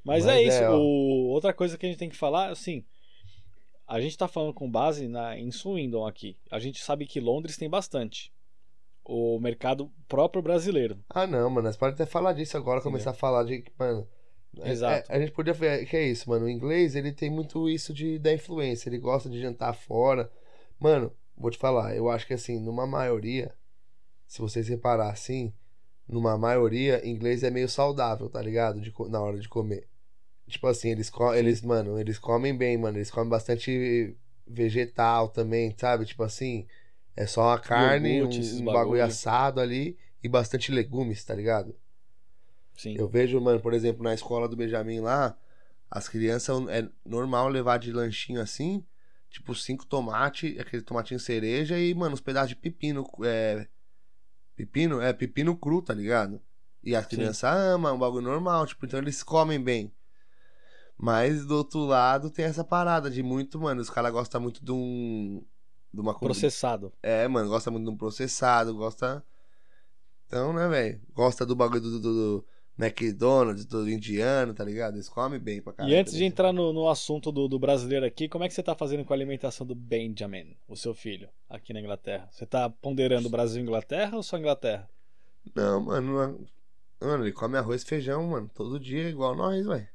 Mas, 0.03 0.25
Mas 0.25 0.35
é 0.35 0.43
é, 0.43 0.47
isso. 0.47 0.63
o- 0.71 1.29
Outra 1.29 1.53
coisa 1.53 1.77
que 1.77 1.85
a 1.85 1.89
gente 1.89 1.97
tem 1.99 2.09
que 2.09 2.15
falar, 2.17 2.49
assim. 2.49 2.83
A 3.87 3.99
gente 3.99 4.17
tá 4.17 4.27
falando 4.27 4.53
com 4.53 4.69
base 4.69 5.07
na, 5.07 5.37
em 5.37 5.51
Swindon 5.51 6.05
aqui. 6.05 6.37
A 6.49 6.59
gente 6.59 6.81
sabe 6.83 7.05
que 7.05 7.19
Londres 7.19 7.57
tem 7.57 7.69
bastante. 7.69 8.31
O 9.05 9.39
mercado 9.39 9.91
próprio 10.07 10.41
brasileiro. 10.41 11.03
Ah, 11.09 11.27
não, 11.27 11.49
mano, 11.49 11.67
nós 11.67 11.75
podemos 11.75 11.99
até 11.99 12.09
falar 12.09 12.33
disso 12.33 12.55
agora, 12.55 12.81
começar 12.81 13.11
a 13.11 13.13
falar 13.13 13.43
de, 13.43 13.63
mano... 13.77 14.07
é- 14.61 14.71
Exato. 14.71 15.11
é- 15.11 15.15
a 15.17 15.19
gente 15.19 15.33
podia 15.33 15.53
ver, 15.53 15.85
que 15.85 15.97
é 15.97 16.07
isso, 16.07 16.29
mano, 16.29 16.45
o 16.45 16.49
inglês, 16.49 16.95
ele 16.95 17.11
tem 17.11 17.29
muito 17.29 17.69
isso 17.69 17.93
de, 17.93 18.17
da 18.17 18.33
influência, 18.33 18.87
ele 18.89 18.97
gosta 18.97 19.29
de 19.29 19.41
jantar 19.41 19.73
fora. 19.73 20.31
Mano, 20.79 21.11
vou 21.37 21.51
te 21.51 21.57
falar, 21.57 21.95
eu 21.95 22.09
acho 22.09 22.25
que 22.25 22.33
assim, 22.33 22.59
numa 22.61 22.87
maioria, 22.87 23.53
se 24.25 24.39
vocês 24.39 24.69
reparar 24.69 25.11
assim, 25.11 25.53
numa 26.07 26.37
maioria, 26.37 27.05
inglês 27.07 27.43
é 27.43 27.49
meio 27.49 27.67
saudável, 27.67 28.29
tá 28.29 28.41
ligado? 28.41 28.79
De, 28.79 28.93
na 29.09 29.21
hora 29.21 29.37
de 29.37 29.49
comer. 29.49 29.87
Tipo 30.47 30.67
assim, 30.67 30.89
eles, 30.89 31.11
eles, 31.35 31.61
mano, 31.61 31.99
eles 31.99 32.19
comem 32.19 32.55
bem, 32.55 32.77
mano, 32.77 32.97
eles 32.97 33.09
comem 33.09 33.29
bastante 33.29 34.15
vegetal 34.45 35.29
também, 35.29 35.73
sabe? 35.77 36.05
Tipo 36.05 36.23
assim, 36.23 36.67
é 37.15 37.25
só 37.25 37.43
uma 37.43 37.59
carne, 37.59 38.17
Iogurte, 38.17 38.41
esses 38.41 38.59
um 38.59 38.65
bagulho 38.65 38.73
bagulho. 38.75 39.03
assado 39.03 39.61
ali 39.61 39.97
e 40.21 40.27
bastante 40.27 40.71
legumes, 40.71 41.23
tá 41.23 41.33
ligado? 41.33 41.75
Sim. 42.75 42.95
Eu 42.97 43.07
vejo, 43.07 43.39
mano, 43.39 43.59
por 43.59 43.73
exemplo, 43.73 44.03
na 44.03 44.13
escola 44.13 44.47
do 44.47 44.55
Benjamin 44.55 44.99
lá, 44.99 45.37
as 45.89 46.09
crianças 46.09 46.67
é 46.69 46.89
normal 47.05 47.47
levar 47.47 47.77
de 47.77 47.91
lanchinho 47.91 48.41
assim, 48.41 48.83
tipo 49.29 49.53
cinco 49.55 49.85
tomates, 49.85 50.59
aquele 50.59 50.81
tomatinho 50.81 51.19
cereja 51.19 51.79
e, 51.79 51.93
mano, 51.93 52.13
uns 52.13 52.21
pedaços 52.21 52.49
de 52.49 52.55
pepino, 52.55 53.05
é 53.23 53.67
pepino, 54.55 55.01
é 55.01 55.13
pepino 55.13 55.55
cru, 55.55 55.81
tá 55.81 55.93
ligado? 55.93 56.41
E 56.83 56.95
a 56.95 57.01
Sim. 57.01 57.07
criança 57.09 57.49
ama, 57.49 57.89
é 57.89 57.91
um 57.91 57.99
bagulho 57.99 58.25
normal, 58.25 58.65
tipo, 58.67 58.85
então 58.85 58.99
eles 58.99 59.23
comem 59.23 59.61
bem. 59.61 59.91
Mas 60.97 61.45
do 61.45 61.57
outro 61.57 61.79
lado 61.85 62.29
tem 62.29 62.45
essa 62.45 62.63
parada 62.63 63.09
de 63.09 63.21
muito, 63.21 63.59
mano, 63.59 63.81
os 63.81 63.89
caras 63.89 64.11
gostam 64.11 64.41
muito 64.41 64.63
de 64.63 64.71
um. 64.71 65.43
De 65.93 66.01
uma. 66.01 66.17
Processado. 66.17 66.93
É, 67.01 67.27
mano, 67.27 67.49
gosta 67.49 67.69
muito 67.69 67.85
de 67.85 67.91
um 67.91 67.97
processado, 67.97 68.75
gosta. 68.75 69.23
Então, 70.25 70.53
né, 70.53 70.67
velho? 70.67 71.01
Gosta 71.13 71.45
do 71.45 71.55
bagulho 71.55 71.81
do, 71.81 71.99
do, 71.99 72.13
do 72.13 72.45
McDonald's, 72.77 73.65
do 73.65 73.87
indiano, 73.89 74.53
tá 74.53 74.63
ligado? 74.63 74.95
Eles 74.95 75.09
comem 75.09 75.39
bem 75.39 75.61
pra 75.61 75.73
caralho. 75.73 75.93
E 75.93 75.97
antes 75.97 76.13
de 76.13 76.23
entrar 76.23 76.51
no, 76.51 76.73
no 76.73 76.89
assunto 76.89 77.31
do, 77.31 77.47
do 77.47 77.59
brasileiro 77.59 78.05
aqui, 78.05 78.27
como 78.27 78.43
é 78.43 78.47
que 78.47 78.53
você 78.53 78.63
tá 78.63 78.73
fazendo 78.73 79.05
com 79.05 79.13
a 79.13 79.15
alimentação 79.15 79.65
do 79.65 79.75
Benjamin, 79.75 80.57
o 80.67 80.75
seu 80.75 80.93
filho, 80.93 81.29
aqui 81.47 81.71
na 81.73 81.79
Inglaterra? 81.79 82.27
Você 82.31 82.45
tá 82.45 82.69
ponderando 82.69 83.29
Brasil 83.29 83.61
e 83.61 83.63
Inglaterra 83.63 84.15
ou 84.15 84.23
só 84.23 84.37
Inglaterra? 84.37 84.89
Não, 85.55 85.81
mano. 85.81 86.47
Mano, 86.99 87.25
ele 87.25 87.33
come 87.33 87.57
arroz 87.57 87.83
e 87.83 87.85
feijão, 87.85 88.25
mano. 88.27 88.49
Todo 88.53 88.79
dia, 88.79 89.09
igual 89.09 89.35
nós, 89.35 89.65
velho. 89.65 89.92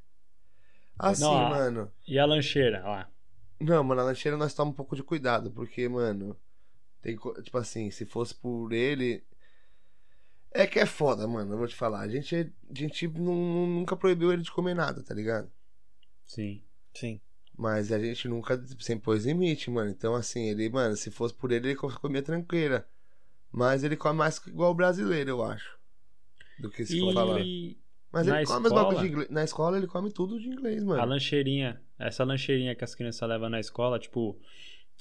Assim, 0.99 1.21
Não, 1.23 1.33
a- 1.37 1.49
mano. 1.49 1.91
E 2.07 2.19
a 2.19 2.25
lancheira, 2.25 2.81
lá. 2.83 3.09
Não, 3.59 3.83
mano, 3.83 4.01
na 4.01 4.07
lancheira 4.07 4.37
nós 4.37 4.53
tomamos 4.53 4.73
um 4.73 4.75
pouco 4.75 4.95
de 4.95 5.03
cuidado, 5.03 5.51
porque, 5.51 5.87
mano, 5.89 6.35
tem, 7.01 7.17
tipo 7.43 7.57
assim, 7.57 7.89
se 7.91 8.05
fosse 8.05 8.35
por 8.35 8.71
ele. 8.73 9.23
É 10.51 10.65
que 10.65 10.79
é 10.79 10.85
foda, 10.85 11.27
mano, 11.27 11.53
eu 11.53 11.57
vou 11.57 11.67
te 11.67 11.75
falar. 11.75 12.01
A 12.01 12.07
gente, 12.07 12.35
a 12.35 12.73
gente 12.73 13.07
nu- 13.07 13.67
nunca 13.67 13.95
proibiu 13.95 14.31
ele 14.33 14.41
de 14.41 14.51
comer 14.51 14.73
nada, 14.73 15.03
tá 15.03 15.13
ligado? 15.13 15.49
Sim. 16.25 16.63
Sim. 16.93 17.21
Mas 17.57 17.91
a 17.91 17.99
gente 17.99 18.27
nunca 18.27 18.57
sempre 18.79 19.03
pôs 19.05 19.25
limite, 19.25 19.69
mano. 19.69 19.89
Então, 19.91 20.15
assim, 20.15 20.49
ele, 20.49 20.69
mano, 20.69 20.95
se 20.95 21.11
fosse 21.11 21.33
por 21.33 21.51
ele, 21.51 21.69
ele 21.69 21.75
comia 21.75 22.21
tranqueira. 22.23 22.87
Mas 23.51 23.83
ele 23.83 23.97
come 23.97 24.17
mais 24.17 24.37
igual 24.47 24.71
o 24.71 24.75
brasileiro, 24.75 25.29
eu 25.31 25.43
acho. 25.43 25.77
Do 26.57 26.69
que 26.69 26.85
se 26.85 26.99
for 26.99 27.13
falar. 27.13 27.39
Mas 28.11 28.25
na 28.25 28.37
ele 28.37 28.47
come 28.47 28.59
os 28.59 28.65
escola? 28.65 28.83
bagulhos 28.83 29.01
de 29.01 29.07
inglês. 29.09 29.29
Na 29.29 29.43
escola 29.43 29.77
ele 29.77 29.87
come 29.87 30.11
tudo 30.11 30.39
de 30.39 30.47
inglês, 30.49 30.83
mano. 30.83 31.01
a 31.01 31.05
lancheirinha, 31.05 31.81
essa 31.97 32.23
lancheirinha 32.23 32.75
que 32.75 32.83
as 32.83 32.95
crianças 32.95 33.27
levam 33.29 33.49
na 33.49 33.59
escola, 33.59 33.99
tipo, 33.99 34.39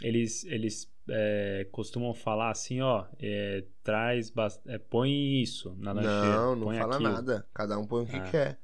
eles, 0.03 0.45
eles 0.45 0.93
é, 1.09 1.67
costumam 1.73 2.13
falar 2.13 2.51
assim, 2.51 2.81
ó, 2.83 3.07
é, 3.19 3.65
traz, 3.83 4.31
é, 4.67 4.79
põe 4.79 5.41
isso 5.43 5.75
na 5.79 5.93
lancheira. 5.93 6.37
Não, 6.37 6.55
não 6.57 6.67
fala 6.77 6.97
aquilo. 6.97 7.13
nada. 7.13 7.47
Cada 7.55 7.79
um 7.79 7.87
põe 7.87 8.05
o 8.05 8.07
que 8.07 8.17
Ah. 8.17 8.31
quer. 8.31 8.61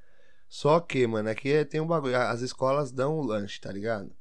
Só 0.48 0.78
que, 0.78 1.06
mano, 1.06 1.28
aqui 1.30 1.64
tem 1.64 1.80
um 1.80 1.86
bagulho. 1.86 2.16
As 2.16 2.40
escolas 2.42 2.92
dão 2.92 3.18
o 3.18 3.22
lanche, 3.24 3.58
tá 3.60 3.72
ligado? 3.72 4.14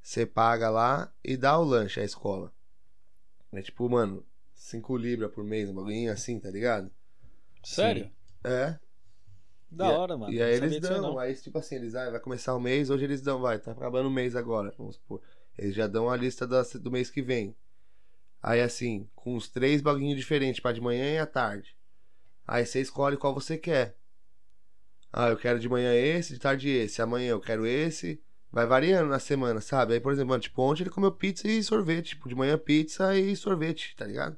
Você 0.00 0.26
paga 0.26 0.68
lá 0.70 1.12
e 1.22 1.36
dá 1.36 1.56
o 1.58 1.62
lanche 1.64 2.00
à 2.00 2.04
escola. 2.04 2.52
É 3.52 3.60
tipo, 3.62 3.88
mano, 3.88 4.24
5 4.54 4.96
libras 4.96 5.30
por 5.30 5.44
mês, 5.44 5.68
um 5.70 5.74
bagulhinho 5.74 6.10
assim, 6.10 6.40
tá 6.40 6.50
ligado? 6.50 6.90
Sério? 7.62 8.10
É. 8.42 8.78
Da 9.72 9.88
E 9.88 9.90
a- 9.90 9.98
hora, 9.98 10.16
mano. 10.16 10.32
E 10.32 10.42
aí 10.42 10.54
eles 10.54 10.80
dão, 10.80 11.18
aí 11.18 11.34
tipo 11.34 11.58
assim, 11.58 11.76
eles 11.76 11.94
ah, 11.94 12.10
vai 12.10 12.20
começar 12.20 12.54
o 12.54 12.60
mês, 12.60 12.90
hoje 12.90 13.04
eles 13.04 13.20
dão, 13.22 13.40
vai, 13.40 13.58
tá 13.58 13.72
acabando 13.72 14.08
o 14.08 14.12
mês 14.12 14.36
agora, 14.36 14.72
vamos 14.76 14.96
supor. 14.96 15.20
Eles 15.58 15.74
já 15.74 15.86
dão 15.86 16.08
a 16.10 16.16
lista 16.16 16.46
da- 16.46 16.62
do 16.62 16.90
mês 16.90 17.10
que 17.10 17.22
vem. 17.22 17.56
Aí 18.42 18.60
assim, 18.60 19.08
com 19.14 19.34
os 19.34 19.48
três 19.48 19.80
baguinhos 19.80 20.18
diferentes 20.18 20.60
pra 20.60 20.72
de 20.72 20.80
manhã 20.80 21.14
e 21.14 21.18
à 21.18 21.26
tarde. 21.26 21.76
Aí 22.46 22.66
você 22.66 22.80
escolhe 22.80 23.16
qual 23.16 23.34
você 23.34 23.56
quer. 23.56 23.96
Ah, 25.12 25.28
eu 25.28 25.36
quero 25.36 25.58
de 25.58 25.68
manhã 25.68 25.92
esse, 25.94 26.34
de 26.34 26.38
tarde 26.40 26.68
esse. 26.68 27.00
Amanhã 27.02 27.30
eu 27.30 27.40
quero 27.40 27.66
esse. 27.66 28.20
Vai 28.50 28.66
variando 28.66 29.08
na 29.08 29.18
semana, 29.18 29.60
sabe? 29.60 29.94
Aí, 29.94 30.00
por 30.00 30.12
exemplo, 30.12 30.38
tipo, 30.38 30.60
ontem 30.62 30.82
ele 30.82 30.90
comeu 30.90 31.12
pizza 31.12 31.46
e 31.48 31.62
sorvete. 31.62 32.10
Tipo, 32.10 32.28
de 32.28 32.34
manhã 32.34 32.58
pizza 32.58 33.16
e 33.16 33.34
sorvete, 33.36 33.94
tá 33.96 34.06
ligado? 34.06 34.36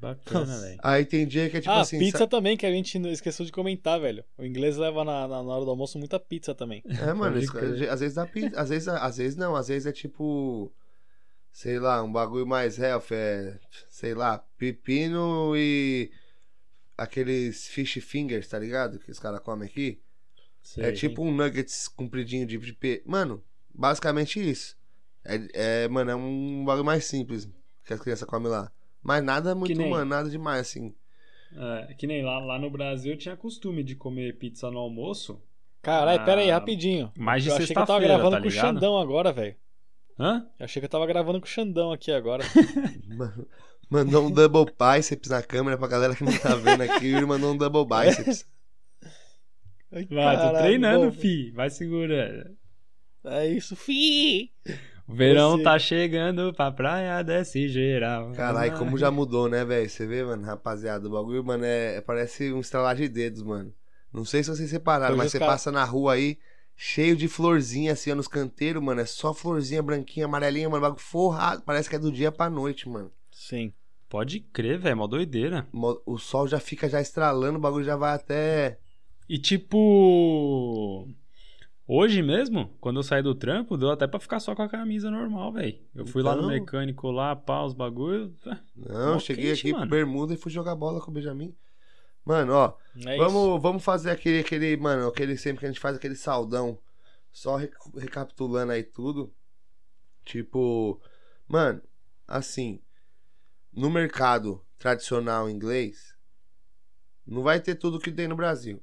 Bacana, 0.00 0.58
velho. 0.60 0.78
Aí 0.82 1.04
tem 1.04 1.26
dia 1.26 1.48
que 1.48 1.56
é 1.56 1.60
tipo 1.60 1.72
ah, 1.72 1.80
assim. 1.80 1.98
pizza 1.98 2.18
sa- 2.18 2.26
também, 2.26 2.56
que 2.56 2.66
a 2.66 2.70
gente 2.70 2.98
esqueceu 3.08 3.46
de 3.46 3.52
comentar, 3.52 3.98
velho. 4.00 4.24
O 4.36 4.44
inglês 4.44 4.76
leva 4.76 5.04
na, 5.04 5.26
na, 5.26 5.42
na 5.42 5.48
hora 5.50 5.64
do 5.64 5.70
almoço 5.70 5.98
muita 5.98 6.20
pizza 6.20 6.54
também. 6.54 6.82
É, 6.86 7.12
mano, 7.14 7.38
isso- 7.38 7.56
às 7.90 8.00
vezes 8.00 8.14
dá 8.14 8.26
pizza, 8.26 8.60
às 8.60 8.68
vezes, 8.68 8.88
às 8.88 9.16
vezes 9.16 9.36
não, 9.36 9.56
às 9.56 9.68
vezes 9.68 9.86
é 9.86 9.92
tipo, 9.92 10.70
sei 11.50 11.78
lá, 11.78 12.02
um 12.02 12.12
bagulho 12.12 12.46
mais 12.46 12.78
health, 12.78 13.10
é, 13.10 13.58
sei 13.88 14.14
lá, 14.14 14.38
pepino 14.58 15.56
e 15.56 16.10
aqueles 16.96 17.66
fish 17.68 17.94
fingers, 18.02 18.48
tá 18.48 18.58
ligado? 18.58 18.98
Que 18.98 19.10
os 19.10 19.18
caras 19.18 19.40
comem 19.40 19.68
aqui. 19.68 20.00
é 20.78 20.92
tipo 20.92 21.22
um 21.22 21.34
nuggets 21.34 21.88
compridinho 21.88 22.46
de, 22.46 22.58
de 22.58 22.72
pe... 22.72 23.02
Mano, 23.06 23.42
basicamente 23.74 24.38
isso. 24.38 24.76
É, 25.24 25.84
é, 25.84 25.88
mano, 25.88 26.10
é 26.10 26.14
um 26.14 26.64
bagulho 26.64 26.84
mais 26.84 27.04
simples 27.04 27.48
que 27.84 27.92
as 27.92 28.00
crianças 28.00 28.28
comem 28.28 28.48
lá. 28.50 28.70
Mas 29.02 29.22
nada 29.22 29.54
muito, 29.54 29.76
nem- 29.78 29.90
mano, 29.90 30.04
nada 30.04 30.28
demais, 30.28 30.60
assim. 30.62 30.94
É, 31.56 31.94
que 31.94 32.06
nem 32.06 32.22
lá, 32.24 32.38
lá 32.40 32.58
no 32.58 32.68
Brasil 32.70 33.12
eu 33.12 33.18
tinha 33.18 33.36
costume 33.36 33.82
de 33.84 33.94
comer 33.94 34.36
pizza 34.38 34.70
no 34.70 34.78
almoço. 34.78 35.40
Caralho, 35.80 36.20
Ah, 36.20 36.24
pera 36.24 36.40
aí, 36.40 36.50
rapidinho. 36.50 37.12
mais 37.16 37.42
de 37.44 37.48
eu 37.50 37.54
achei 37.54 37.66
que 37.66 37.72
eu 37.72 37.74
tava 37.76 37.86
sexta-feira, 37.86 38.14
gravando 38.14 38.36
tá 38.36 38.42
com 38.42 38.48
o? 38.48 38.50
Xandão 38.50 38.98
agora, 38.98 39.32
velho. 39.32 39.56
Hã? 40.18 40.46
Eu 40.58 40.64
achei 40.64 40.80
que 40.80 40.86
eu 40.86 40.90
tava 40.90 41.06
gravando 41.06 41.40
com 41.40 41.46
o 41.46 41.48
Xandão 41.48 41.92
aqui 41.92 42.10
agora. 42.10 42.42
Mandou 43.88 44.26
um 44.26 44.30
double 44.32 44.64
biceps 44.74 45.30
na 45.30 45.42
câmera 45.42 45.78
pra 45.78 45.86
galera 45.86 46.16
que 46.16 46.24
não 46.24 46.36
tá 46.36 46.56
vendo 46.56 46.82
aqui. 46.82 47.06
Ele 47.06 47.24
mandou 47.24 47.52
um 47.52 47.56
double 47.56 47.84
biceps. 47.86 48.44
Ai, 49.92 50.04
Vai, 50.10 50.36
tô 50.52 50.58
treinando, 50.58 51.06
bom. 51.06 51.12
fi. 51.12 51.52
Vai 51.52 51.70
segurando. 51.70 52.56
É 53.24 53.46
isso, 53.46 53.76
fi. 53.76 54.50
O 55.08 55.14
verão 55.14 55.56
Você- 55.56 55.62
tá 55.62 55.78
chegando 55.78 56.52
pra 56.52 56.70
praia, 56.72 57.22
desce 57.22 57.68
geral. 57.68 58.32
Caralho, 58.32 58.76
como 58.76 58.98
já 58.98 59.10
mudou, 59.10 59.48
né, 59.48 59.64
velho? 59.64 59.88
Você 59.88 60.04
vê, 60.06 60.24
mano, 60.24 60.44
rapaziada, 60.44 61.06
o 61.06 61.10
bagulho, 61.12 61.44
mano, 61.44 61.64
é, 61.64 62.00
parece 62.00 62.52
um 62.52 62.58
estralar 62.60 62.96
de 62.96 63.08
dedos, 63.08 63.42
mano. 63.42 63.72
Não 64.12 64.24
sei 64.24 64.42
se 64.42 64.50
vocês 64.50 64.68
separaram, 64.70 65.12
Hoje 65.14 65.22
mas 65.24 65.30
você 65.32 65.38
cara- 65.38 65.52
passa 65.52 65.70
na 65.70 65.84
rua 65.84 66.14
aí, 66.14 66.38
cheio 66.74 67.14
de 67.16 67.28
florzinha, 67.28 67.92
assim, 67.92 68.10
ó, 68.10 68.14
nos 68.16 68.26
canteiros, 68.28 68.82
mano. 68.82 69.00
É 69.00 69.06
só 69.06 69.32
florzinha 69.32 69.82
branquinha, 69.82 70.26
amarelinha, 70.26 70.68
mano. 70.68 70.82
Bagulho 70.82 71.00
forrado. 71.00 71.62
Parece 71.62 71.88
que 71.88 71.94
é 71.96 71.98
do 71.98 72.10
dia 72.10 72.32
pra 72.32 72.50
noite, 72.50 72.88
mano. 72.88 73.10
Sim. 73.30 73.72
Pode 74.08 74.40
crer, 74.40 74.78
velho, 74.78 74.96
mó 74.96 75.06
doideira. 75.06 75.66
O 76.04 76.16
sol 76.18 76.46
já 76.48 76.58
fica 76.60 76.88
já 76.88 77.00
estralando, 77.00 77.58
o 77.58 77.60
bagulho 77.60 77.84
já 77.84 77.96
vai 77.96 78.14
até. 78.14 78.78
E 79.28 79.38
tipo. 79.38 81.08
Hoje 81.88 82.20
mesmo, 82.20 82.76
quando 82.80 82.98
eu 82.98 83.02
saí 83.04 83.22
do 83.22 83.34
trampo, 83.34 83.76
deu 83.76 83.90
até 83.90 84.06
pra 84.08 84.18
ficar 84.18 84.40
só 84.40 84.56
com 84.56 84.62
a 84.62 84.68
camisa 84.68 85.08
normal, 85.10 85.52
velho. 85.52 85.78
Eu 85.94 86.04
fui 86.06 86.20
lá 86.22 86.32
no 86.34 86.42
Então. 86.42 86.48
mecânico 86.50 87.10
lá, 87.12 87.36
pá, 87.36 87.62
os 87.62 87.74
bagulho. 87.74 88.34
Não, 88.74 89.14
Mó 89.14 89.18
cheguei 89.20 89.50
quente, 89.50 89.60
aqui 89.68 89.72
mano. 89.72 89.88
bermuda 89.88 90.34
e 90.34 90.36
fui 90.36 90.50
jogar 90.50 90.74
bola 90.74 91.00
com 91.00 91.10
o 91.10 91.14
Benjamin. 91.14 91.54
Mano, 92.24 92.52
ó, 92.54 92.74
É 93.06 93.16
isso. 93.16 93.24
vamos, 93.24 93.62
vamos 93.62 93.84
fazer 93.84 94.10
aquele, 94.10 94.40
aquele, 94.40 94.76
mano, 94.76 95.06
aquele 95.06 95.36
sempre 95.36 95.60
que 95.60 95.66
a 95.66 95.68
gente 95.68 95.78
faz 95.80 95.96
aquele 95.96 96.16
saldão. 96.16 96.76
Só 97.30 97.54
re- 97.56 97.70
recapitulando 97.96 98.72
aí 98.72 98.82
tudo. 98.82 99.32
Tipo, 100.24 101.00
mano, 101.46 101.80
assim, 102.26 102.80
no 103.72 103.88
mercado 103.88 104.60
tradicional 104.76 105.48
inglês, 105.48 106.16
não 107.24 107.42
vai 107.42 107.60
ter 107.60 107.76
tudo 107.76 108.00
que 108.00 108.10
tem 108.10 108.26
no 108.26 108.34
Brasil. 108.34 108.82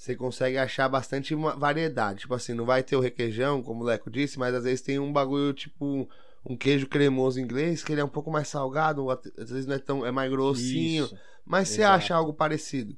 Você 0.00 0.16
consegue 0.16 0.56
achar 0.56 0.88
bastante 0.88 1.34
uma 1.34 1.54
variedade. 1.54 2.20
Tipo 2.20 2.32
assim, 2.32 2.54
não 2.54 2.64
vai 2.64 2.82
ter 2.82 2.96
o 2.96 3.00
requeijão, 3.00 3.62
como 3.62 3.82
o 3.82 3.86
Leco 3.86 4.10
disse, 4.10 4.38
mas 4.38 4.54
às 4.54 4.64
vezes 4.64 4.80
tem 4.80 4.98
um 4.98 5.12
bagulho 5.12 5.52
tipo 5.52 6.08
um 6.42 6.56
queijo 6.56 6.86
cremoso 6.86 7.38
inglês, 7.38 7.84
que 7.84 7.92
ele 7.92 8.00
é 8.00 8.04
um 8.04 8.08
pouco 8.08 8.30
mais 8.30 8.48
salgado, 8.48 9.10
às 9.10 9.50
vezes 9.50 9.66
não 9.66 9.74
é 9.74 9.78
tão 9.78 10.06
é 10.06 10.10
mais 10.10 10.30
grossinho. 10.30 11.04
Isso. 11.04 11.18
Mas 11.44 11.68
você 11.68 11.82
Exato. 11.82 11.96
acha 11.96 12.14
algo 12.14 12.32
parecido, 12.32 12.96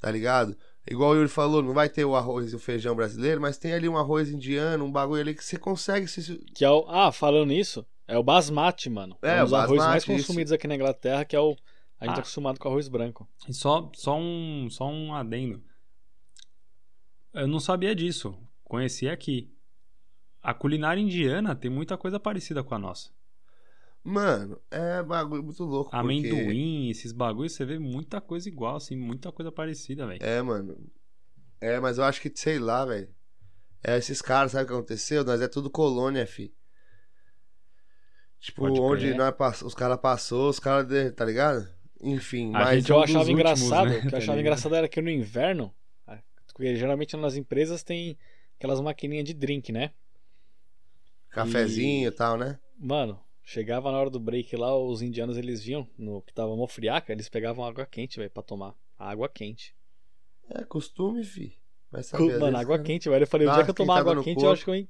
tá 0.00 0.10
ligado? 0.10 0.56
Igual 0.90 1.10
o 1.10 1.16
Yuri 1.16 1.28
falou, 1.28 1.62
não 1.62 1.74
vai 1.74 1.90
ter 1.90 2.06
o 2.06 2.16
arroz 2.16 2.50
e 2.50 2.56
o 2.56 2.58
feijão 2.58 2.96
brasileiro, 2.96 3.38
mas 3.38 3.58
tem 3.58 3.74
ali 3.74 3.86
um 3.86 3.98
arroz 3.98 4.30
indiano, 4.30 4.86
um 4.86 4.90
bagulho 4.90 5.20
ali 5.20 5.34
que 5.34 5.44
você 5.44 5.58
consegue 5.58 6.08
se. 6.08 6.38
Que 6.54 6.64
é 6.64 6.70
o... 6.70 6.86
Ah, 6.88 7.12
falando 7.12 7.48
nisso, 7.48 7.84
é 8.08 8.16
o 8.16 8.22
basmati, 8.22 8.88
mano. 8.88 9.18
É, 9.20 9.40
um 9.40 9.44
dos 9.44 9.52
o 9.52 9.56
arroz 9.56 9.78
mais 9.78 9.88
basmati, 9.96 10.12
isso. 10.18 10.28
consumidos 10.28 10.50
aqui 10.50 10.66
na 10.66 10.76
Inglaterra, 10.76 11.26
que 11.26 11.36
é 11.36 11.40
o... 11.40 11.54
A 12.00 12.06
gente 12.06 12.12
Ah. 12.12 12.14
tá 12.14 12.20
acostumado 12.20 12.58
com 12.58 12.68
arroz 12.70 12.88
branco. 12.88 13.28
E 13.46 13.52
só, 13.52 13.90
só, 13.94 14.16
um, 14.18 14.68
só 14.70 14.86
um 14.88 15.14
adendo. 15.14 15.62
Eu 17.32 17.46
não 17.48 17.60
sabia 17.60 17.94
disso. 17.94 18.36
Conheci 18.64 19.08
aqui. 19.08 19.50
A 20.42 20.52
culinária 20.52 21.00
indiana 21.00 21.54
tem 21.54 21.70
muita 21.70 21.96
coisa 21.96 22.18
parecida 22.18 22.62
com 22.64 22.74
a 22.74 22.78
nossa. 22.78 23.10
Mano, 24.04 24.60
é 24.70 25.02
bagulho 25.02 25.42
muito 25.44 25.62
louco. 25.62 25.90
porque- 25.90 25.96
Amendoim, 26.04 26.88
esses 26.90 27.12
bagulhos, 27.12 27.52
você 27.52 27.64
vê 27.64 27.78
muita 27.78 28.20
coisa 28.20 28.48
igual, 28.48 28.76
assim, 28.76 28.96
muita 28.96 29.30
coisa 29.30 29.52
parecida, 29.52 30.06
velho. 30.06 30.18
É, 30.22 30.42
mano. 30.42 30.76
É, 31.60 31.78
mas 31.78 31.98
eu 31.98 32.04
acho 32.04 32.20
que, 32.20 32.30
sei 32.34 32.58
lá, 32.58 32.84
velho. 32.84 33.08
É, 33.84 33.96
esses 33.96 34.20
caras, 34.20 34.52
sabe 34.52 34.64
o 34.64 34.66
que 34.68 34.72
aconteceu? 34.74 35.24
Nós 35.24 35.40
é 35.40 35.46
tudo 35.48 35.70
colônia, 35.70 36.26
fi. 36.26 36.52
Tipo, 38.40 38.62
Pode 38.62 38.80
onde 38.80 39.06
crer. 39.06 39.16
nós 39.16 39.34
pass... 39.36 39.62
os 39.62 39.74
caras 39.74 39.98
passou, 40.00 40.48
os 40.50 40.58
caras, 40.58 40.86
de- 40.88 41.12
tá 41.12 41.24
ligado? 41.24 41.68
Enfim, 42.00 42.48
A 42.48 42.58
mas 42.64 42.78
gente 42.80 42.90
eu 42.90 42.96
um 42.96 43.02
achava 43.02 43.18
últimos, 43.20 43.40
engraçado, 43.40 43.88
né, 43.90 43.98
o 43.98 44.00
que 44.00 44.06
eu 44.08 44.10
tá 44.10 44.16
achava 44.18 44.40
engraçado 44.40 44.74
era 44.74 44.88
que 44.88 45.00
no 45.00 45.08
inverno, 45.10 45.72
porque 46.52 46.76
geralmente 46.76 47.16
nas 47.16 47.36
empresas 47.36 47.82
tem 47.82 48.16
aquelas 48.58 48.80
maquininhas 48.80 49.24
de 49.24 49.34
drink, 49.34 49.72
né? 49.72 49.92
cafezinho 51.30 52.08
e 52.08 52.12
tal, 52.12 52.36
né? 52.36 52.58
Mano, 52.78 53.18
chegava 53.42 53.90
na 53.90 53.98
hora 53.98 54.10
do 54.10 54.20
break 54.20 54.54
lá, 54.56 54.76
os 54.76 55.02
indianos 55.02 55.36
eles 55.36 55.62
vinham 55.62 55.88
no 55.96 56.20
que 56.22 56.32
tava 56.32 56.54
mó 56.56 56.66
friaca, 56.66 57.12
eles 57.12 57.28
pegavam 57.28 57.64
água 57.64 57.86
quente, 57.86 58.18
velho, 58.18 58.30
pra 58.30 58.42
tomar. 58.42 58.74
Água 58.98 59.28
quente. 59.28 59.74
É 60.50 60.64
costume, 60.64 61.24
fi. 61.24 61.56
Vai 61.90 62.02
saber, 62.02 62.34
às 62.34 62.40
Mano, 62.40 62.56
água 62.56 62.78
quente, 62.78 63.08
velho. 63.08 63.22
Eu 63.22 63.26
falei, 63.26 63.46
o 63.46 63.52
dia 63.52 63.64
que 63.64 63.70
eu 63.70 63.74
tomar 63.74 63.98
água 63.98 64.14
quente, 64.22 64.28
eu 64.28 64.34
corpo. 64.34 64.52
acho 64.52 64.64
que 64.64 64.70
eu 64.70 64.74
en- 64.74 64.88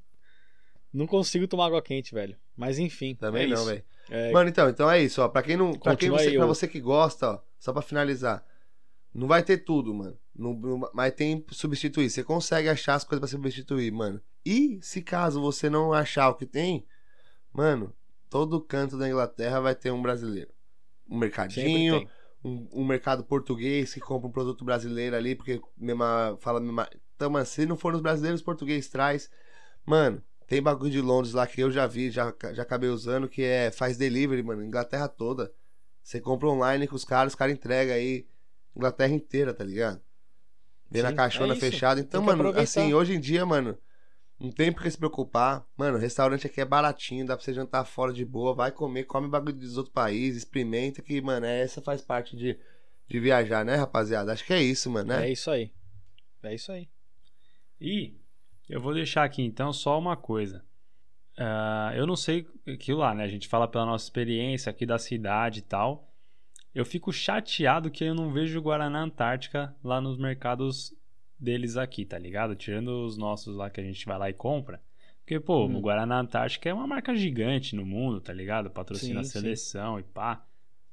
não 0.93 1.07
consigo 1.07 1.49
tomar 1.49 1.67
água 1.67 1.83
quente, 1.83 2.15
velho. 2.15 2.37
Mas 2.57 2.79
enfim. 2.79 3.15
Também 3.15 3.45
é 3.45 3.55
não, 3.55 3.65
velho. 3.65 3.85
É, 4.11 4.31
Mano, 4.33 4.49
então, 4.51 4.69
então 4.69 4.91
é 4.91 5.01
isso, 5.03 5.23
ó. 5.23 5.29
Pra 5.29 5.43
quem 5.43 5.57
não. 5.57 5.73
Pra, 5.73 5.97
quem 5.97 6.11
você, 6.11 6.29
aí, 6.29 6.37
pra 6.37 6.47
você 6.47 6.69
que 6.69 6.81
gosta, 6.81 7.31
ó, 7.31 7.41
só 7.59 7.73
pra 7.73 7.83
finalizar. 7.83 8.45
Não 9.15 9.27
vai 9.27 9.43
ter 9.43 9.59
tudo, 9.59 9.93
mano. 9.95 10.19
Não- 10.35 10.55
não- 10.55 10.91
mas 10.95 11.13
tem 11.15 11.45
substituir. 11.51 12.09
Você 12.11 12.25
consegue 12.25 12.69
achar 12.69 12.95
as 12.95 13.05
coisas 13.05 13.21
pra 13.21 13.29
substituir, 13.29 13.91
mano. 13.93 14.21
E 14.45 14.79
se 14.83 15.03
caso 15.03 15.41
você 15.41 15.69
não 15.69 15.93
achar 15.93 16.29
o 16.31 16.35
que 16.35 16.47
tem, 16.47 16.85
mano, 17.53 17.93
todo 18.31 18.61
canto 18.61 18.97
da 18.99 19.09
Inglaterra 19.09 19.61
vai 19.61 19.75
ter 19.75 19.91
um 19.91 20.01
brasileiro. 20.03 20.51
Um 21.09 21.19
mercadinho, 21.19 22.09
um, 22.45 22.69
um 22.73 22.85
mercado 22.85 23.23
português 23.25 23.93
que 23.93 24.01
compra 24.01 24.29
um 24.29 24.33
produto 24.33 24.65
brasileiro 24.65 25.15
ali, 25.15 25.35
porque 25.35 25.61
mesma, 25.77 26.37
fala 26.41 26.59
mesma. 26.61 26.89
Então, 27.15 27.31
mano, 27.31 27.47
se 27.47 27.67
não 27.67 27.77
for 27.77 27.95
os 27.95 28.01
brasileiros, 28.01 28.41
os 28.41 28.45
português 28.45 28.89
traz. 28.89 29.31
Mano, 29.85 30.23
tem 30.47 30.63
bagulho 30.63 30.91
de 30.91 31.01
Londres 31.01 31.35
lá 31.35 31.47
que 31.47 31.61
eu 31.61 31.71
já 31.71 31.87
vi, 31.87 32.11
já, 32.11 32.35
já 32.53 32.63
acabei 32.63 32.89
usando, 32.89 33.29
que 33.29 33.43
é 33.43 33.71
faz 33.71 33.97
delivery, 33.97 34.43
mano, 34.43 34.65
Inglaterra 34.65 35.09
toda. 35.09 35.53
Você 36.03 36.21
compra 36.21 36.49
online 36.49 36.89
com 36.89 36.97
os 36.97 37.05
caras, 37.05 37.33
os 37.33 37.37
caras 37.37 37.55
entregam 37.55 37.95
aí 37.95 38.27
Inglaterra 38.75 39.13
inteira, 39.13 39.53
tá 39.55 39.63
ligado? 39.63 40.01
Vem 40.93 41.03
na 41.03 41.13
caixona 41.13 41.55
é 41.55 41.57
fechada. 41.57 42.01
Então, 42.01 42.23
mano, 42.23 42.43
aproveitar. 42.43 42.63
assim, 42.63 42.93
hoje 42.93 43.15
em 43.15 43.21
dia, 43.21 43.45
mano, 43.47 43.79
não 44.39 44.51
tem 44.51 44.73
por 44.73 44.83
que 44.83 44.91
se 44.91 44.99
preocupar. 44.99 45.65
Mano, 45.77 45.99
restaurante 45.99 46.47
aqui 46.47 46.61
é 46.61 46.65
baratinho, 46.65 47.27
dá 47.27 47.37
pra 47.37 47.45
você 47.45 47.55
jantar 47.55 47.85
fora 47.85 48.13
de 48.13 48.25
boa, 48.25 48.55
vai 48.55 48.71
comer, 48.71 49.05
come 49.05 49.29
bagulho 49.29 49.55
dos 49.55 49.77
outros 49.77 49.93
países, 49.93 50.43
experimenta 50.43 51.01
que, 51.01 51.21
mano, 51.21 51.47
essa 51.47 51.81
faz 51.81 52.03
parte 52.03 52.37
de, 52.37 52.59
de 53.09 53.21
viajar, 53.21 53.65
né, 53.65 53.77
rapaziada? 53.77 54.33
Acho 54.33 54.45
que 54.45 54.53
é 54.53 54.63
isso, 54.63 54.91
mano, 54.91 55.09
né? 55.09 55.29
É 55.29 55.33
isso 55.33 55.51
aí. 55.51 55.73
É 56.43 56.55
isso 56.55 56.73
aí. 56.73 56.89
E 57.81 58.15
eu 58.69 58.81
vou 58.81 58.93
deixar 58.93 59.25
aqui 59.25 59.43
então 59.43 59.73
só 59.73 59.99
uma 59.99 60.17
coisa. 60.17 60.65
Ah, 61.39 61.93
eu 61.95 62.07
não 62.07 62.17
sei 62.17 62.47
aquilo 62.67 62.99
lá, 62.99 63.15
né? 63.15 63.25
A 63.25 63.29
gente 63.29 63.49
fala 63.49 63.67
pela 63.67 63.87
nossa 63.87 64.05
experiência 64.05 64.71
aqui 64.71 64.85
da 64.85 64.99
cidade 64.99 65.61
e 65.61 65.63
tal. 65.63 66.12
Eu 66.75 66.85
fico 66.85 67.13
chateado 67.13 67.91
que 67.91 68.05
eu 68.05 68.15
não 68.15 68.33
vejo 68.33 68.61
Guaraná 68.61 69.03
Antártica 69.03 69.75
lá 69.85 70.01
nos 70.01 70.17
mercados 70.17 70.95
deles 71.39 71.77
aqui, 71.77 72.05
tá 72.05 72.19
ligado? 72.19 72.55
Tirando 72.57 73.05
os 73.05 73.17
nossos 73.19 73.55
lá 73.57 73.69
que 73.69 73.81
a 73.81 73.85
gente 73.85 74.07
vai 74.07 74.19
lá 74.19 74.31
e 74.31 74.33
compra. 74.33 74.81
Porque, 75.21 75.39
pô, 75.39 75.67
Hum. 75.67 75.77
o 75.77 75.81
Guaraná 75.81 76.21
Antártica 76.21 76.69
é 76.69 76.75
uma 76.75 76.87
marca 76.87 77.15
gigante 77.15 77.77
no 77.77 77.85
mundo, 77.85 78.21
tá 78.21 78.33
ligado? 78.33 78.71
Patrocina 78.71 79.21
a 79.21 79.25
Sim, 79.25 79.31
sim. 79.31 79.41
seleção 79.41 79.99
e 79.99 80.03
pá. 80.03 80.45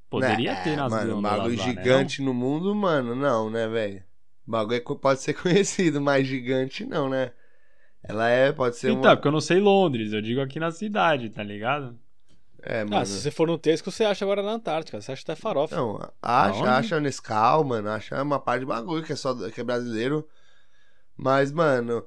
Poderia 0.09 0.53
Né? 0.53 0.63
ter 0.63 0.75
nas 0.75 0.91
Mano, 0.91 1.15
gôndolas 1.15 1.38
bagulho 1.38 1.57
lá, 1.57 1.65
né, 1.65 1.71
gigante 1.73 2.21
no 2.21 2.34
mundo, 2.34 2.73
mano, 2.75 3.15
não, 3.15 3.49
né, 3.49 3.67
velho? 3.67 4.03
Bagulho 4.45 4.77
é 4.77 4.95
pode 4.95 5.21
ser 5.21 5.34
conhecido, 5.39 6.01
mas 6.01 6.27
gigante 6.27 6.84
não, 6.86 7.09
né? 7.09 7.32
Ela 8.03 8.30
é, 8.30 8.51
pode 8.51 8.75
ser 8.77 8.89
Então, 8.91 9.01
uma. 9.03 9.15
porque 9.15 9.27
eu 9.27 9.32
não 9.32 9.41
sei 9.41 9.59
Londres, 9.59 10.13
eu 10.13 10.21
digo 10.21 10.41
aqui 10.41 10.59
na 10.59 10.71
cidade, 10.71 11.30
tá 11.30 11.43
ligado? 11.43 11.97
É, 12.62 12.84
mano. 12.84 12.97
Ah, 12.97 13.05
se 13.05 13.14
você 13.22 13.32
for 13.32 13.47
no 13.47 13.57
Tesco, 13.57 13.91
você 13.91 14.03
acha 14.03 14.26
agora 14.26 14.43
na 14.43 14.51
Antártica. 14.51 14.99
Você 15.01 15.12
acha 15.12 15.24
até 15.24 15.36
farofa. 15.36 15.76
Não, 15.76 15.97
acha, 16.22 16.57
Aonde? 16.60 16.68
acha 16.70 16.99
Nescau, 16.99 17.64
mano, 17.64 17.89
acha 17.89 18.22
uma 18.22 18.39
parte 18.39 18.62
de 18.62 18.66
bagulho 18.66 19.03
que 19.03 19.14
é 19.14 19.16
só 19.16 19.34
que 19.49 19.62
é 19.62 19.64
brasileiro. 19.64 20.28
Mas, 21.16 21.51
mano, 21.51 22.05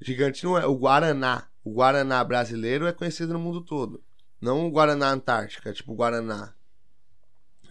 gigante 0.00 0.44
não 0.44 0.56
é. 0.58 0.66
O 0.66 0.74
Guaraná, 0.76 1.48
o 1.64 1.72
Guaraná 1.72 2.22
brasileiro 2.24 2.86
é 2.86 2.92
conhecido 2.92 3.32
no 3.32 3.38
mundo 3.38 3.60
todo. 3.62 4.02
Não 4.40 4.66
o 4.66 4.70
Guaraná 4.70 5.10
Antártica, 5.10 5.72
tipo 5.72 5.92
o 5.92 5.96
Guaraná. 5.96 6.54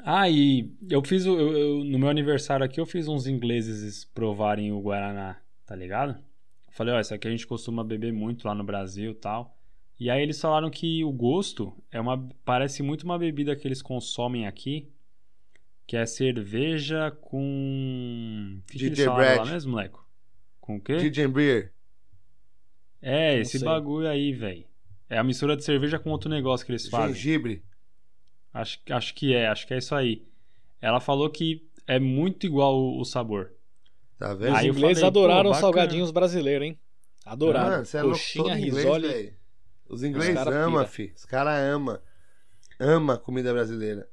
Ah, 0.04 0.30
e 0.30 0.72
eu 0.90 1.04
fiz 1.04 1.26
eu- 1.26 1.38
eu- 1.40 1.84
no 1.84 2.00
meu 2.00 2.08
aniversário 2.10 2.66
aqui, 2.66 2.80
eu 2.80 2.86
fiz 2.86 3.08
uns 3.08 3.28
ingleses 3.28 4.06
provarem 4.06 4.72
o 4.72 4.80
Guaraná, 4.82 5.38
tá 5.66 5.76
ligado? 5.76 6.16
Falei, 6.72 6.94
ó, 6.94 7.00
isso 7.00 7.14
aqui 7.14 7.28
a 7.28 7.32
gente 7.32 7.46
costuma 7.46 7.84
beber 7.84 8.14
muito 8.14 8.48
lá 8.48 8.56
no 8.56 8.64
Brasil 8.64 9.12
e 9.12 9.16
tal. 9.16 9.58
E 10.00 10.10
aí 10.10 10.22
eles 10.22 10.40
falaram 10.40 10.70
que 10.70 11.04
o 11.04 11.12
gosto 11.12 11.74
é 11.92 12.00
uma 12.00 12.18
parece 12.46 12.82
muito 12.82 13.04
uma 13.04 13.20
bebida 13.20 13.56
que 13.56 13.68
eles 13.68 13.82
consomem 13.82 14.48
aqui, 14.48 14.90
que 15.86 15.98
é 15.98 16.06
cerveja 16.06 17.12
com 17.22 18.62
que, 18.68 18.90
que 18.92 19.06
lá 19.06 19.16
bread. 19.16 19.50
mesmo, 19.52 19.76
Leco? 19.76 20.08
Com 20.62 20.78
o 20.78 20.82
quê? 20.82 21.00
Ginger 21.00 21.30
Beer. 21.30 21.74
É, 23.02 23.36
Não 23.36 23.42
esse 23.42 23.60
sei. 23.60 23.68
bagulho 23.68 24.08
aí, 24.08 24.32
velho. 24.32 24.66
É 25.10 25.18
a 25.18 25.24
mistura 25.24 25.58
de 25.58 25.64
cerveja 25.64 25.98
com 26.00 26.12
outro 26.12 26.30
negócio 26.30 26.66
que 26.66 26.72
eles 26.72 26.88
fazem. 26.88 27.16
Gengibre. 27.16 27.64
Acho, 28.54 28.80
acho 28.90 29.14
que 29.16 29.34
é, 29.34 29.48
acho 29.48 29.68
que 29.68 29.74
é 29.74 29.78
isso 29.80 29.96
aí. 29.96 30.26
Ela 30.82 31.00
falou 31.00 31.30
que 31.30 31.68
é 31.88 32.00
muito 32.00 32.46
igual 32.46 32.76
o, 32.78 33.00
o 33.02 33.06
sabor. 33.06 33.52
Tá 34.18 34.34
Os 34.34 34.40
vendo? 34.40 34.56
Aí 34.56 34.68
eu 34.68 34.74
ingleses 34.74 35.02
falei, 35.02 35.10
adoraram 35.10 35.50
os 35.50 35.58
salgadinhos 35.58 36.12
brasileiros, 36.12 36.68
hein? 36.68 36.80
Adoraram. 37.26 37.70
Mano, 37.72 37.86
você 37.86 37.98
é 37.98 38.02
louco 38.04 38.18
Coxinha, 38.18 38.44
todo 38.44 38.58
inglês, 38.58 38.76
risole. 38.76 39.08
velho. 39.08 39.39
Os 39.90 40.04
ingleses 40.04 40.36
cara 40.36 40.66
amam, 40.66 40.86
fi. 40.88 41.12
Os 41.16 41.26
caras 41.26 41.60
amam. 41.60 42.00
Ama 42.80 43.18
comida 43.18 43.52
brasileira. 43.52 44.08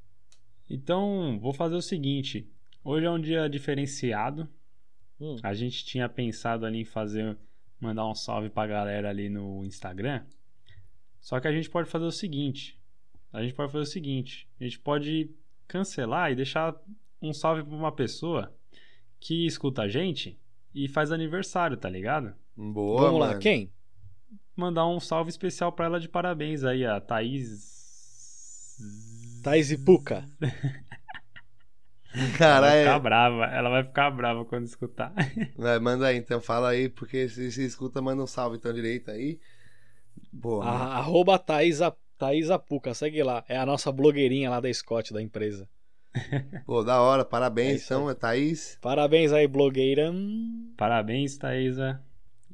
Então, 0.69 1.39
vou 1.41 1.53
fazer 1.53 1.77
o 1.77 1.83
seguinte. 1.83 2.51
Hoje 2.83 3.07
é 3.07 3.11
um 3.11 3.21
dia 3.21 3.49
diferenciado. 3.49 4.49
Hum. 5.21 5.37
A 5.43 5.55
gente 5.55 5.85
tinha 5.85 6.09
pensado 6.09 6.67
ali 6.67 6.81
em 6.81 6.85
fazer, 6.85 7.37
mandar 7.81 8.09
um 8.09 8.15
salve 8.15 8.49
pra 8.49 8.67
galera 8.67 9.11
ali 9.11 9.29
no 9.29 9.65
Instagram. 9.65 10.25
Só 11.21 11.39
que 11.41 11.49
a 11.49 11.53
gente 11.53 11.71
pode 11.71 11.89
fazer 11.89 12.05
o 12.05 12.11
seguinte. 12.13 12.81
A 13.33 13.43
gente 13.43 13.55
pode 13.55 13.71
fazer 13.71 13.83
o 13.83 13.87
seguinte. 13.87 14.49
A 14.61 14.65
gente 14.65 14.79
pode 14.79 15.31
cancelar 15.69 16.33
e 16.33 16.37
deixar 16.37 16.75
um 17.21 17.33
salve 17.33 17.63
pra 17.63 17.75
uma 17.75 17.93
pessoa 17.93 18.55
que 19.21 19.47
escuta 19.47 19.83
a 19.83 19.89
gente 19.89 20.39
e 20.75 20.89
faz 20.89 21.11
aniversário, 21.13 21.77
tá 21.77 21.89
ligado? 21.89 22.35
Boa, 22.57 23.03
Vamos 23.03 23.21
lá, 23.21 23.29
mano. 23.29 23.41
quem? 23.41 23.73
Mandar 24.57 24.87
um 24.87 24.99
salve 24.99 25.29
especial 25.31 25.71
pra 25.73 25.85
ela 25.87 26.01
de 26.01 26.09
parabéns 26.09 26.65
aí, 26.65 26.85
a 26.85 27.01
Thaís. 27.01 27.77
Thaís 29.43 29.71
e 29.71 29.79
Puca. 29.79 30.25
Ela 32.15 32.29
vai 32.31 32.39
Caralho. 32.39 32.81
ficar 32.81 32.99
brava, 32.99 33.45
ela 33.45 33.69
vai 33.69 33.85
ficar 33.85 34.11
brava 34.11 34.45
quando 34.47 34.65
escutar. 34.65 35.13
Vai, 35.55 35.79
manda 35.79 36.07
aí, 36.07 36.17
então. 36.17 36.41
Fala 36.41 36.71
aí, 36.71 36.89
porque 36.89 37.29
se, 37.29 37.51
se 37.53 37.65
escuta, 37.65 38.01
manda 38.01 38.23
um 38.23 38.27
salve 38.27 38.57
então 38.57 38.73
direito 38.73 39.11
aí. 39.11 39.39
Boa. 40.33 40.65
A- 40.65 40.97
Arroba 40.99 41.39
Thaís, 41.39 41.83
a- 41.83 41.95
Thaís 42.19 42.51
Apuca, 42.51 42.95
segue 42.95 43.23
lá. 43.23 43.45
É 43.49 43.59
a 43.59 43.67
nossa 43.67 43.93
blogueirinha 43.93 44.49
lá 44.51 44.61
da 44.61 44.73
Scott, 44.73 45.13
da 45.13 45.21
empresa. 45.23 45.69
Pô, 46.67 46.83
da 46.83 47.01
hora. 47.01 47.23
É 47.23 47.25
Parabéns, 47.25 47.83
isso 47.83 47.93
então, 47.93 48.09
é 48.11 48.15
Thaís. 48.15 48.79
Parabéns 48.81 49.33
aí, 49.33 49.47
blogueira. 49.47 50.13
Parabéns, 50.77 51.37
Thaisa. 51.37 52.01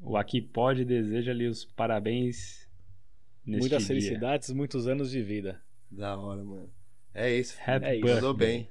O 0.02 0.16
Aqui 0.16 0.40
Pode 0.40 0.84
deseja 0.84 1.30
ali 1.30 1.46
os 1.46 1.64
parabéns 1.64 2.68
neste 3.46 3.60
Muitas 3.60 3.78
dia. 3.78 3.86
felicidades, 3.88 4.50
muitos 4.50 4.86
anos 4.88 5.10
de 5.10 5.22
vida. 5.22 5.60
Da 5.90 6.16
hora, 6.18 6.42
mano. 6.42 6.68
É 7.14 7.30
isso. 7.32 7.56
Happy 7.66 7.84
É 7.86 7.94
isso. 7.94 8.00
birthday. 8.02 8.14
Mandou 8.14 8.34
bem. 8.34 8.68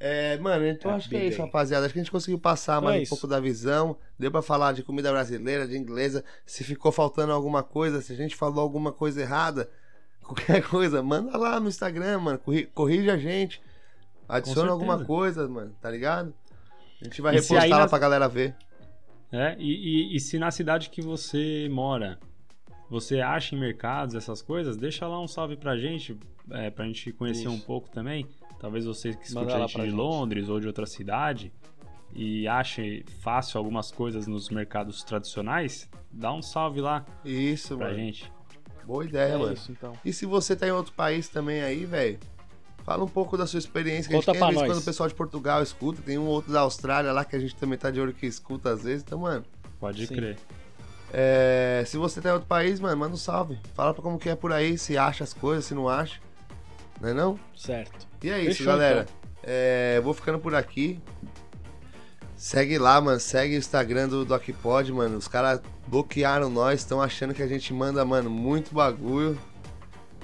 É, 0.00 0.36
mano, 0.38 0.66
então 0.66 0.90
Happy 0.90 0.98
acho 0.98 1.08
que 1.08 1.16
é 1.16 1.26
isso, 1.26 1.36
day. 1.38 1.46
rapaziada. 1.46 1.86
Acho 1.86 1.92
que 1.92 2.00
a 2.00 2.02
gente 2.02 2.10
conseguiu 2.10 2.38
passar 2.38 2.74
Então 2.78 2.84
mais 2.84 2.96
é 2.96 2.98
um 3.00 3.02
isso. 3.02 3.10
pouco 3.10 3.26
da 3.26 3.38
visão. 3.38 3.96
Deu 4.18 4.30
pra 4.30 4.42
falar 4.42 4.72
de 4.72 4.82
comida 4.82 5.10
brasileira, 5.12 5.66
de 5.68 5.76
inglesa. 5.76 6.24
Se 6.44 6.64
ficou 6.64 6.90
faltando 6.90 7.32
alguma 7.32 7.62
coisa, 7.62 8.00
se 8.02 8.12
a 8.12 8.16
gente 8.16 8.34
falou 8.34 8.60
alguma 8.60 8.92
coisa 8.92 9.20
errada, 9.20 9.70
qualquer 10.22 10.62
coisa, 10.66 11.02
manda 11.02 11.36
lá 11.38 11.60
no 11.60 11.68
Instagram, 11.68 12.18
mano. 12.18 12.38
Corri- 12.38 12.66
Corrige 12.66 13.10
a 13.10 13.16
gente. 13.16 13.62
Adiciona 14.28 14.72
alguma 14.72 15.04
coisa, 15.04 15.46
mano, 15.46 15.76
tá 15.80 15.90
ligado? 15.90 16.34
A 17.00 17.04
gente 17.04 17.20
vai 17.20 17.34
E 17.34 17.40
repostar 17.40 17.68
lá 17.68 17.78
nas- 17.80 17.90
pra 17.90 17.98
galera 17.98 18.26
ver. 18.28 18.56
É, 19.36 19.56
e, 19.58 20.12
e- 20.12 20.16
e 20.16 20.20
se 20.20 20.38
na 20.38 20.50
cidade 20.50 20.90
que 20.90 21.02
você 21.02 21.68
mora 21.70 22.18
você 22.88 23.20
acha 23.20 23.56
em 23.56 23.58
mercados 23.58 24.14
essas 24.14 24.40
coisas, 24.42 24.76
deixa 24.76 25.08
lá 25.08 25.20
um 25.20 25.26
salve 25.26 25.56
pra 25.56 25.76
gente, 25.76 26.16
é, 26.50 26.70
pra 26.70 26.84
gente 26.86 27.10
conhecer 27.12 27.40
Isso. 27.42 27.50
um 27.50 27.58
pouco 27.58 27.90
também. 27.90 28.26
Talvez 28.60 28.84
você 28.84 29.12
que 29.14 29.24
escute 29.26 29.50
a 29.52 29.56
lá 29.56 29.60
gente 29.66 29.72
pra 29.74 29.84
de 29.84 29.90
gente. 29.90 29.98
Londres 29.98 30.48
ou 30.48 30.60
de 30.60 30.66
outra 30.68 30.86
cidade 30.86 31.52
e 32.14 32.46
ache 32.46 33.04
fácil 33.20 33.58
algumas 33.58 33.90
coisas 33.90 34.26
nos 34.28 34.48
mercados 34.50 35.02
tradicionais, 35.02 35.90
dá 36.12 36.32
um 36.32 36.40
salve 36.42 36.80
lá 36.80 37.04
Isso, 37.24 37.76
pra 37.76 37.86
mano. 37.88 37.98
gente. 37.98 38.30
Boa 38.86 39.04
ideia, 39.04 39.32
é 39.32 39.38
mano. 39.38 39.52
isso, 39.54 39.72
então. 39.72 39.94
E 40.04 40.12
se 40.12 40.26
você 40.26 40.54
tá 40.54 40.68
em 40.68 40.70
outro 40.70 40.92
país 40.92 41.28
também 41.28 41.62
aí, 41.62 41.84
velho, 41.86 42.18
fala 42.84 43.02
um 43.04 43.08
pouco 43.08 43.36
da 43.36 43.46
sua 43.46 43.58
experiência. 43.58 44.08
Que 44.08 44.14
Conta 44.14 44.30
a 44.30 44.34
gente 44.34 44.40
tem, 44.40 44.48
às 44.48 44.54
vezes, 44.54 44.68
quando 44.72 44.82
o 44.82 44.84
pessoal 44.84 45.08
de 45.08 45.14
Portugal 45.14 45.62
escuta, 45.62 46.02
tem 46.02 46.18
um 46.18 46.26
outro 46.26 46.52
da 46.52 46.60
Austrália 46.60 47.12
lá 47.12 47.24
que 47.24 47.34
a 47.34 47.38
gente 47.38 47.56
também 47.56 47.78
tá 47.78 47.90
de 47.90 48.00
olho 48.00 48.12
que 48.12 48.26
escuta 48.26 48.70
às 48.70 48.82
vezes. 48.84 49.02
Então, 49.02 49.18
mano, 49.18 49.44
Pode 49.80 50.06
Sim. 50.06 50.14
crer. 50.14 50.38
é, 51.12 51.82
se 51.86 51.96
você 51.96 52.20
tá 52.20 52.30
em 52.30 52.32
outro 52.32 52.46
país, 52.48 52.78
mano, 52.80 52.96
manda 52.96 53.14
um 53.14 53.18
salve. 53.18 53.58
Fala 53.74 53.92
pra 53.92 54.02
como 54.02 54.18
que 54.18 54.28
é 54.28 54.36
por 54.36 54.52
aí, 54.52 54.78
se 54.78 54.96
acha 54.96 55.24
as 55.24 55.32
coisas, 55.32 55.64
se 55.64 55.74
não 55.74 55.88
acha. 55.88 56.20
Não 57.00 57.08
é 57.08 57.12
não? 57.14 57.38
Certo. 57.56 58.06
E 58.22 58.30
é 58.30 58.38
isso, 58.40 58.58
Fechou, 58.58 58.66
galera. 58.72 59.00
então. 59.02 59.14
É, 59.42 60.00
vou 60.02 60.14
ficando 60.14 60.38
por 60.38 60.54
aqui. 60.54 61.00
Segue 62.36 62.78
lá, 62.78 63.00
mano. 63.00 63.20
Segue 63.20 63.54
o 63.54 63.58
Instagram 63.58 64.08
do 64.08 64.24
DocPod, 64.24 64.92
mano. 64.92 65.16
Os 65.18 65.28
caras 65.28 65.60
bloquearam 65.86 66.48
nós, 66.50 66.80
estão 66.80 67.00
achando 67.00 67.34
que 67.34 67.42
a 67.42 67.46
gente 67.46 67.72
manda, 67.72 68.04
mano, 68.04 68.30
muito 68.30 68.74
bagulho. 68.74 69.38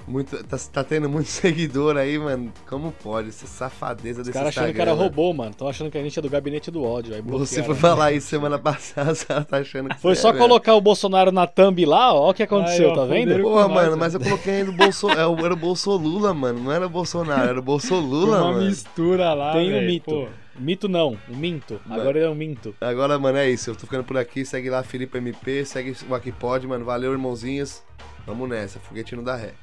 Muito, 0.07 0.43
tá, 0.45 0.57
tá 0.73 0.83
tendo 0.83 1.07
muito 1.07 1.27
seguidor 1.29 1.95
aí, 1.95 2.17
mano. 2.17 2.51
Como 2.67 2.91
pode? 2.91 3.29
Essa 3.29 3.45
safadeza 3.47 4.21
Os 4.21 4.27
desse 4.27 4.37
caras 4.37 4.57
achando 4.57 4.73
que 4.73 4.81
era 4.81 4.91
mano. 4.91 5.03
robô, 5.03 5.31
mano. 5.33 5.51
Estão 5.51 5.67
achando 5.67 5.91
que 5.91 5.97
a 5.97 6.01
gente 6.03 6.17
é 6.17 6.21
do 6.21 6.29
gabinete 6.29 6.69
do 6.71 6.83
ódio. 6.83 7.13
Aí 7.15 7.21
Você 7.21 7.63
foi 7.63 7.75
falar 7.75 8.11
isso 8.11 8.27
semana 8.27 8.57
passada, 8.57 9.13
você 9.15 9.25
tá 9.25 9.57
achando 9.57 9.89
que 9.89 9.99
Foi 10.01 10.15
você 10.15 10.21
só 10.21 10.29
é, 10.29 10.31
velho. 10.33 10.43
colocar 10.43 10.73
o 10.75 10.81
Bolsonaro 10.81 11.31
na 11.31 11.45
thumb 11.47 11.85
lá, 11.85 12.13
ó, 12.13 12.31
o 12.31 12.33
que 12.33 12.43
aconteceu, 12.43 12.87
Aí, 12.87 12.91
ó, 12.91 12.95
tá 12.95 13.05
vendo? 13.05 13.41
Porra, 13.41 13.67
mano, 13.67 13.89
nós, 13.91 13.99
mas 13.99 14.13
eu 14.15 14.19
coloquei 14.19 14.53
ainda 14.55 14.71
o 14.71 14.73
Bolso... 14.73 15.09
é, 15.09 15.25
o- 15.27 15.37
era 15.45 15.53
o 15.53 15.57
Bolsolula, 15.57 16.33
mano. 16.33 16.59
Não 16.63 16.71
era 16.71 16.85
o 16.85 16.89
Bolsonaro, 16.89 17.49
era 17.49 17.59
o 17.59 17.63
Bolsolula, 17.63 18.41
uma 18.43 18.51
mano. 18.53 18.65
mistura 18.65 19.33
lá, 19.33 19.53
Tem 19.53 19.67
um 19.69 19.71
velho, 19.73 19.85
mito. 19.87 20.05
pô. 20.11 20.27
Mito 20.59 20.89
não, 20.89 21.17
um 21.29 21.35
minto. 21.35 21.79
Mano. 21.85 22.01
Agora 22.01 22.17
ele 22.17 22.25
é 22.27 22.29
um 22.29 22.35
minto. 22.35 22.75
Agora, 22.81 23.17
mano, 23.17 23.37
é 23.37 23.49
isso. 23.49 23.69
Eu 23.69 23.75
tô 23.75 23.81
ficando 23.81 24.03
por 24.03 24.17
aqui. 24.17 24.43
Segue 24.45 24.69
lá, 24.69 24.83
Felipe 24.83 25.17
MP. 25.17 25.63
Segue 25.65 25.95
o 26.09 26.13
Aqui 26.13 26.31
Pode, 26.31 26.67
mano. 26.67 26.83
Valeu, 26.83 27.13
irmãozinhos. 27.13 27.81
Vamos 28.27 28.49
nessa. 28.49 28.77
Foguetinho 28.79 29.23
da 29.23 29.35
ré. 29.35 29.53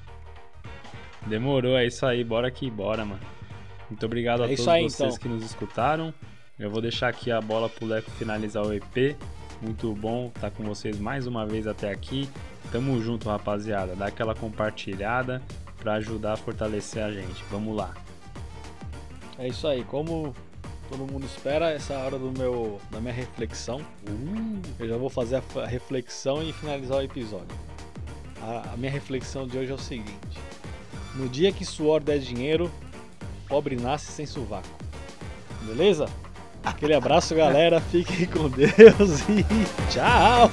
Demorou, 1.27 1.77
é 1.77 1.87
isso 1.87 2.07
aí, 2.07 2.23
bora 2.25 2.51
que 2.51 2.71
bora, 2.71 3.05
mano. 3.05 3.21
Muito 3.91 4.05
obrigado 4.07 4.43
a 4.43 4.49
É 4.49 4.53
isso 4.53 4.65
todos 4.65 4.75
aí, 4.75 4.83
vocês 4.85 5.15
então. 5.15 5.19
que 5.23 5.29
nos 5.29 5.45
escutaram. 5.45 6.13
Eu 6.59 6.71
vou 6.71 6.81
deixar 6.83 7.09
aqui 7.09 7.31
a 7.31 7.41
bola 7.41 7.69
pro 7.69 7.87
Leco 7.87 8.11
finalizar 8.13 8.65
o 8.67 8.73
EP. 8.73 9.17
Muito 9.63 9.93
bom 9.95 10.31
estar 10.35 10.51
com 10.51 10.63
vocês 10.65 10.99
mais 10.99 11.27
uma 11.27 11.47
vez 11.47 11.67
até 11.67 11.91
aqui. 11.91 12.29
Tamo 12.71 13.01
junto, 13.01 13.29
rapaziada. 13.29 13.95
Dá 13.97 14.07
aquela 14.07 14.35
compartilhada 14.35 15.43
pra 15.79 15.95
ajudar 15.95 16.35
a 16.35 16.37
fortalecer 16.37 17.03
a 17.03 17.11
gente. 17.13 17.43
Vamos 17.51 17.77
lá. 17.77 17.95
É 19.39 19.47
isso 19.49 19.67
aí, 19.69 19.85
como 19.85 20.35
todo 20.91 21.11
mundo 21.11 21.25
espera, 21.25 21.71
essa 21.71 21.93
é 21.95 21.97
a 21.97 22.01
hora 22.01 22.19
do 22.19 22.33
meu, 22.37 22.81
da 22.91 23.01
minha 23.01 23.13
reflexão. 23.13 23.81
Eu 24.79 24.89
já 24.89 24.97
vou 24.97 25.09
fazer 25.09 25.37
a 25.37 25.43
fa- 25.43 25.63
a 25.65 25.67
reflexão 25.67 26.43
e 26.43 26.53
finalizar 26.53 26.99
o 26.99 27.03
episódio. 27.03 27.57
A, 28.43 28.73
a 28.73 28.77
minha 28.77 28.91
reflexão 28.91 29.47
de 29.47 29.57
hoje 29.59 29.71
é 29.71 29.75
o 29.75 29.79
seguinte: 29.79 30.39
No 31.19 31.29
dia 31.29 31.51
que 31.51 31.65
suor 31.65 32.01
der 32.01 32.21
dinheiro, 32.21 32.71
pobre 33.49 33.75
nasce 33.75 34.13
sem 34.13 34.25
sovaco. 34.25 34.69
Beleza? 35.63 36.07
Aquele 36.63 36.95
abraço, 36.95 37.35
galera. 37.35 37.81
Fiquem 37.81 38.25
com 38.27 38.49
Deus 38.49 39.29
e 39.29 39.45
tchau! 39.91 40.49